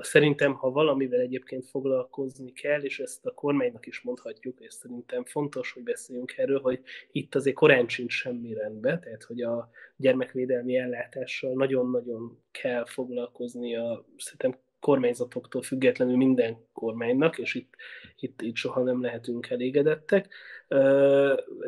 Szerintem, 0.00 0.54
ha 0.54 0.70
valamivel 0.70 1.20
egyébként 1.20 1.64
foglalkozni 1.64 2.52
kell, 2.52 2.82
és 2.82 2.98
ezt 2.98 3.26
a 3.26 3.34
kormánynak 3.34 3.86
is 3.86 4.00
mondhatjuk, 4.00 4.60
és 4.60 4.72
szerintem 4.72 5.24
fontos, 5.24 5.72
hogy 5.72 5.82
beszéljünk 5.82 6.32
erről, 6.36 6.60
hogy 6.60 6.80
itt 7.12 7.34
azért 7.34 7.56
korán 7.56 7.88
sincs 7.88 8.12
semmi 8.12 8.54
rendben, 8.54 9.00
tehát 9.00 9.22
hogy 9.22 9.42
a 9.42 9.70
gyermekvédelmi 9.96 10.76
ellátással 10.76 11.52
nagyon-nagyon 11.52 12.38
kell 12.50 12.84
foglalkozni 12.84 13.76
a 13.76 14.04
szerintem 14.16 14.62
kormányzatoktól 14.84 15.62
függetlenül 15.62 16.16
minden 16.16 16.56
kormánynak, 16.72 17.38
és 17.38 17.54
itt, 17.54 17.74
itt, 18.20 18.42
itt 18.42 18.54
soha 18.54 18.82
nem 18.82 19.02
lehetünk 19.02 19.50
elégedettek. 19.50 20.34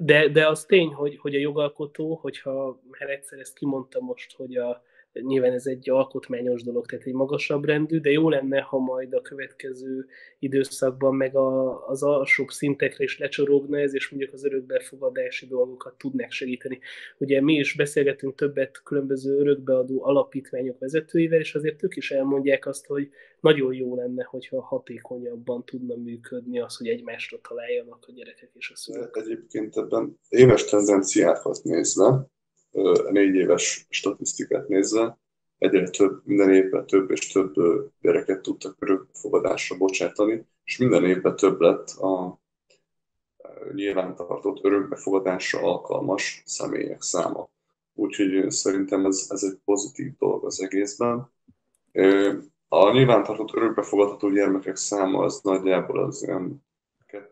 De, 0.00 0.28
de 0.28 0.48
az 0.48 0.64
tény, 0.64 0.92
hogy, 0.92 1.18
hogy 1.18 1.34
a 1.34 1.38
jogalkotó, 1.38 2.14
hogyha 2.14 2.80
már 2.90 3.10
egyszer 3.10 3.38
ezt 3.38 3.54
kimondta 3.54 4.00
most, 4.00 4.36
hogy 4.36 4.56
a, 4.56 4.82
Nyilván 5.20 5.52
ez 5.52 5.66
egy 5.66 5.90
alkotmányos 5.90 6.62
dolog, 6.62 6.86
tehát 6.86 7.06
egy 7.06 7.12
magasabb 7.12 7.64
rendű, 7.64 8.00
de 8.00 8.10
jó 8.10 8.28
lenne, 8.28 8.60
ha 8.60 8.78
majd 8.78 9.12
a 9.12 9.20
következő 9.20 10.06
időszakban 10.38 11.14
meg 11.14 11.36
a, 11.36 11.80
az 11.86 12.02
alsóbb 12.02 12.48
szintekre 12.48 13.04
is 13.04 13.18
lecsorogna 13.18 13.78
ez, 13.78 13.94
és 13.94 14.08
mondjuk 14.08 14.32
az 14.32 14.44
örökbefogadási 14.44 15.46
dolgokat 15.46 15.94
tudnák 15.98 16.30
segíteni. 16.30 16.78
Ugye 17.18 17.40
mi 17.40 17.54
is 17.54 17.74
beszélgetünk 17.74 18.34
többet 18.34 18.82
különböző 18.82 19.38
örökbeadó 19.38 20.04
alapítványok 20.04 20.78
vezetőivel, 20.78 21.40
és 21.40 21.54
azért 21.54 21.82
ők 21.82 21.96
is 21.96 22.10
elmondják 22.10 22.66
azt, 22.66 22.86
hogy 22.86 23.10
nagyon 23.40 23.74
jó 23.74 23.94
lenne, 23.94 24.24
hogyha 24.24 24.62
hatékonyabban 24.62 25.64
tudna 25.64 25.96
működni 25.96 26.60
az, 26.60 26.76
hogy 26.76 26.88
egymásra 26.88 27.38
találjanak 27.48 28.04
a 28.08 28.12
gyerekek 28.12 28.50
és 28.54 28.70
a 28.70 28.76
szülők. 28.76 29.16
Egyébként 29.16 29.76
ebben 29.76 30.18
éves 30.28 30.64
tendenciákat 30.64 31.62
nézve, 31.62 32.26
négy 33.10 33.34
éves 33.34 33.86
statisztikát 33.88 34.68
nézve, 34.68 35.18
egyre 35.58 35.90
több, 35.90 36.20
minden 36.24 36.52
évben 36.52 36.86
több 36.86 37.10
és 37.10 37.32
több 37.32 37.54
gyereket 38.00 38.42
tudtak 38.42 38.76
örökbefogadásra 38.78 39.76
bocsátani, 39.76 40.46
és 40.64 40.78
minden 40.78 41.04
évben 41.04 41.36
több 41.36 41.60
lett 41.60 41.90
a 41.90 42.40
nyilvántartott 43.74 44.64
örökbefogadásra 44.64 45.60
alkalmas 45.60 46.42
személyek 46.46 47.02
száma. 47.02 47.48
Úgyhogy 47.94 48.50
szerintem 48.50 49.06
ez, 49.06 49.26
ez 49.28 49.42
egy 49.42 49.58
pozitív 49.64 50.16
dolog 50.18 50.44
az 50.44 50.62
egészben. 50.62 51.30
A 52.68 52.90
nyilvántartott 52.92 53.54
örökbefogadható 53.54 54.28
gyermekek 54.30 54.76
száma 54.76 55.24
az 55.24 55.40
nagyjából 55.42 56.04
az 56.04 56.24
olyan 56.28 56.64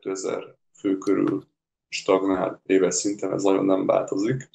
2000 0.01 0.57
fő 0.73 0.99
körül 0.99 1.45
stagnál 1.89 2.63
éves 2.67 2.95
szinten, 2.95 3.33
ez 3.33 3.43
nagyon 3.43 3.65
nem 3.65 3.87
változik. 3.87 4.51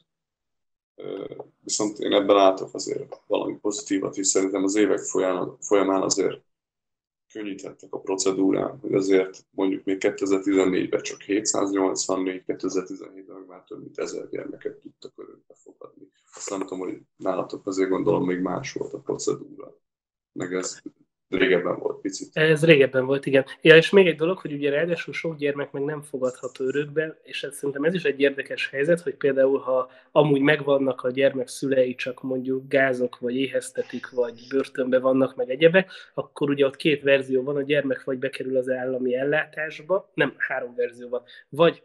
Viszont 1.60 2.00
én 2.00 2.14
ebben 2.14 2.36
látok 2.36 2.74
azért 2.74 3.22
valami 3.28 3.58
pozitívat 3.58 4.18
is, 4.18 4.28
szerintem 4.28 4.64
az 4.64 4.76
évek 4.76 5.00
folyamán 5.60 6.02
azért 6.02 6.42
könnyítettek 7.34 7.94
a 7.94 8.00
procedúrán, 8.00 8.80
hogy 8.80 8.94
azért 8.94 9.46
mondjuk 9.50 9.84
még 9.84 9.98
2014-ben 10.00 11.02
csak 11.02 11.22
784, 11.22 12.44
2017-ben 12.48 13.36
meg 13.36 13.48
már 13.48 13.64
több 13.64 13.80
mint 13.80 13.98
1000 13.98 14.30
gyermeket 14.30 14.80
tudtak 14.80 15.12
örökbe 15.16 15.54
fogadni. 15.56 16.12
Azt 16.36 16.50
nem 16.50 16.60
tudom, 16.60 16.80
hogy 16.80 17.02
nálatok 17.16 17.68
azért 17.68 17.90
gondolom 17.90 18.26
még 18.26 18.40
más 18.40 18.74
volt 18.74 18.94
a 18.94 19.00
procedúra. 19.00 19.78
Meg 20.32 20.54
ez 20.54 20.82
régebben 21.30 21.80
volt 21.80 22.02
picit. 22.02 22.30
Ez 22.34 22.66
régebben 22.66 23.06
volt, 23.06 23.26
igen. 23.26 23.46
Ja, 23.62 23.76
és 23.76 23.90
még 23.90 24.08
egy 24.08 24.16
dolog, 24.16 24.38
hogy 24.38 24.54
ugye 24.54 24.70
ráadásul 24.70 25.14
sok 25.14 25.38
gyermek 25.38 25.72
meg 25.72 25.84
nem 25.84 26.02
fogadható 26.02 26.66
örökbe, 26.66 27.20
és 27.24 27.44
ez, 27.44 27.56
szerintem 27.56 27.84
ez 27.84 27.94
is 27.94 28.04
egy 28.04 28.20
érdekes 28.20 28.70
helyzet, 28.70 29.02
hogy 29.02 29.16
például 29.16 29.60
ha 29.60 29.90
amúgy 30.12 30.42
megvannak 30.42 31.02
a 31.02 31.12
gyermek 31.12 31.48
szülei, 31.48 31.96
csak 31.96 32.24
mondjuk 32.24 32.68
gázok, 32.68 33.20
vagy 33.20 33.36
éheztetik, 33.36 34.10
vagy 34.10 34.46
börtönbe 34.50 35.00
vannak, 35.00 35.36
meg 35.36 35.50
egyebek, 35.50 35.92
akkor 36.14 36.50
ugye 36.50 36.66
ott 36.66 36.76
két 36.76 37.02
verzió 37.02 37.44
van, 37.44 37.56
a 37.56 37.62
gyermek 37.62 38.04
vagy 38.04 38.18
bekerül 38.18 38.58
az 38.58 38.70
állami 38.70 39.16
ellátásba, 39.16 40.10
nem, 40.14 40.34
három 40.38 40.76
verzió 40.76 41.10
van, 41.10 41.22
vagy 41.50 41.82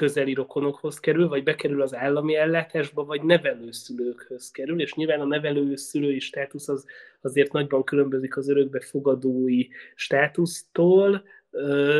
közeli 0.00 0.34
rokonokhoz 0.34 1.00
kerül, 1.00 1.28
vagy 1.28 1.42
bekerül 1.42 1.82
az 1.82 1.94
állami 1.94 2.34
ellátásba, 2.34 3.04
vagy 3.04 3.22
nevelőszülőkhöz 3.22 4.50
kerül, 4.50 4.80
és 4.80 4.94
nyilván 4.94 5.20
a 5.20 5.24
nevelőszülői 5.24 6.18
státusz 6.18 6.68
az 6.68 6.86
azért 7.20 7.52
nagyban 7.52 7.84
különbözik 7.84 8.36
az 8.36 8.48
örökbefogadói 8.48 9.66
státusztól, 9.94 11.22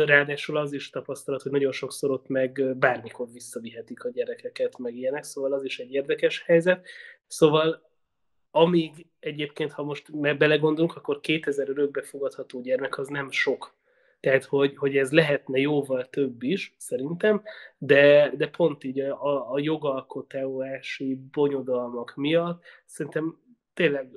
ráadásul 0.05 0.57
az 0.57 0.73
is 0.73 0.89
tapasztalat, 0.89 1.41
hogy 1.41 1.51
nagyon 1.51 1.71
sokszor 1.71 2.11
ott 2.11 2.27
meg 2.27 2.77
bármikor 2.77 3.27
visszavihetik 3.31 4.03
a 4.03 4.09
gyerekeket, 4.09 4.77
meg 4.77 4.95
ilyenek, 4.95 5.23
szóval 5.23 5.53
az 5.53 5.63
is 5.63 5.79
egy 5.79 5.93
érdekes 5.93 6.43
helyzet. 6.45 6.87
Szóval 7.27 7.89
amíg 8.51 9.07
egyébként, 9.19 9.71
ha 9.71 9.83
most 9.83 10.37
belegondolunk, 10.37 10.95
akkor 10.95 11.19
2000 11.19 11.69
örökbefogadható 11.69 12.61
gyermek 12.61 12.97
az 12.97 13.07
nem 13.07 13.31
sok 13.31 13.73
tehát, 14.21 14.43
hogy, 14.43 14.77
hogy 14.77 14.97
ez 14.97 15.11
lehetne 15.11 15.59
jóval 15.59 16.09
több 16.09 16.43
is, 16.43 16.73
szerintem, 16.77 17.43
de, 17.77 18.31
de 18.35 18.49
pont 18.49 18.83
így 18.83 18.99
a, 18.99 19.51
a 19.53 19.59
jogalkotási 19.59 21.19
bonyodalmak 21.31 22.15
miatt 22.15 22.63
szerintem 22.85 23.39
tényleg 23.73 24.09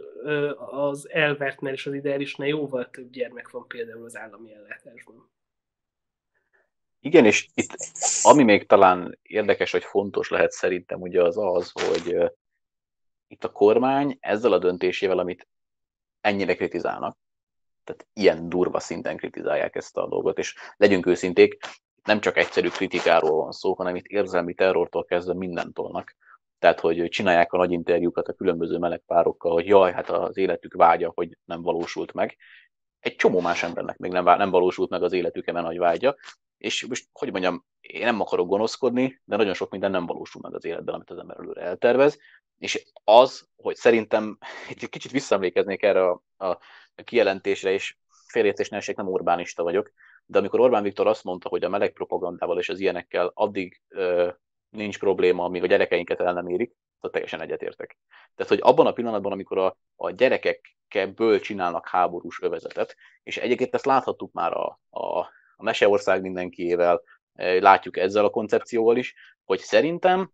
az 0.70 1.08
elvertnél 1.10 1.72
és 1.72 1.86
az 1.86 1.92
ideálisnál 1.92 2.48
jóval 2.48 2.90
több 2.90 3.10
gyermek 3.10 3.50
van 3.50 3.66
például 3.66 4.04
az 4.04 4.16
állami 4.16 4.54
ellátásban. 4.54 5.30
Igen, 7.00 7.24
és 7.24 7.48
itt 7.54 7.74
ami 8.22 8.42
még 8.42 8.66
talán 8.66 9.18
érdekes, 9.22 9.72
vagy 9.72 9.84
fontos 9.84 10.28
lehet 10.28 10.50
szerintem, 10.50 11.00
ugye 11.00 11.22
az 11.22 11.38
az, 11.38 11.70
hogy 11.72 12.32
itt 13.26 13.44
a 13.44 13.52
kormány 13.52 14.16
ezzel 14.20 14.52
a 14.52 14.58
döntésével, 14.58 15.18
amit 15.18 15.48
ennyire 16.20 16.54
kritizálnak, 16.54 17.16
tehát 17.84 18.06
ilyen 18.12 18.48
durva 18.48 18.80
szinten 18.80 19.16
kritizálják 19.16 19.76
ezt 19.76 19.96
a 19.96 20.08
dolgot, 20.08 20.38
és 20.38 20.54
legyünk 20.76 21.06
őszinték, 21.06 21.58
nem 22.04 22.20
csak 22.20 22.36
egyszerű 22.36 22.68
kritikáról 22.68 23.42
van 23.42 23.52
szó, 23.52 23.74
hanem 23.74 23.96
itt 23.96 24.06
érzelmi 24.06 24.54
terrortól 24.54 25.04
kezdve 25.04 25.34
mindent 25.34 25.74
tolnak. 25.74 26.16
Tehát, 26.58 26.80
hogy 26.80 27.08
csinálják 27.08 27.52
a 27.52 27.56
nagy 27.56 27.72
interjúkat 27.72 28.28
a 28.28 28.32
különböző 28.32 28.78
meleg 28.78 29.02
párokkal, 29.06 29.52
hogy 29.52 29.66
jaj, 29.66 29.92
hát 29.92 30.10
az 30.10 30.36
életük 30.36 30.74
vágya, 30.74 31.12
hogy 31.14 31.38
nem 31.44 31.62
valósult 31.62 32.12
meg. 32.12 32.36
Egy 33.00 33.16
csomó 33.16 33.40
más 33.40 33.62
embernek 33.62 33.96
még 33.96 34.12
nem, 34.12 34.24
nem 34.24 34.50
valósult 34.50 34.90
meg 34.90 35.02
az 35.02 35.12
életük 35.12 35.46
a 35.48 35.60
nagy 35.60 35.78
vágya, 35.78 36.16
és 36.58 36.86
most, 36.86 37.08
hogy 37.12 37.30
mondjam, 37.30 37.64
én 37.80 38.04
nem 38.04 38.20
akarok 38.20 38.48
gonoszkodni, 38.48 39.20
de 39.24 39.36
nagyon 39.36 39.54
sok 39.54 39.70
minden 39.70 39.90
nem 39.90 40.06
valósul 40.06 40.40
meg 40.44 40.54
az 40.54 40.64
életben, 40.64 40.94
amit 40.94 41.10
az 41.10 41.18
ember 41.18 41.38
előre 41.38 41.60
eltervez, 41.60 42.18
és 42.58 42.86
az, 43.04 43.48
hogy 43.56 43.76
szerintem 43.76 44.38
egy 44.68 44.88
kicsit 44.88 45.10
visszaemlékeznék 45.10 45.82
erre 45.82 46.10
a, 46.10 46.22
a 46.36 46.58
kijelentésre, 47.04 47.70
és 47.70 47.96
félértés 48.26 48.68
ne 48.68 48.78
nem 48.96 49.08
Orbánista 49.08 49.62
vagyok, 49.62 49.92
de 50.26 50.38
amikor 50.38 50.60
Orbán 50.60 50.82
Viktor 50.82 51.06
azt 51.06 51.24
mondta, 51.24 51.48
hogy 51.48 51.64
a 51.64 51.68
meleg 51.68 51.92
propagandával 51.92 52.58
és 52.58 52.68
az 52.68 52.80
ilyenekkel 52.80 53.30
addig 53.34 53.80
ö, 53.88 54.30
nincs 54.70 54.98
probléma, 54.98 55.44
amíg 55.44 55.62
a 55.62 55.66
gyerekeinket 55.66 56.20
el 56.20 56.32
nem 56.32 56.48
érik, 56.48 56.74
akkor 56.96 57.10
teljesen 57.10 57.40
egyetértek. 57.40 57.98
Tehát, 58.34 58.52
hogy 58.52 58.60
abban 58.62 58.86
a 58.86 58.92
pillanatban, 58.92 59.32
amikor 59.32 59.58
a, 59.58 59.76
a 59.96 60.10
gyerekekből 60.10 61.40
csinálnak 61.40 61.88
háborús 61.88 62.40
övezetet, 62.42 62.96
és 63.22 63.36
egyébként 63.36 63.74
ezt 63.74 63.84
láthattuk 63.84 64.32
már 64.32 64.52
a, 64.52 64.80
a, 64.90 65.18
a 65.56 65.62
Meseország 65.62 66.20
mindenkiével, 66.20 67.02
látjuk 67.36 67.96
ezzel 67.96 68.24
a 68.24 68.30
koncepcióval 68.30 68.96
is, 68.96 69.14
hogy 69.44 69.58
szerintem 69.58 70.30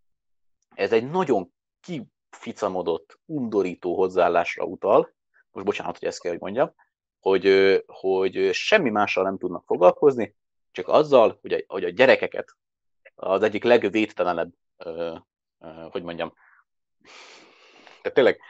ez 0.75 0.93
egy 0.93 1.11
nagyon 1.11 1.53
kificamodott, 1.81 3.19
undorító 3.25 3.97
hozzáállásra 3.97 4.65
utal, 4.65 5.15
most 5.51 5.67
bocsánat, 5.67 5.99
hogy 5.99 6.09
ezt 6.09 6.21
kell, 6.21 6.31
hogy 6.31 6.41
mondjam, 6.41 6.75
hogy, 7.21 7.83
hogy 7.87 8.53
semmi 8.53 8.91
mással 8.91 9.25
nem 9.25 9.39
tudnak 9.39 9.65
foglalkozni, 9.67 10.37
csak 10.71 10.89
azzal, 10.89 11.39
hogy 11.41 11.53
a, 11.53 11.65
hogy 11.67 11.85
a 11.85 11.91
gyerekeket 11.91 12.57
az 13.15 13.43
egyik 13.43 13.65
legvédtelenebb, 13.65 14.53
hogy 15.91 16.03
mondjam, 16.03 16.35
tehát 18.03 18.15
tényleg, 18.15 18.41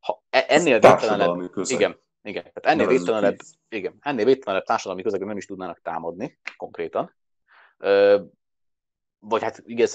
ha 0.00 0.22
e, 0.30 0.44
ennél 0.48 0.78
védtelenebb, 0.78 1.50
igen, 1.54 2.00
igen, 2.22 2.42
tehát 2.42 2.66
ennél 2.66 2.86
védtelenebb, 2.86 3.38
igen, 3.68 3.96
ennél 4.00 4.24
védtelenebb 4.24 4.64
társadalmi 4.64 5.02
közegben 5.02 5.28
nem 5.28 5.36
is 5.36 5.46
tudnának 5.46 5.80
támadni 5.82 6.38
konkrétan 6.56 7.14
vagy 9.20 9.42
hát 9.42 9.62
igen, 9.64 9.88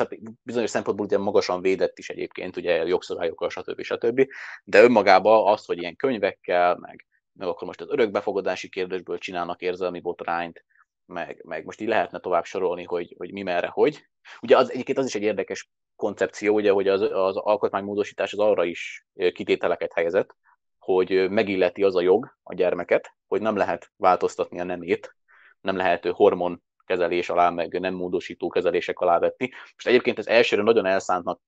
bizonyos 0.43 0.69
szempontból 0.69 1.05
ugye 1.05 1.17
magasan 1.17 1.61
védett 1.61 1.97
is 1.97 2.09
egyébként, 2.09 2.57
ugye 2.57 2.85
jogszabályokkal, 2.85 3.49
stb. 3.49 3.81
stb. 3.81 4.27
De 4.63 4.83
önmagában 4.83 5.51
az, 5.53 5.65
hogy 5.65 5.77
ilyen 5.77 5.95
könyvekkel, 5.95 6.77
meg, 6.77 7.05
meg 7.33 7.47
akkor 7.47 7.67
most 7.67 7.81
az 7.81 7.89
örökbefogadási 7.89 8.69
kérdésből 8.69 9.17
csinálnak 9.17 9.61
érzelmi 9.61 9.99
botrányt, 9.99 10.65
meg, 11.05 11.41
meg 11.45 11.65
most 11.65 11.81
így 11.81 11.87
lehetne 11.87 12.19
tovább 12.19 12.45
sorolni, 12.45 12.83
hogy, 12.83 13.15
hogy 13.17 13.31
mi 13.31 13.41
merre, 13.41 13.67
hogy. 13.67 14.07
Ugye 14.41 14.57
az 14.57 14.71
egyébként 14.71 14.97
az 14.97 15.05
is 15.05 15.15
egy 15.15 15.21
érdekes 15.21 15.69
koncepció, 15.95 16.55
ugye, 16.55 16.71
hogy 16.71 16.87
az, 16.87 17.01
az 17.01 17.37
alkotmánymódosítás 17.37 18.33
az 18.33 18.39
arra 18.39 18.63
is 18.63 19.05
kitételeket 19.33 19.93
helyezett, 19.93 20.35
hogy 20.77 21.29
megilleti 21.29 21.83
az 21.83 21.95
a 21.95 22.01
jog 22.01 22.37
a 22.43 22.53
gyermeket, 22.53 23.13
hogy 23.27 23.41
nem 23.41 23.55
lehet 23.55 23.91
változtatni 23.95 24.59
a 24.59 24.63
nemét, 24.63 25.15
nem 25.61 25.75
lehet 25.75 26.05
hormon 26.05 26.63
kezelés 26.85 27.29
alá, 27.29 27.49
meg 27.49 27.79
nem 27.79 27.93
módosító 27.93 28.47
kezelések 28.47 28.99
alá 28.99 29.19
vetni. 29.19 29.49
Most 29.73 29.87
egyébként 29.87 30.19
ez 30.19 30.27
elsőre 30.27 30.61
nagyon 30.61 30.85
elszántnak, 30.85 31.41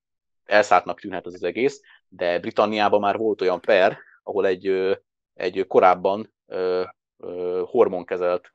elszántnak 0.45 0.99
tűnhet 0.99 1.25
az, 1.25 1.33
az 1.33 1.43
egész, 1.43 1.81
de 2.07 2.39
Britanniában 2.39 2.99
már 2.99 3.17
volt 3.17 3.41
olyan 3.41 3.61
per, 3.61 3.97
ahol 4.23 4.45
egy, 4.45 4.97
egy 5.33 5.65
korábban 5.67 6.33
hormonkezelt 7.65 8.53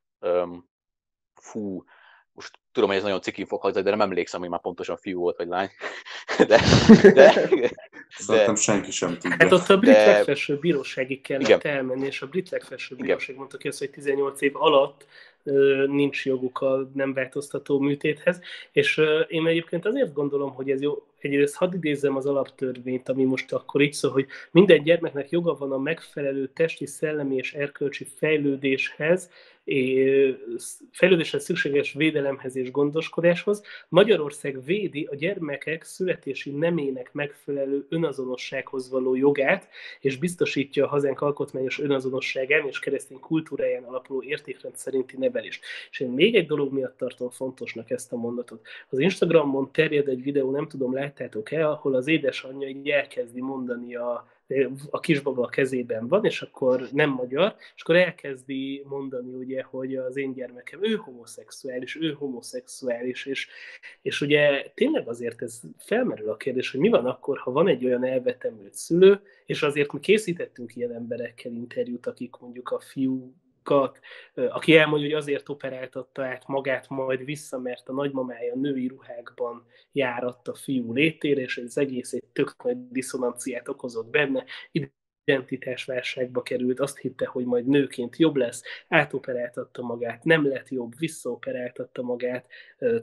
fú, 1.34 1.84
most 2.32 2.58
tudom, 2.72 2.88
hogy 2.88 2.98
ez 2.98 3.04
nagyon 3.04 3.20
cikin 3.20 3.46
fog 3.46 3.60
hangzani, 3.60 3.84
de 3.84 3.90
nem 3.90 4.00
emlékszem, 4.00 4.40
hogy 4.40 4.48
már 4.48 4.60
pontosan 4.60 4.96
fiú 4.96 5.20
volt, 5.20 5.36
vagy 5.36 5.48
lány. 5.48 5.70
De, 6.46 6.60
de, 7.12 7.70
Szerintem 8.08 8.54
senki 8.54 8.90
sem 8.90 9.18
tudja. 9.18 9.36
Hát 9.38 9.52
ott 9.52 9.68
a 9.68 9.78
brit 9.78 9.92
de... 9.92 10.06
legfelsőbb 10.06 10.60
bíróságig 10.60 11.20
kellett 11.20 11.48
Igen. 11.48 11.60
elmenni, 11.76 12.06
és 12.06 12.22
a 12.22 12.26
brit 12.26 12.50
legfelsőbb 12.50 12.98
bíróság 12.98 13.36
mondta 13.36 13.56
ki 13.56 13.68
azt, 13.68 13.78
hogy 13.78 13.90
18 13.90 14.40
év 14.40 14.56
alatt 14.56 15.06
nincs 15.86 16.26
joguk 16.26 16.60
a 16.60 16.90
nem 16.94 17.12
változtató 17.12 17.78
műtéthez, 17.78 18.40
és 18.72 19.00
én 19.28 19.46
egyébként 19.46 19.86
azért 19.86 20.12
gondolom, 20.12 20.54
hogy 20.54 20.70
ez 20.70 20.82
jó, 20.82 21.06
egyrészt 21.18 21.54
hadd 21.54 21.74
idézzem 21.74 22.16
az 22.16 22.26
alaptörvényt, 22.26 23.08
ami 23.08 23.24
most 23.24 23.52
akkor 23.52 23.80
így 23.80 23.92
szól, 23.92 24.10
hogy 24.10 24.26
minden 24.50 24.82
gyermeknek 24.82 25.30
joga 25.30 25.54
van 25.54 25.72
a 25.72 25.78
megfelelő 25.78 26.50
testi, 26.54 26.86
szellemi 26.86 27.36
és 27.36 27.54
erkölcsi 27.54 28.04
fejlődéshez, 28.04 29.30
fejlődéshez 30.92 31.44
szükséges 31.44 31.92
védelemhez 31.92 32.56
és 32.56 32.70
gondoskodáshoz. 32.70 33.62
Magyarország 33.88 34.64
védi 34.64 35.08
a 35.10 35.14
gyermekek 35.14 35.82
születési 35.82 36.50
nemének 36.50 37.12
megfelelő 37.12 37.86
önazonossághoz 37.88 38.90
való 38.90 39.14
jogát, 39.14 39.68
és 40.00 40.16
biztosítja 40.16 40.84
a 40.84 40.88
hazánk 40.88 41.20
alkotmányos 41.20 41.80
önazonosságán 41.80 42.66
és 42.66 42.78
keresztény 42.78 43.20
kultúráján 43.20 43.84
alapuló 43.84 44.22
értékrend 44.22 44.76
szerinti 44.76 45.16
nevelést. 45.16 45.64
És 45.90 46.00
én 46.00 46.10
még 46.10 46.34
egy 46.34 46.46
dolog 46.46 46.72
miatt 46.72 46.96
tartom 46.96 47.30
fontosnak 47.30 47.90
ezt 47.90 48.12
a 48.12 48.16
mondatot. 48.16 48.66
Az 48.88 48.98
Instagramon 48.98 49.72
terjed 49.72 50.08
egy 50.08 50.22
videó, 50.22 50.50
nem 50.50 50.68
tudom, 50.68 50.94
láttátok-e, 50.94 51.68
ahol 51.68 51.94
az 51.94 52.06
édesanyja 52.06 52.68
így 52.68 52.88
elkezdi 52.88 53.40
mondani 53.40 53.94
a 53.94 54.30
a 54.90 55.00
kisbaba 55.00 55.42
a 55.42 55.48
kezében 55.48 56.08
van, 56.08 56.24
és 56.24 56.42
akkor 56.42 56.88
nem 56.92 57.10
magyar, 57.10 57.54
és 57.74 57.82
akkor 57.82 57.96
elkezdi 57.96 58.82
mondani, 58.88 59.34
ugye, 59.34 59.62
hogy 59.62 59.96
az 59.96 60.16
én 60.16 60.32
gyermekem, 60.32 60.84
ő 60.84 60.94
homoszexuális, 60.94 61.96
ő 61.96 62.12
homoszexuális, 62.12 63.26
és, 63.26 63.48
és 64.02 64.20
ugye 64.20 64.70
tényleg 64.74 65.08
azért 65.08 65.42
ez 65.42 65.60
felmerül 65.78 66.28
a 66.28 66.36
kérdés, 66.36 66.70
hogy 66.70 66.80
mi 66.80 66.88
van 66.88 67.06
akkor, 67.06 67.38
ha 67.38 67.50
van 67.50 67.68
egy 67.68 67.84
olyan 67.84 68.04
elvetemült 68.04 68.74
szülő, 68.74 69.20
és 69.46 69.62
azért 69.62 69.92
mi 69.92 70.00
készítettünk 70.00 70.76
ilyen 70.76 70.94
emberekkel 70.94 71.52
interjút, 71.52 72.06
akik 72.06 72.36
mondjuk 72.40 72.70
a 72.70 72.80
fiú 72.80 73.34
fiúkat, 73.62 74.00
aki 74.34 74.76
elmondja, 74.76 75.08
hogy 75.08 75.16
azért 75.16 75.48
operáltatta 75.48 76.24
át 76.24 76.46
magát 76.46 76.88
majd 76.88 77.24
vissza, 77.24 77.58
mert 77.58 77.88
a 77.88 77.92
nagymamája 77.92 78.54
női 78.54 78.86
ruhákban 78.86 79.66
járatta 79.92 80.52
a 80.52 80.54
fiú 80.54 80.92
létére, 80.92 81.40
és 81.40 81.56
az 81.56 81.78
egész 81.78 82.12
egy 82.12 82.24
tök 82.32 82.62
nagy 82.64 82.88
diszonanciát 82.88 83.68
okozott 83.68 84.10
benne. 84.10 84.44
Identitásválságba 85.24 86.42
került, 86.42 86.80
azt 86.80 86.98
hitte, 86.98 87.26
hogy 87.26 87.44
majd 87.44 87.66
nőként 87.66 88.16
jobb 88.16 88.36
lesz, 88.36 88.62
átoperáltatta 88.88 89.82
magát, 89.82 90.24
nem 90.24 90.48
lett 90.48 90.68
jobb, 90.68 90.92
visszaoperáltatta 90.98 92.02
magát, 92.02 92.46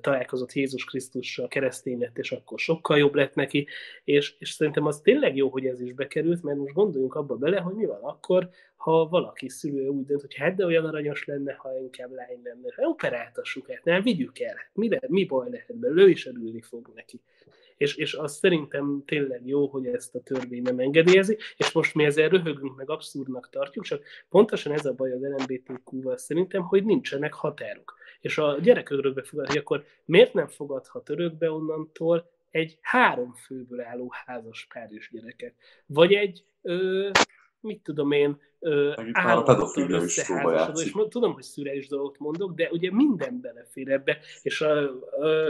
találkozott 0.01 0.53
Jézus 0.53 0.85
Krisztussal, 0.85 1.47
keresztény 1.47 1.99
lett, 1.99 2.17
és 2.17 2.31
akkor 2.31 2.59
sokkal 2.59 2.97
jobb 2.97 3.15
lett 3.15 3.35
neki, 3.35 3.67
és, 4.03 4.35
és 4.39 4.49
szerintem 4.49 4.85
az 4.85 5.01
tényleg 5.01 5.35
jó, 5.35 5.49
hogy 5.49 5.65
ez 5.65 5.81
is 5.81 5.93
bekerült, 5.93 6.43
mert 6.43 6.57
most 6.57 6.73
gondoljunk 6.73 7.15
abba 7.15 7.35
bele, 7.35 7.59
hogy 7.59 7.75
mi 7.75 7.85
van 7.85 8.01
akkor, 8.01 8.49
ha 8.79 9.07
valaki 9.07 9.49
szülő 9.49 9.87
úgy 9.87 10.05
dönt, 10.05 10.21
hogy 10.21 10.35
hát 10.35 10.55
de 10.55 10.65
olyan 10.65 10.85
aranyos 10.85 11.25
lenne, 11.25 11.53
ha 11.53 11.77
inkább 11.79 12.11
lány 12.11 12.41
lenne, 12.43 12.73
ha 12.75 12.87
operáltassuk 12.87 13.69
át, 13.69 13.83
nem 13.83 14.01
vigyük 14.01 14.39
el, 14.39 14.55
mi, 14.73 14.89
mi 15.07 15.25
baj 15.25 15.49
lehet 15.49 15.75
belőle, 15.75 16.01
ő 16.01 16.09
is 16.09 16.25
örülni 16.25 16.61
fog 16.61 16.91
neki 16.95 17.21
és, 17.79 17.95
és 17.95 18.13
az 18.13 18.35
szerintem 18.35 19.03
tényleg 19.05 19.47
jó, 19.47 19.67
hogy 19.67 19.85
ezt 19.85 20.15
a 20.15 20.19
törvény 20.19 20.61
nem 20.61 20.79
engedélyezi, 20.79 21.37
és 21.57 21.71
most 21.71 21.95
mi 21.95 22.03
ezzel 22.03 22.29
röhögünk, 22.29 22.75
meg 22.75 22.89
abszurdnak 22.89 23.49
tartjuk, 23.49 23.85
csak 23.85 24.03
pontosan 24.29 24.73
ez 24.73 24.85
a 24.85 24.93
baj 24.93 25.11
az 25.11 25.21
LMBTQ-val 25.21 26.17
szerintem, 26.17 26.61
hogy 26.61 26.85
nincsenek 26.85 27.33
határok. 27.33 27.97
És 28.21 28.37
a 28.37 28.57
gyerek 28.61 28.89
örökbe 28.89 29.23
fogad, 29.23 29.47
hogy 29.47 29.57
akkor 29.57 29.83
miért 30.05 30.33
nem 30.33 30.47
fogadhat 30.47 31.09
örökbe 31.09 31.51
onnantól 31.51 32.29
egy 32.51 32.77
három 32.81 33.33
főből 33.33 33.81
álló 33.81 34.11
házas 34.25 34.67
pár 34.73 34.89
gyereket? 35.11 35.53
Vagy 35.85 36.13
egy, 36.13 36.43
ö, 36.61 37.09
mit 37.61 37.81
tudom 37.83 38.11
én, 38.11 38.37
is 40.03 40.85
és 40.85 40.95
tudom, 41.09 41.33
hogy 41.33 41.43
szürreális 41.43 41.87
dolgot 41.87 42.19
mondok, 42.19 42.55
de 42.55 42.69
ugye 42.71 42.91
minden 42.91 43.41
belefér 43.41 43.89
ebbe, 43.91 44.17
és 44.41 44.61
a, 44.61 44.81
a, 44.81 44.89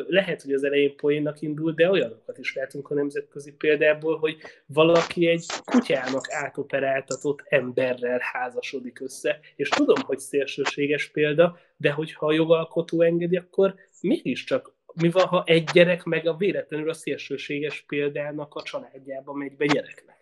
lehet, 0.07 0.41
hogy 0.41 0.53
az 0.53 0.63
elején 0.63 0.95
poénnak 0.95 1.41
indul, 1.41 1.71
de 1.73 1.89
olyanokat 1.89 2.37
is 2.37 2.55
látunk 2.55 2.89
a 2.89 2.93
nemzetközi 2.93 3.51
példából, 3.51 4.17
hogy 4.17 4.37
valaki 4.65 5.27
egy 5.27 5.45
kutyának 5.65 6.31
átoperáltatott 6.31 7.43
emberrel 7.45 8.19
házasodik 8.21 9.01
össze, 9.01 9.39
és 9.55 9.69
tudom, 9.69 10.01
hogy 10.05 10.19
szélsőséges 10.19 11.07
példa, 11.07 11.57
de 11.77 11.91
hogyha 11.91 12.25
a 12.25 12.33
jogalkotó 12.33 13.01
engedi, 13.01 13.37
akkor 13.37 13.75
mégiscsak 14.01 14.77
mi 14.93 15.09
van, 15.09 15.25
ha 15.25 15.43
egy 15.45 15.69
gyerek 15.73 16.03
meg 16.03 16.27
a 16.27 16.35
véletlenül 16.35 16.89
a 16.89 16.93
szélsőséges 16.93 17.83
példának 17.87 18.55
a 18.55 18.61
családjába 18.61 19.33
megy 19.33 19.55
be 19.55 19.65
gyereknek? 19.65 20.18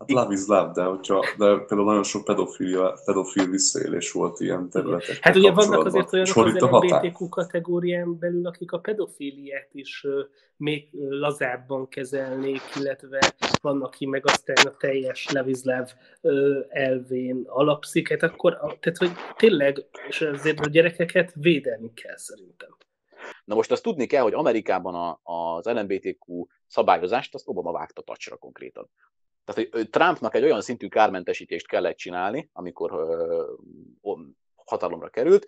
Hát 0.00 0.10
love 0.10 0.32
is 0.32 0.46
love, 0.46 0.70
de, 0.74 0.82
hogyha, 0.82 1.24
de 1.38 1.46
például 1.46 1.84
nagyon 1.84 2.02
sok 2.02 2.24
pedofilia, 2.24 3.00
pedofil 3.04 3.46
visszaélés 3.46 4.12
volt 4.12 4.40
ilyen 4.40 4.70
területek. 4.70 5.18
Hát 5.20 5.36
ugye 5.36 5.52
vannak 5.52 5.84
azért 5.84 6.12
olyanok 6.12 6.36
az 6.36 6.90
LMBTQ 6.90 7.28
kategórián 7.28 8.18
belül, 8.18 8.46
akik 8.46 8.72
a 8.72 8.78
pedofiliát 8.78 9.68
is 9.72 10.06
még 10.56 10.88
lazábban 11.08 11.88
kezelnék, 11.88 12.60
illetve 12.76 13.18
vannak, 13.62 13.86
aki 13.86 14.06
meg 14.06 14.26
aztán 14.26 14.66
a 14.66 14.76
teljes 14.76 15.30
Levizláv 15.30 15.92
uh, 16.20 16.66
elvén 16.68 17.44
alapszik, 17.46 18.08
hát 18.08 18.22
akkor, 18.22 18.56
tehát 18.56 18.98
hogy 18.98 19.10
tényleg, 19.36 19.84
és 20.08 20.20
azért 20.20 20.60
a 20.60 20.68
gyerekeket 20.68 21.32
védelni 21.34 21.92
kell 21.94 22.16
szerintem. 22.16 22.76
Na 23.44 23.54
most 23.54 23.70
azt 23.70 23.82
tudni 23.82 24.06
kell, 24.06 24.22
hogy 24.22 24.34
Amerikában 24.34 24.94
a, 24.94 25.20
az 25.22 25.66
LMBTQ 25.66 26.46
szabályozást 26.66 27.34
azt 27.34 27.48
Obama 27.48 27.72
vágta 27.72 28.02
tacsra 28.02 28.36
konkrétan. 28.36 28.90
Tehát, 29.52 29.70
hogy 29.72 29.90
Trumpnak 29.90 30.34
egy 30.34 30.44
olyan 30.44 30.60
szintű 30.60 30.88
kármentesítést 30.88 31.66
kellett 31.66 31.96
csinálni, 31.96 32.50
amikor 32.52 32.90
hatalomra 34.54 35.08
került, 35.08 35.46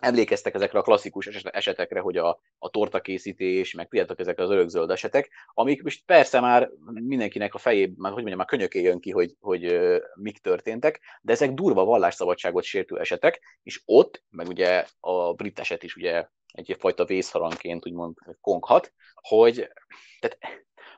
emlékeztek 0.00 0.54
ezekre 0.54 0.78
a 0.78 0.82
klasszikus 0.82 1.26
esetekre, 1.26 2.00
hogy 2.00 2.16
a, 2.16 2.40
a 2.58 2.70
tortakészítés, 2.70 3.74
meg 3.74 3.88
tudjátok, 3.88 4.20
ezek 4.20 4.38
az 4.38 4.50
örökzöld 4.50 4.90
esetek, 4.90 5.30
amik 5.54 5.82
most 5.82 6.02
persze 6.06 6.40
már 6.40 6.70
mindenkinek 6.92 7.54
a 7.54 7.58
fejében, 7.58 7.94
már, 7.98 8.12
hogy 8.12 8.22
mondjam, 8.22 8.38
már 8.38 8.46
könyöké 8.46 8.82
jön 8.82 9.00
ki, 9.00 9.10
hogy, 9.10 9.36
hogy 9.40 9.66
uh, 9.66 9.96
mik 10.14 10.38
történtek, 10.38 11.00
de 11.22 11.32
ezek 11.32 11.52
durva 11.52 11.84
vallásszabadságot 11.84 12.64
sértő 12.64 12.98
esetek, 12.98 13.58
és 13.62 13.82
ott, 13.84 14.22
meg 14.30 14.48
ugye 14.48 14.86
a 15.00 15.32
brit 15.32 15.58
eset 15.58 15.82
is 15.82 15.96
ugye 15.96 16.26
egyfajta 16.52 17.04
vészharanként 17.04 17.86
úgymond 17.86 18.16
konghat, 18.40 18.92
hogy 19.14 19.72
tehát 20.20 20.38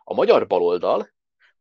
a 0.04 0.14
magyar 0.14 0.46
baloldal 0.46 1.08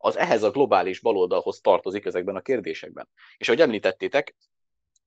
az 0.02 0.18
ehhez 0.18 0.44
a 0.44 0.52
globális 0.52 1.00
baloldalhoz 1.00 1.60
tartozik 1.62 2.06
ezekben 2.06 2.36
a 2.36 2.42
kérdésekben. 2.42 3.10
És 3.38 3.48
ahogy 3.48 3.62
említettétek, 3.62 4.36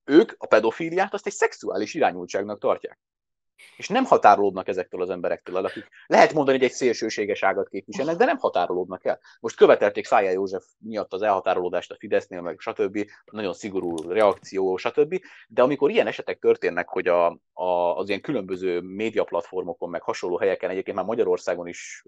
ők 0.04 0.32
a 0.38 0.46
pedofíliát 0.46 1.14
azt 1.14 1.26
egy 1.26 1.32
szexuális 1.32 1.94
irányultságnak 1.94 2.60
tartják. 2.60 2.98
És 3.76 3.88
nem 3.88 4.04
határolódnak 4.04 4.68
ezektől 4.68 5.02
az 5.02 5.10
emberektől, 5.10 5.56
akik 5.56 5.88
lehet 6.06 6.32
mondani, 6.32 6.56
hogy 6.56 6.66
egy 6.66 6.72
szélsőséges 6.72 7.42
ágat 7.42 7.68
képviselnek, 7.68 8.16
de 8.16 8.24
nem 8.24 8.38
határolódnak 8.38 9.04
el. 9.04 9.20
Most 9.40 9.56
követelték 9.56 10.04
Szája 10.04 10.30
József 10.30 10.64
miatt 10.78 11.12
az 11.12 11.22
elhatárolódást 11.22 11.90
a 11.90 11.96
Fidesznél, 11.98 12.40
meg 12.40 12.60
stb. 12.60 13.10
Nagyon 13.24 13.52
szigorú 13.52 13.96
reakció, 13.96 14.76
stb. 14.76 15.20
De 15.48 15.62
amikor 15.62 15.90
ilyen 15.90 16.06
esetek 16.06 16.38
történnek, 16.38 16.88
hogy 16.88 17.08
a, 17.08 17.26
a, 17.52 17.96
az 17.96 18.08
ilyen 18.08 18.20
különböző 18.20 18.80
médiaplatformokon, 18.80 19.90
meg 19.90 20.02
hasonló 20.02 20.38
helyeken, 20.38 20.70
egyébként 20.70 20.96
már 20.96 21.06
Magyarországon 21.06 21.66
is 21.66 22.04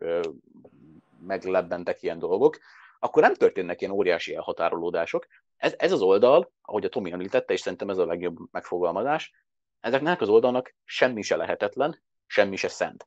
meglebbentek 1.27 2.03
ilyen 2.03 2.18
dolgok, 2.18 2.59
akkor 2.99 3.22
nem 3.22 3.35
történnek 3.35 3.81
ilyen 3.81 3.93
óriási 3.93 4.35
elhatárolódások. 4.35 5.27
Ez, 5.57 5.74
ez 5.79 5.93
az 5.93 6.03
oldal, 6.03 6.53
ahogy 6.62 6.85
a 6.85 6.89
Tomi 6.89 7.12
említette, 7.12 7.53
és 7.53 7.61
szerintem 7.61 7.91
ez 7.91 7.99
a 7.99 8.07
legjobb 8.07 8.37
megfogalmazás, 8.51 9.33
ezeknek 9.81 10.20
az 10.20 10.29
oldalnak 10.29 10.74
semmi 10.85 11.22
se 11.22 11.37
lehetetlen, 11.37 12.03
semmi 12.27 12.57
se 12.57 12.68
szent. 12.68 13.07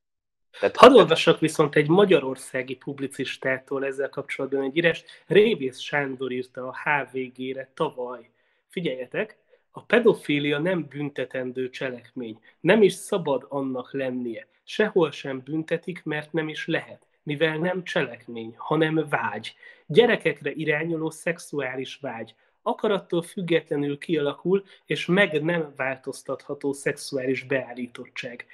Tehát, 0.59 0.78
Hadd 0.78 0.93
olvassak 0.93 1.39
viszont 1.39 1.76
egy 1.76 1.88
magyarországi 1.88 2.76
publicistától 2.76 3.86
ezzel 3.86 4.09
kapcsolatban 4.09 4.63
egy 4.63 4.78
írás. 4.78 5.03
Révész 5.28 5.80
Sándor 5.80 6.32
írta 6.32 6.67
a 6.67 6.76
HVG-re 6.84 7.72
tavaly. 7.74 8.30
Figyeljetek, 8.67 9.38
a 9.72 9.82
pedofília 9.82 10.59
nem 10.59 10.88
büntetendő 10.88 11.70
cselekmény. 11.70 12.39
Nem 12.59 12.82
is 12.82 12.93
szabad 12.93 13.45
annak 13.49 13.93
lennie. 13.93 14.47
Sehol 14.63 15.11
sem 15.11 15.41
büntetik, 15.43 16.03
mert 16.03 16.34
nem 16.34 16.49
is 16.49 16.67
lehet 16.67 17.09
mivel 17.30 17.57
nem 17.57 17.84
cselekmény, 17.84 18.53
hanem 18.57 19.05
vágy. 19.09 19.55
Gyerekekre 19.86 20.51
irányuló 20.51 21.09
szexuális 21.09 21.95
vágy. 21.95 22.36
Akarattól 22.61 23.21
függetlenül 23.21 23.97
kialakul, 23.97 24.63
és 24.86 25.05
meg 25.05 25.43
nem 25.43 25.73
változtatható 25.75 26.73
szexuális 26.73 27.43
beállítottság. 27.43 28.45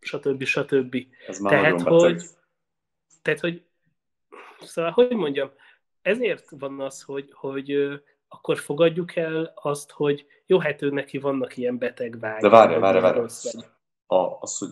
Stb. 0.00 0.44
stb. 0.44 0.96
Ez 1.26 1.38
már 1.38 1.52
tehát, 1.52 1.80
hogy, 1.80 2.22
tehát, 3.22 3.40
hogy 3.40 3.64
szóval, 4.60 4.90
hogy 4.90 5.10
mondjam, 5.10 5.50
ezért 6.02 6.50
van 6.50 6.80
az, 6.80 7.02
hogy, 7.02 7.30
hogy 7.32 8.00
akkor 8.28 8.58
fogadjuk 8.58 9.16
el 9.16 9.52
azt, 9.54 9.90
hogy 9.90 10.26
jó, 10.46 10.58
hát 10.58 10.82
ő 10.82 10.90
neki 10.90 11.18
vannak 11.18 11.56
ilyen 11.56 11.78
beteg 11.78 12.18
vágy. 12.18 12.40
De 12.42 12.48
várj, 12.48 12.78
várj, 12.78 13.00
várj. 13.00 13.18
Az, 14.06 14.58
hogy, 14.58 14.68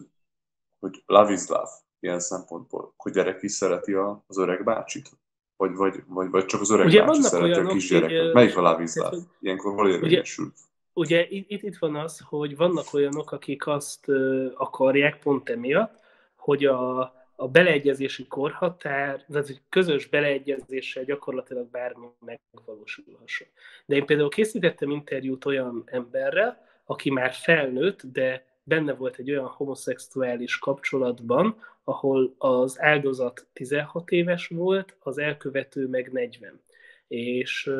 hogy 0.78 1.02
love 1.06 1.32
is 1.32 1.48
love 1.48 1.70
ilyen 2.02 2.20
szempontból, 2.20 2.92
hogy 2.96 3.12
gyerek 3.12 3.42
is 3.42 3.52
szereti 3.52 3.92
a, 3.92 4.24
az 4.26 4.38
öreg 4.38 4.64
bácsit? 4.64 5.10
Vagy, 5.56 5.74
vagy, 5.74 5.94
vagy, 6.06 6.30
vagy 6.30 6.44
csak 6.44 6.60
az 6.60 6.70
öreg 6.70 6.86
ugye 6.86 7.04
bácsi 7.04 7.22
szereti 7.22 7.60
a 7.60 7.66
kisgyereket? 7.66 8.32
Melyik 8.32 8.56
a 8.56 8.62
lávizlát? 8.62 9.14
Ilyenkor 9.40 9.74
hol 9.74 9.88
érvényesül? 9.88 10.52
Ugye 10.92 11.26
itt, 11.28 11.62
itt 11.62 11.76
van 11.76 11.96
az, 11.96 12.20
hogy 12.28 12.56
vannak 12.56 12.92
olyanok, 12.92 13.32
akik 13.32 13.66
azt 13.66 14.08
akarják 14.54 15.18
pont 15.18 15.48
emiatt, 15.48 16.00
hogy 16.36 16.64
a, 16.64 17.00
a 17.36 17.48
beleegyezési 17.48 18.26
korhatár, 18.26 19.24
tehát 19.30 19.48
egy 19.48 19.60
közös 19.68 20.06
beleegyezéssel 20.06 21.04
gyakorlatilag 21.04 21.70
bármi 21.70 22.06
megvalósulhasson. 22.18 23.48
De 23.86 23.96
én 23.96 24.06
például 24.06 24.28
készítettem 24.28 24.90
interjút 24.90 25.44
olyan 25.44 25.82
emberrel, 25.86 26.64
aki 26.84 27.10
már 27.10 27.32
felnőtt, 27.32 28.02
de 28.12 28.51
benne 28.62 28.94
volt 28.94 29.16
egy 29.16 29.30
olyan 29.30 29.46
homoszexuális 29.46 30.58
kapcsolatban, 30.58 31.56
ahol 31.84 32.34
az 32.38 32.80
áldozat 32.80 33.46
16 33.52 34.10
éves 34.10 34.46
volt, 34.46 34.96
az 34.98 35.18
elkövető 35.18 35.88
meg 35.88 36.12
40. 36.12 36.60
És 37.08 37.72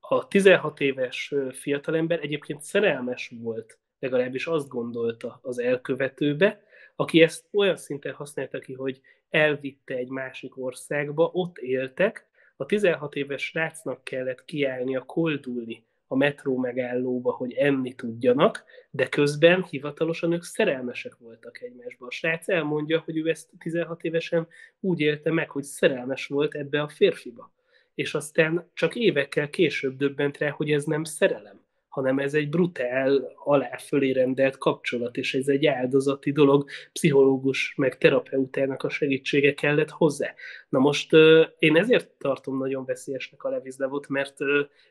a 0.00 0.28
16 0.28 0.80
éves 0.80 1.34
fiatalember 1.52 2.18
egyébként 2.22 2.62
szerelmes 2.62 3.32
volt, 3.40 3.78
legalábbis 3.98 4.46
azt 4.46 4.68
gondolta 4.68 5.38
az 5.42 5.58
elkövetőbe, 5.58 6.62
aki 6.96 7.22
ezt 7.22 7.46
olyan 7.52 7.76
szinten 7.76 8.12
használta 8.12 8.58
ki, 8.58 8.72
hogy 8.72 9.00
elvitte 9.30 9.94
egy 9.94 10.08
másik 10.08 10.58
országba, 10.58 11.30
ott 11.32 11.58
éltek, 11.58 12.26
a 12.56 12.66
16 12.66 13.14
éves 13.14 13.44
srácnak 13.44 14.04
kellett 14.04 14.44
a 14.94 15.04
koldulni 15.06 15.84
a 16.14 16.16
metró 16.16 16.56
megállóba, 16.58 17.32
hogy 17.32 17.52
enni 17.52 17.94
tudjanak, 17.94 18.64
de 18.90 19.08
közben 19.08 19.64
hivatalosan 19.64 20.32
ők 20.32 20.42
szerelmesek 20.42 21.16
voltak 21.18 21.62
egymásba. 21.62 22.06
A 22.06 22.10
srác 22.10 22.48
elmondja, 22.48 23.02
hogy 23.04 23.16
ő 23.16 23.28
ezt 23.28 23.48
16 23.58 24.02
évesen 24.02 24.46
úgy 24.80 25.00
élte 25.00 25.32
meg, 25.32 25.50
hogy 25.50 25.62
szerelmes 25.62 26.26
volt 26.26 26.54
ebbe 26.54 26.82
a 26.82 26.88
férfiba. 26.88 27.52
És 27.94 28.14
aztán 28.14 28.70
csak 28.74 28.94
évekkel 28.94 29.50
később 29.50 29.96
döbbent 29.96 30.38
rá, 30.38 30.50
hogy 30.50 30.70
ez 30.70 30.84
nem 30.84 31.04
szerelem, 31.04 31.63
hanem 31.94 32.18
ez 32.18 32.34
egy 32.34 32.48
brutál, 32.48 33.32
alá 33.44 33.76
fölé 33.76 34.10
rendelt 34.10 34.58
kapcsolat, 34.58 35.16
és 35.16 35.34
ez 35.34 35.48
egy 35.48 35.66
áldozati 35.66 36.32
dolog, 36.32 36.64
pszichológus 36.92 37.74
meg 37.76 37.98
terapeutának 37.98 38.82
a 38.82 38.88
segítsége 38.88 39.54
kellett 39.54 39.90
hozzá. 39.90 40.34
Na 40.68 40.78
most 40.78 41.12
én 41.58 41.76
ezért 41.76 42.10
tartom 42.18 42.58
nagyon 42.58 42.84
veszélyesnek 42.84 43.44
a 43.44 43.48
levizlevot, 43.48 44.08
mert, 44.08 44.36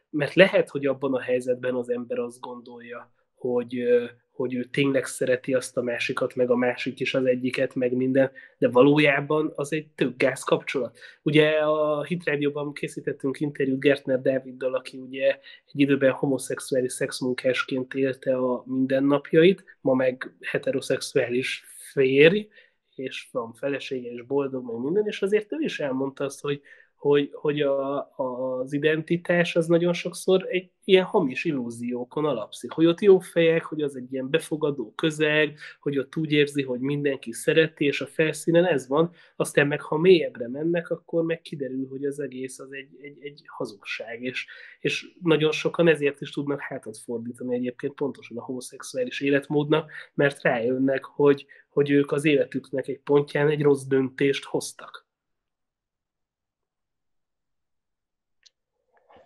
mert 0.10 0.34
lehet, 0.34 0.70
hogy 0.70 0.86
abban 0.86 1.14
a 1.14 1.22
helyzetben 1.22 1.76
az 1.76 1.90
ember 1.90 2.20
azt 2.20 2.40
gondolja, 2.40 3.12
hogy, 3.52 3.84
hogy 4.32 4.54
ő 4.54 4.64
tényleg 4.64 5.06
szereti 5.06 5.54
azt 5.54 5.78
a 5.78 5.82
másikat, 5.82 6.36
meg 6.36 6.50
a 6.50 6.56
másik 6.56 7.00
is 7.00 7.14
az 7.14 7.26
egyiket, 7.26 7.76
meg 7.76 7.94
minden, 7.94 8.32
de 8.58 8.70
valójában 8.70 9.52
az 9.56 9.74
egy 9.74 9.88
tök 9.96 10.18
gáz 10.18 10.44
kapcsolat. 10.44 10.98
Ugye 11.22 11.50
a 11.50 12.04
Hitrádióban 12.04 12.74
készítettünk 12.74 13.40
interjút 13.40 13.80
Gertner 13.80 14.22
Dáviddal, 14.22 14.76
aki 14.76 14.98
ugye 14.98 15.28
egy 15.66 15.80
időben 15.80 16.12
homoszexuális 16.12 16.92
szexmunkásként 16.92 17.94
élte 17.94 18.36
a 18.36 18.64
mindennapjait, 18.66 19.64
ma 19.82 19.94
meg 19.94 20.36
heteroszexuális 20.42 21.64
férj, 21.92 22.48
és 22.96 23.28
van 23.32 23.54
felesége, 23.54 24.12
és 24.12 24.22
boldog, 24.22 24.66
meg 24.66 24.84
minden, 24.84 25.08
és 25.08 25.22
azért 25.22 25.54
ő 25.54 25.58
is 25.60 25.80
elmondta 25.80 26.24
azt, 26.24 26.42
hogy 26.42 26.62
hogy, 27.04 27.30
hogy 27.34 27.62
a, 27.62 28.14
az 28.16 28.74
identitás 28.74 29.56
az 29.56 29.68
nagyon 29.68 29.94
sokszor 29.94 30.46
egy 30.50 30.72
ilyen 30.84 31.04
hamis 31.04 31.46
illúziókon 31.46 32.26
alapszik, 32.26 32.72
hogy 32.72 32.86
ott 32.86 33.02
jó 33.02 33.20
fejek, 33.20 33.64
hogy 33.64 33.82
az 33.82 33.96
egy 33.96 34.14
ilyen 34.14 34.30
befogadó 34.30 34.94
közeg, 34.96 35.58
hogy 35.80 35.98
ott 35.98 36.16
úgy 36.16 36.32
érzi, 36.32 36.64
hogy 36.64 36.80
mindenki 36.80 37.32
szereti, 37.32 37.86
és 37.86 38.02
a 38.02 38.08
felszínen 38.08 38.66
ez 38.66 38.88
van, 38.88 39.12
aztán 39.36 39.68
meg 39.68 39.82
ha 39.82 39.98
mélyebbre 39.98 40.48
mennek, 40.48 40.90
akkor 40.90 41.24
meg 41.24 41.42
kiderül, 41.42 41.88
hogy 41.90 42.06
az 42.06 42.20
egész 42.20 42.60
az 42.60 42.74
egy, 42.74 42.90
egy, 43.02 43.18
egy 43.22 43.42
hazugság, 43.46 44.22
és, 44.22 44.48
és 44.80 45.14
nagyon 45.22 45.52
sokan 45.52 45.88
ezért 45.88 46.22
is 46.22 46.32
tudnak 46.32 46.60
hátat 46.62 46.98
fordítani 46.98 47.56
egyébként 47.56 47.94
pontosan 47.94 48.38
a 48.38 48.44
homoszexuális 48.44 49.22
életmódnak, 49.22 49.92
mert 50.14 50.42
rájönnek, 50.42 51.04
hogy, 51.04 51.46
hogy 51.70 51.92
ők 51.92 52.12
az 52.12 52.26
életüknek 52.26 52.88
egy 52.88 53.00
pontján 53.00 53.50
egy 53.50 53.62
rossz 53.62 53.84
döntést 53.84 54.44
hoztak 54.44 55.03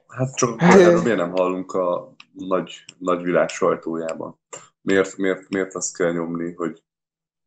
Hát 0.08 0.36
csak 0.36 0.62
erről 0.62 1.02
miért 1.02 1.18
nem 1.18 1.32
hallunk 1.32 1.74
a 1.74 2.14
nagy, 2.34 2.84
nagy 2.98 3.24
világ 3.24 3.50
sajtójában? 3.50 4.40
Miért, 4.82 5.18
miért, 5.18 5.50
miért 5.50 5.76
azt 5.76 5.98
kell 5.98 6.12
nyomni, 6.12 6.54
hogy, 6.54 6.84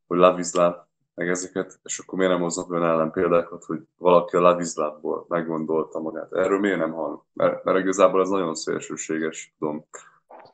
hogy 0.07 0.19
Love 0.19 0.89
meg 1.15 1.29
ezeket, 1.29 1.81
és 1.83 1.99
akkor 1.99 2.19
miért 2.19 2.33
nem 2.33 2.43
hoznak 2.43 2.71
olyan 2.71 2.85
ellenpéldákat, 2.85 3.65
hogy 3.65 3.81
valaki 3.97 4.37
a 4.37 4.41
Love 4.41 5.25
meggondolta 5.29 6.01
magát. 6.01 6.33
Erről 6.33 6.59
miért 6.59 6.79
nem 6.79 6.93
hallunk? 6.93 7.23
Mert, 7.33 7.65
mert 7.65 7.79
igazából 7.79 8.21
ez 8.21 8.29
nagyon 8.29 8.55
szélsőséges, 8.55 9.55
tudom. 9.59 9.87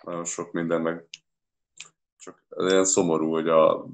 Nagyon 0.02 0.24
sok 0.24 0.52
minden, 0.52 0.80
meg 0.80 1.04
csak 2.18 2.42
ilyen 2.56 2.84
szomorú, 2.84 3.30
hogy 3.32 3.48
a 3.48 3.86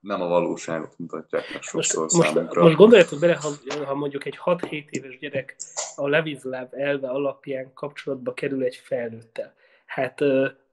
nem 0.00 0.22
a 0.22 0.26
valóságot 0.26 0.98
mutatják 0.98 1.52
meg 1.52 1.62
sokszor 1.62 2.02
most, 2.02 2.14
számunkra. 2.14 2.42
Most, 2.42 2.54
most 2.60 2.76
gondoljatok 2.76 3.18
bele, 3.18 3.34
ha, 3.34 3.48
ha 3.84 3.94
mondjuk 3.94 4.24
egy 4.24 4.38
6-7 4.44 4.88
éves 4.88 5.18
gyerek 5.18 5.56
a 5.98 6.08
Levizláv 6.08 6.68
elve 6.70 7.08
alapján 7.08 7.72
kapcsolatba 7.74 8.34
kerül 8.34 8.62
egy 8.62 8.76
felnőttel. 8.76 9.54
Hát 9.86 10.20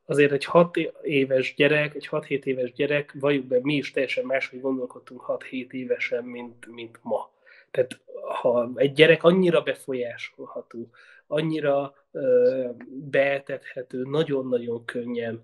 azért 0.05 0.31
egy 0.31 0.45
6 0.45 0.77
éves 1.01 1.53
gyerek, 1.55 1.95
egy 1.95 2.07
6-7 2.11 2.43
éves 2.43 2.73
gyerek, 2.73 3.13
valljuk 3.19 3.45
be, 3.45 3.59
mi 3.61 3.73
is 3.73 3.91
teljesen 3.91 4.25
máshogy 4.25 4.61
gondolkodtunk 4.61 5.23
6-7 5.27 5.71
évesen, 5.71 6.23
mint, 6.23 6.67
mint 6.67 6.99
ma. 7.01 7.33
Tehát 7.71 7.99
ha 8.41 8.71
egy 8.75 8.93
gyerek 8.93 9.23
annyira 9.23 9.61
befolyásolható, 9.61 10.89
annyira 11.27 11.93
ö, 12.11 12.69
beetethető, 12.87 14.03
nagyon-nagyon 14.03 14.85
könnyen, 14.85 15.41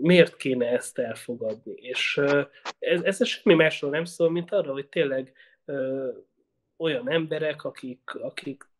miért 0.00 0.36
kéne 0.36 0.66
ezt 0.66 0.98
elfogadni? 0.98 1.72
És 1.74 2.16
ö, 2.16 2.40
ez, 2.78 3.02
ez 3.02 3.26
semmi 3.26 3.54
másról 3.56 3.90
nem 3.90 4.04
szól, 4.04 4.30
mint 4.30 4.52
arra, 4.52 4.72
hogy 4.72 4.86
tényleg 4.86 5.32
ö, 5.64 6.08
olyan 6.76 7.10
emberek, 7.10 7.64
akik, 7.64 8.10
akik 8.20 8.70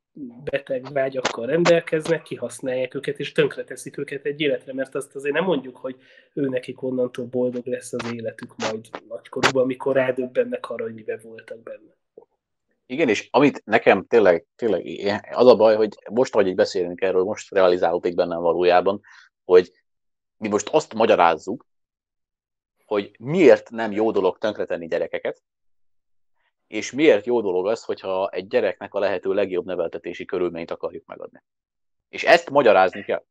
beteg 0.45 0.93
vágyakkal 0.93 1.47
rendelkeznek, 1.47 2.23
kihasználják 2.23 2.95
őket, 2.95 3.19
és 3.19 3.33
tönkreteszik 3.33 3.99
őket 3.99 4.25
egy 4.25 4.41
életre, 4.41 4.73
mert 4.73 4.95
azt 4.95 5.15
azért 5.15 5.35
nem 5.35 5.45
mondjuk, 5.45 5.77
hogy 5.77 5.97
ő 6.33 6.49
nekik 6.49 6.83
onnantól 6.83 7.25
boldog 7.25 7.67
lesz 7.67 7.93
az 7.93 8.13
életük 8.13 8.57
majd 8.57 8.89
nagykorúban, 9.09 9.63
amikor 9.63 9.95
rádöbbennek 9.95 10.71
arra, 10.71 10.85
hogy 10.85 10.95
miben 10.95 11.21
voltak 11.23 11.63
benne. 11.63 11.97
Igen, 12.87 13.09
és 13.09 13.29
amit 13.31 13.63
nekem 13.65 14.07
tényleg, 14.07 14.47
tényleg 14.57 14.87
az 15.31 15.47
a 15.47 15.57
baj, 15.57 15.77
hogy 15.77 15.97
most, 16.11 16.35
ahogy 16.35 16.47
így 16.47 16.55
beszélünk 16.55 17.01
erről, 17.01 17.25
most 17.25 17.55
realizálódik 17.55 18.15
bennem 18.15 18.41
valójában, 18.41 19.01
hogy 19.45 19.73
mi 20.37 20.49
most 20.49 20.69
azt 20.69 20.95
magyarázzuk, 20.95 21.67
hogy 22.85 23.17
miért 23.19 23.71
nem 23.71 23.93
jó 23.93 24.11
dolog 24.11 24.39
tönkretenni 24.39 24.87
gyerekeket, 24.87 25.43
és 26.73 26.93
miért 26.93 27.27
jó 27.27 27.41
dolog 27.41 27.67
az, 27.67 27.85
hogyha 27.85 28.29
egy 28.29 28.47
gyereknek 28.47 28.95
a 28.95 28.99
lehető 28.99 29.33
legjobb 29.33 29.65
neveltetési 29.65 30.25
körülményt 30.25 30.71
akarjuk 30.71 31.07
megadni. 31.07 31.43
És 32.09 32.25
ezt 32.25 32.51
magyarázni 32.51 33.05
kell. 33.05 33.25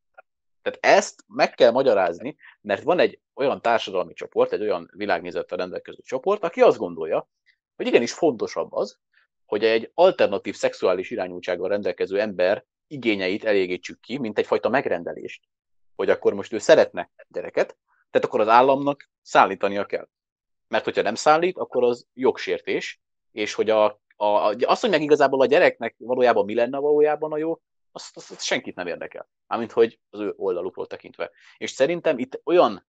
Tehát 0.61 0.79
ezt 0.81 1.23
meg 1.27 1.53
kell 1.53 1.71
magyarázni, 1.71 2.35
mert 2.61 2.83
van 2.83 2.99
egy 2.99 3.19
olyan 3.33 3.61
társadalmi 3.61 4.13
csoport, 4.13 4.51
egy 4.51 4.61
olyan 4.61 4.89
világnézettel 4.93 5.57
rendelkező 5.57 5.99
csoport, 6.03 6.43
aki 6.43 6.61
azt 6.61 6.77
gondolja, 6.77 7.27
hogy 7.75 7.87
igenis 7.87 8.13
fontosabb 8.13 8.73
az, 8.73 8.99
hogy 9.45 9.63
egy 9.63 9.91
alternatív 9.93 10.55
szexuális 10.55 11.09
irányultsággal 11.09 11.69
rendelkező 11.69 12.19
ember 12.19 12.65
igényeit 12.87 13.43
elégítsük 13.43 13.99
ki, 13.99 14.17
mint 14.17 14.37
egyfajta 14.37 14.69
megrendelést, 14.69 15.43
hogy 15.95 16.09
akkor 16.09 16.33
most 16.33 16.53
ő 16.53 16.57
szeretne 16.57 17.11
gyereket, 17.27 17.77
tehát 18.09 18.27
akkor 18.27 18.39
az 18.39 18.47
államnak 18.47 19.09
szállítania 19.21 19.85
kell. 19.85 20.07
Mert 20.67 20.83
hogyha 20.83 21.01
nem 21.01 21.15
szállít, 21.15 21.57
akkor 21.57 21.83
az 21.83 22.07
jogsértés, 22.13 23.01
és 23.31 23.53
hogy 23.53 23.69
a, 23.69 23.85
a, 24.15 24.55
azt, 24.65 24.81
hogy 24.81 24.89
meg 24.89 25.01
igazából 25.01 25.41
a 25.41 25.45
gyereknek 25.45 25.95
valójában 25.97 26.45
mi 26.45 26.53
lenne 26.53 26.77
valójában 26.77 27.31
a 27.31 27.37
jó, 27.37 27.61
azt, 27.91 28.17
azt, 28.17 28.31
azt 28.31 28.43
senkit 28.43 28.75
nem 28.75 28.87
érdekel. 28.87 29.29
Mármint, 29.47 29.71
hogy 29.71 29.99
az 30.09 30.19
ő 30.19 30.33
oldalukról 30.37 30.87
tekintve. 30.87 31.31
És 31.57 31.71
szerintem 31.71 32.17
itt 32.17 32.41
olyan, 32.43 32.87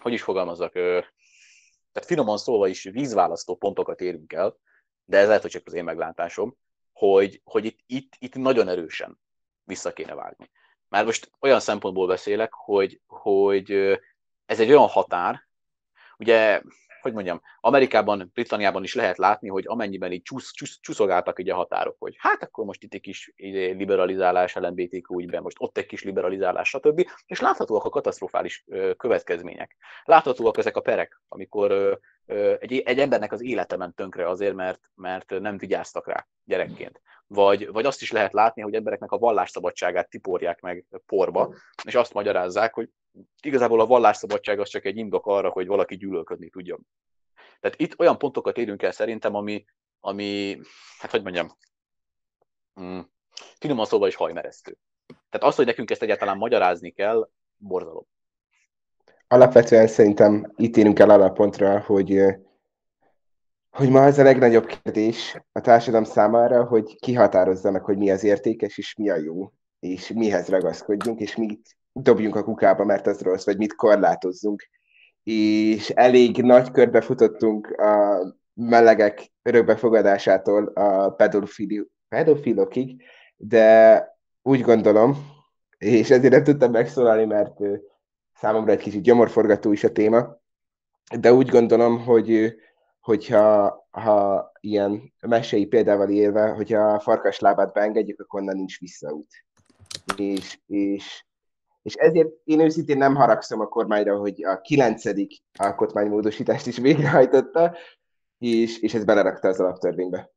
hogy 0.00 0.12
is 0.12 0.22
fogalmazzak, 0.22 0.72
tehát 0.72 2.08
finoman 2.08 2.38
szólva 2.38 2.68
is 2.68 2.82
vízválasztó 2.82 3.56
pontokat 3.56 4.00
érünk 4.00 4.32
el, 4.32 4.58
de 5.04 5.18
ez 5.18 5.26
lehet, 5.26 5.42
hogy 5.42 5.50
csak 5.50 5.66
az 5.66 5.72
én 5.72 5.84
meglátásom, 5.84 6.56
hogy, 6.92 7.40
hogy 7.44 7.64
itt, 7.64 7.78
itt, 7.86 8.12
itt 8.18 8.34
nagyon 8.34 8.68
erősen 8.68 9.20
vissza 9.64 9.92
kéne 9.92 10.14
vágni. 10.14 10.50
Már 10.88 11.04
most 11.04 11.30
olyan 11.40 11.60
szempontból 11.60 12.06
beszélek, 12.06 12.52
hogy, 12.52 13.00
hogy 13.06 13.70
ez 14.46 14.60
egy 14.60 14.68
olyan 14.68 14.88
határ, 14.88 15.48
ugye 16.18 16.62
hogy 17.04 17.12
mondjam, 17.12 17.40
Amerikában, 17.60 18.30
Britanniában 18.34 18.82
is 18.82 18.94
lehet 18.94 19.18
látni, 19.18 19.48
hogy 19.48 19.64
amennyiben 19.66 20.12
így 20.12 20.22
csúsz, 20.22 20.52
csúsz, 20.52 20.78
csúszogáltak 20.80 21.40
így 21.40 21.50
a 21.50 21.54
határok, 21.54 21.96
hogy 21.98 22.14
hát 22.18 22.42
akkor 22.42 22.64
most 22.64 22.82
itt 22.82 22.94
egy 22.94 23.00
kis 23.00 23.32
liberalizálás 23.76 24.54
LMBTQ 24.54 25.18
ügyben, 25.18 25.42
most 25.42 25.56
ott 25.58 25.78
egy 25.78 25.86
kis 25.86 26.02
liberalizálás, 26.02 26.68
stb. 26.68 27.06
És 27.26 27.40
láthatóak 27.40 27.84
a 27.84 27.88
katasztrofális 27.88 28.64
következmények. 28.96 29.76
Láthatóak 30.04 30.58
ezek 30.58 30.76
a 30.76 30.80
perek, 30.80 31.20
amikor 31.28 31.98
egy, 32.58 32.78
egy 32.78 32.98
embernek 32.98 33.32
az 33.32 33.42
élete 33.42 33.76
ment 33.76 33.94
tönkre 33.94 34.28
azért, 34.28 34.54
mert, 34.54 34.80
mert 34.94 35.40
nem 35.40 35.58
vigyáztak 35.58 36.06
rá 36.08 36.26
gyerekként. 36.44 37.00
Vagy, 37.26 37.72
vagy 37.72 37.84
azt 37.84 38.02
is 38.02 38.12
lehet 38.12 38.32
látni, 38.32 38.62
hogy 38.62 38.74
embereknek 38.74 39.12
a 39.12 39.18
vallásszabadságát 39.18 40.10
tiporják 40.10 40.60
meg 40.60 40.84
porba, 41.06 41.54
és 41.84 41.94
azt 41.94 42.12
magyarázzák, 42.12 42.74
hogy 42.74 42.88
igazából 43.42 43.80
a 43.80 43.86
vallásszabadság 43.86 44.60
az 44.60 44.68
csak 44.68 44.84
egy 44.84 44.96
indok 44.96 45.26
arra, 45.26 45.48
hogy 45.48 45.66
valaki 45.66 45.96
gyűlölködni 45.96 46.48
tudjon. 46.48 46.86
Tehát 47.60 47.80
itt 47.80 47.98
olyan 47.98 48.18
pontokat 48.18 48.58
érünk 48.58 48.82
el 48.82 48.92
szerintem, 48.92 49.34
ami, 49.34 49.64
ami 50.00 50.58
hát 50.98 51.10
hogy 51.10 51.22
mondjam, 51.22 51.56
mm, 52.80 53.00
finoman 53.58 53.86
szóval 53.86 54.08
is 54.08 54.14
hajmeresztő. 54.14 54.76
Tehát 55.06 55.46
az, 55.46 55.54
hogy 55.54 55.66
nekünk 55.66 55.90
ezt 55.90 56.02
egyáltalán 56.02 56.36
magyarázni 56.36 56.90
kell, 56.90 57.28
borzalom. 57.56 58.06
Alapvetően 59.28 59.86
szerintem 59.86 60.52
itt 60.56 60.76
érünk 60.76 60.98
el 60.98 61.10
arra 61.10 61.24
a 61.24 61.32
pontra, 61.32 61.80
hogy, 61.80 62.22
hogy 63.70 63.88
ma 63.88 64.04
az 64.04 64.18
a 64.18 64.22
legnagyobb 64.22 64.66
kérdés 64.66 65.40
a 65.52 65.60
társadalom 65.60 66.04
számára, 66.04 66.64
hogy 66.64 66.96
kihatározza 66.96 67.70
meg, 67.70 67.84
hogy 67.84 67.96
mi 67.96 68.10
az 68.10 68.24
értékes 68.24 68.78
és 68.78 68.94
mi 68.94 69.10
a 69.10 69.16
jó, 69.16 69.52
és 69.80 70.08
mihez 70.08 70.48
ragaszkodjunk, 70.48 71.20
és 71.20 71.36
mit 71.36 71.76
dobjunk 71.94 72.36
a 72.36 72.44
kukába, 72.44 72.84
mert 72.84 73.06
az 73.06 73.20
rossz, 73.20 73.44
vagy 73.44 73.58
mit 73.58 73.74
korlátozzunk. 73.74 74.68
És 75.22 75.90
elég 75.90 76.42
nagy 76.42 76.70
körbe 76.70 77.00
futottunk 77.00 77.70
a 77.70 78.22
melegek 78.54 79.32
örökbefogadásától 79.42 80.66
a 80.66 81.10
pedofili, 81.10 81.86
pedofilokig, 82.08 83.02
de 83.36 84.02
úgy 84.42 84.60
gondolom, 84.60 85.16
és 85.78 86.10
ezért 86.10 86.32
nem 86.32 86.44
tudtam 86.44 86.70
megszólalni, 86.70 87.24
mert 87.24 87.58
számomra 88.34 88.72
egy 88.72 88.78
kicsit 88.78 89.02
gyomorforgató 89.02 89.72
is 89.72 89.84
a 89.84 89.92
téma, 89.92 90.40
de 91.18 91.32
úgy 91.32 91.48
gondolom, 91.48 92.04
hogy 92.04 92.54
hogyha 93.00 93.82
ha 93.90 94.50
ilyen 94.60 95.12
mesei 95.20 95.66
példával 95.66 96.08
élve, 96.08 96.48
hogyha 96.48 96.78
a 96.78 97.00
farkas 97.00 97.38
lábát 97.38 97.72
beengedjük, 97.72 98.20
akkor 98.20 98.40
onnan 98.40 98.56
nincs 98.56 98.78
visszaút. 98.78 99.28
És, 100.16 100.58
és 100.66 101.24
És 101.84 101.94
ezért 101.94 102.28
én 102.44 102.60
őszintén 102.60 102.96
nem 102.96 103.14
haragszom 103.14 103.60
a 103.60 103.68
kormányra, 103.68 104.16
hogy 104.16 104.44
a 104.44 104.60
kilencedik 104.60 105.32
alkotmánymódosítást 105.58 106.66
is 106.66 106.76
végrehajtotta, 106.76 107.76
és, 108.38 108.80
és 108.80 108.94
ez 108.94 109.04
belerakta 109.04 109.48
az 109.48 109.60
alaptörvénybe. 109.60 110.32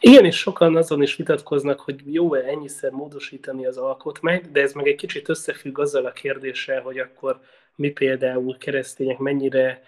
Igen, 0.00 0.24
és 0.24 0.36
sokan 0.36 0.76
azon 0.76 1.02
is 1.02 1.16
vitatkoznak, 1.16 1.80
hogy 1.80 2.14
jó-e 2.14 2.48
ennyiszer 2.48 2.90
módosítani 2.90 3.66
az 3.66 3.76
alkotmányt, 3.76 4.50
de 4.50 4.60
ez 4.60 4.72
meg 4.72 4.86
egy 4.86 4.94
kicsit 4.94 5.28
összefügg 5.28 5.78
azzal 5.78 6.06
a 6.06 6.12
kérdéssel, 6.12 6.80
hogy 6.82 6.98
akkor 6.98 7.40
mi 7.76 7.90
például 7.90 8.58
keresztények 8.58 9.18
mennyire 9.18 9.82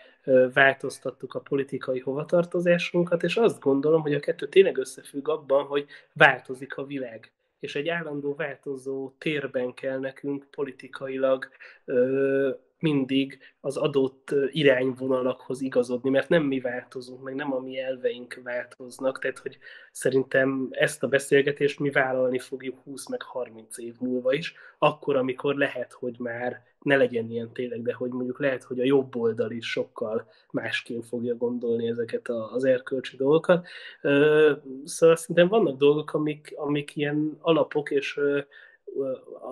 változtattuk 0.55 1.35
a 1.35 1.41
politikai 1.41 1.99
hovatartozásunkat, 1.99 3.23
és 3.23 3.37
azt 3.37 3.61
gondolom, 3.61 4.01
hogy 4.01 4.15
a 4.15 4.21
kettő 4.21 4.49
tényleg 4.49 4.77
összefügg 4.77 5.29
abban, 5.29 5.65
hogy 5.65 5.87
változik 6.13 6.77
a 6.77 6.85
világ 6.85 7.33
és 7.65 7.75
egy 7.75 7.89
állandó 7.89 8.35
változó 8.35 9.15
térben 9.19 9.75
kell 9.75 9.99
nekünk 9.99 10.47
politikailag 10.51 11.49
mindig 12.85 13.39
az 13.61 13.77
adott 13.77 14.35
irányvonalakhoz 14.51 15.61
igazodni, 15.61 16.11
mert 16.11 16.29
nem 16.29 16.43
mi 16.43 16.61
változunk, 16.61 17.23
meg 17.23 17.35
nem 17.35 17.53
a 17.55 17.61
mi 17.61 17.79
elveink 17.79 18.41
változnak, 18.43 19.19
tehát 19.19 19.39
hogy 19.39 19.59
szerintem 19.93 20.69
ezt 20.71 21.03
a 21.03 21.09
beszélgetést 21.09 21.79
mi 21.81 21.91
vállalni 21.91 22.39
fogjuk 22.39 22.79
20 22.85 23.09
meg 23.09 23.23
30 23.23 23.79
év 23.79 23.95
múlva 24.01 24.33
is, 24.33 24.55
akkor, 24.79 25.17
amikor 25.17 25.55
lehet, 25.55 25.93
hogy 25.93 26.15
már 26.19 26.63
ne 26.79 26.97
legyen 26.97 27.31
ilyen 27.31 27.53
tényleg, 27.53 27.83
de 27.83 27.95
hogy 27.95 28.11
mondjuk 28.11 28.41
lehet, 28.41 28.63
hogy 28.63 28.81
a 28.81 28.85
jobb 28.85 29.17
oldal 29.17 29.51
is 29.51 29.71
sokkal 29.71 30.29
másként 30.51 31.07
fogja 31.07 31.37
gondolni 31.37 31.89
ezeket 31.89 32.29
az 32.29 32.65
erkölcsi 32.65 33.17
dolgokat. 33.17 33.67
Szóval 34.85 35.17
szerintem 35.17 35.49
vannak 35.49 35.79
dolgok, 35.79 36.15
amik, 36.15 36.53
amik 36.57 36.97
ilyen 36.97 37.39
alapok, 37.41 37.91
és 37.91 38.21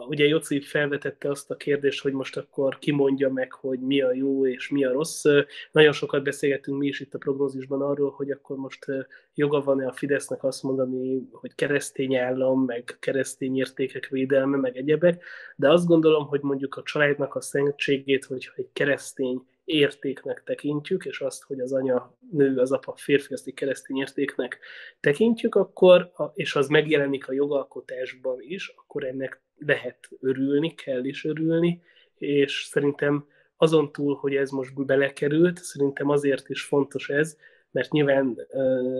ugye 0.08 0.26
Joci 0.26 0.60
felvetette 0.60 1.30
azt 1.30 1.50
a 1.50 1.56
kérdést, 1.56 2.02
hogy 2.02 2.12
most 2.12 2.36
akkor 2.36 2.78
kimondja 2.78 3.30
meg, 3.30 3.52
hogy 3.52 3.80
mi 3.80 4.00
a 4.00 4.12
jó 4.12 4.46
és 4.46 4.68
mi 4.68 4.84
a 4.84 4.92
rossz. 4.92 5.24
Nagyon 5.72 5.92
sokat 5.92 6.22
beszélgetünk 6.22 6.78
mi 6.78 6.86
is 6.86 7.00
itt 7.00 7.14
a 7.14 7.18
prognózisban 7.18 7.82
arról, 7.82 8.10
hogy 8.10 8.30
akkor 8.30 8.56
most 8.56 8.86
joga 9.34 9.60
van-e 9.60 9.86
a 9.86 9.92
Fidesznek 9.92 10.44
azt 10.44 10.62
mondani, 10.62 11.28
hogy 11.32 11.54
keresztény 11.54 12.16
állam, 12.16 12.64
meg 12.64 12.96
keresztény 13.00 13.56
értékek 13.56 14.06
védelme, 14.06 14.56
meg 14.56 14.76
egyebek, 14.76 15.24
de 15.56 15.70
azt 15.70 15.86
gondolom, 15.86 16.26
hogy 16.26 16.40
mondjuk 16.40 16.76
a 16.76 16.82
családnak 16.82 17.34
a 17.34 17.40
szentségét, 17.40 18.24
hogyha 18.24 18.52
egy 18.56 18.68
keresztény 18.72 19.46
értéknek 19.72 20.42
tekintjük, 20.44 21.04
és 21.04 21.20
azt, 21.20 21.42
hogy 21.42 21.60
az 21.60 21.72
anya 21.72 22.16
nő, 22.30 22.58
az 22.58 22.72
apa 22.72 22.94
férfi, 22.96 23.32
azt 23.32 23.46
egy 23.46 23.54
keresztény 23.54 23.96
értéknek 23.96 24.58
tekintjük, 25.00 25.54
akkor, 25.54 26.12
és 26.34 26.54
az 26.56 26.68
megjelenik 26.68 27.28
a 27.28 27.32
jogalkotásban 27.32 28.36
is, 28.40 28.74
akkor 28.76 29.04
ennek 29.04 29.40
lehet 29.58 30.08
örülni, 30.20 30.74
kell 30.74 31.04
is 31.04 31.24
örülni, 31.24 31.82
és 32.18 32.66
szerintem 32.70 33.26
azon 33.56 33.92
túl, 33.92 34.14
hogy 34.14 34.34
ez 34.34 34.50
most 34.50 34.84
belekerült, 34.84 35.58
szerintem 35.58 36.08
azért 36.08 36.48
is 36.48 36.62
fontos 36.62 37.08
ez, 37.08 37.36
mert 37.70 37.90
nyilván 37.90 38.46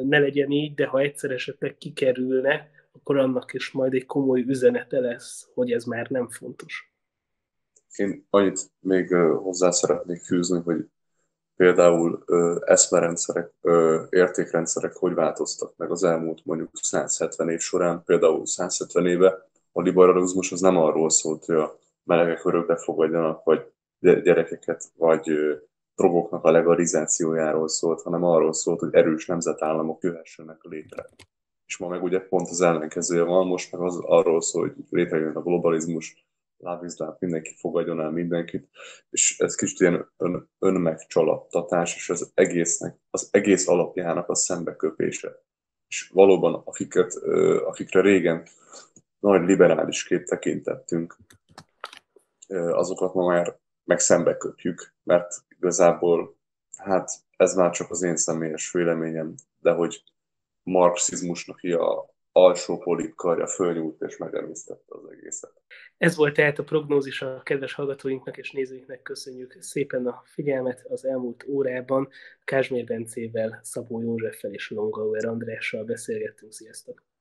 ne 0.02 0.18
legyen 0.18 0.50
így, 0.50 0.74
de 0.74 0.86
ha 0.86 1.00
egyszer 1.00 1.30
esetleg 1.30 1.76
kikerülne, 1.78 2.70
akkor 2.92 3.16
annak 3.16 3.52
is 3.52 3.70
majd 3.70 3.94
egy 3.94 4.06
komoly 4.06 4.40
üzenete 4.40 5.00
lesz, 5.00 5.50
hogy 5.54 5.72
ez 5.72 5.84
már 5.84 6.08
nem 6.10 6.28
fontos. 6.28 6.91
Én 7.96 8.26
annyit 8.30 8.70
még 8.80 9.14
hozzá 9.14 9.70
szeretnék 9.70 10.22
fűzni, 10.22 10.60
hogy 10.64 10.86
például 11.56 12.24
eszmerendszerek, 12.64 13.52
értékrendszerek 14.10 14.94
hogy 14.94 15.14
változtak 15.14 15.76
meg 15.76 15.90
az 15.90 16.04
elmúlt 16.04 16.44
mondjuk 16.44 16.70
170 16.72 17.48
év 17.48 17.60
során. 17.60 18.02
Például 18.04 18.46
170 18.46 19.06
éve 19.06 19.46
a 19.72 19.80
liberalizmus 19.80 20.52
az 20.52 20.60
nem 20.60 20.76
arról 20.76 21.10
szólt, 21.10 21.44
hogy 21.44 21.56
a 21.56 21.78
melegek 22.04 22.44
örökbe 22.44 22.76
fogadjanak, 22.76 23.44
vagy 23.44 23.72
gyerekeket, 23.98 24.84
vagy 24.96 25.30
drogoknak 25.96 26.44
a 26.44 26.50
legalizációjáról 26.50 27.68
szólt, 27.68 28.02
hanem 28.02 28.24
arról 28.24 28.52
szólt, 28.52 28.80
hogy 28.80 28.94
erős 28.94 29.26
nemzetállamok 29.26 30.02
jöhessenek 30.02 30.62
létre. 30.62 31.06
És 31.66 31.76
ma 31.76 31.88
meg 31.88 32.02
ugye 32.02 32.20
pont 32.20 32.48
az 32.48 32.60
ellenkezője 32.60 33.22
van, 33.22 33.46
most 33.46 33.72
meg 33.72 33.80
az 33.80 33.98
arról 34.02 34.40
szól, 34.40 34.62
hogy 34.62 34.74
létrejön 34.90 35.36
a 35.36 35.42
globalizmus, 35.42 36.26
lábvízláb, 36.62 37.16
mindenki 37.18 37.54
fogadjon 37.58 38.00
el 38.00 38.10
mindenkit, 38.10 38.68
és 39.10 39.38
ez 39.38 39.54
kicsit 39.54 39.80
ilyen 39.80 40.12
ön, 40.16 40.50
önmegcsalattatás, 40.58 41.96
és 41.96 42.10
az 42.10 42.30
egésznek, 42.34 42.96
az 43.10 43.28
egész 43.30 43.68
alapjának 43.68 44.28
a 44.28 44.34
szembeköpése. 44.34 45.42
És 45.88 46.08
valóban, 46.08 46.62
akiket, 46.64 47.14
akikre 47.64 48.00
régen 48.00 48.46
nagy 49.18 49.42
liberálisként 49.42 50.26
tekintettünk, 50.26 51.16
azokat 52.48 53.14
ma 53.14 53.26
már 53.26 53.58
meg 53.84 53.98
szembeköpjük, 53.98 54.94
mert 55.02 55.34
igazából, 55.48 56.36
hát 56.76 57.10
ez 57.36 57.54
már 57.54 57.70
csak 57.70 57.90
az 57.90 58.02
én 58.02 58.16
személyes 58.16 58.72
véleményem, 58.72 59.34
de 59.58 59.70
hogy 59.72 60.02
marxizmusnak 60.62 61.60
a 61.62 62.11
alsó 62.32 62.78
polipkarja 62.78 63.46
fölnyúlt 63.46 64.02
és 64.02 64.16
megemésztette 64.16 64.94
az 64.94 65.10
egészet. 65.10 65.52
Ez 65.98 66.16
volt 66.16 66.34
tehát 66.34 66.58
a 66.58 66.64
prognózis 66.64 67.22
a 67.22 67.40
kedves 67.44 67.74
hallgatóinknak 67.74 68.36
és 68.36 68.50
nézőinknek 68.50 69.02
köszönjük 69.02 69.56
szépen 69.60 70.06
a 70.06 70.22
figyelmet 70.24 70.84
az 70.88 71.04
elmúlt 71.04 71.44
órában. 71.48 72.08
Kázsmér 72.44 72.84
Bencével, 72.84 73.60
Szabó 73.62 74.00
Józseffel 74.00 74.52
és 74.52 74.70
Longauer 74.70 75.24
Andrással 75.24 75.84
beszélgettünk. 75.84 76.52
Sziasztok! 76.52 77.11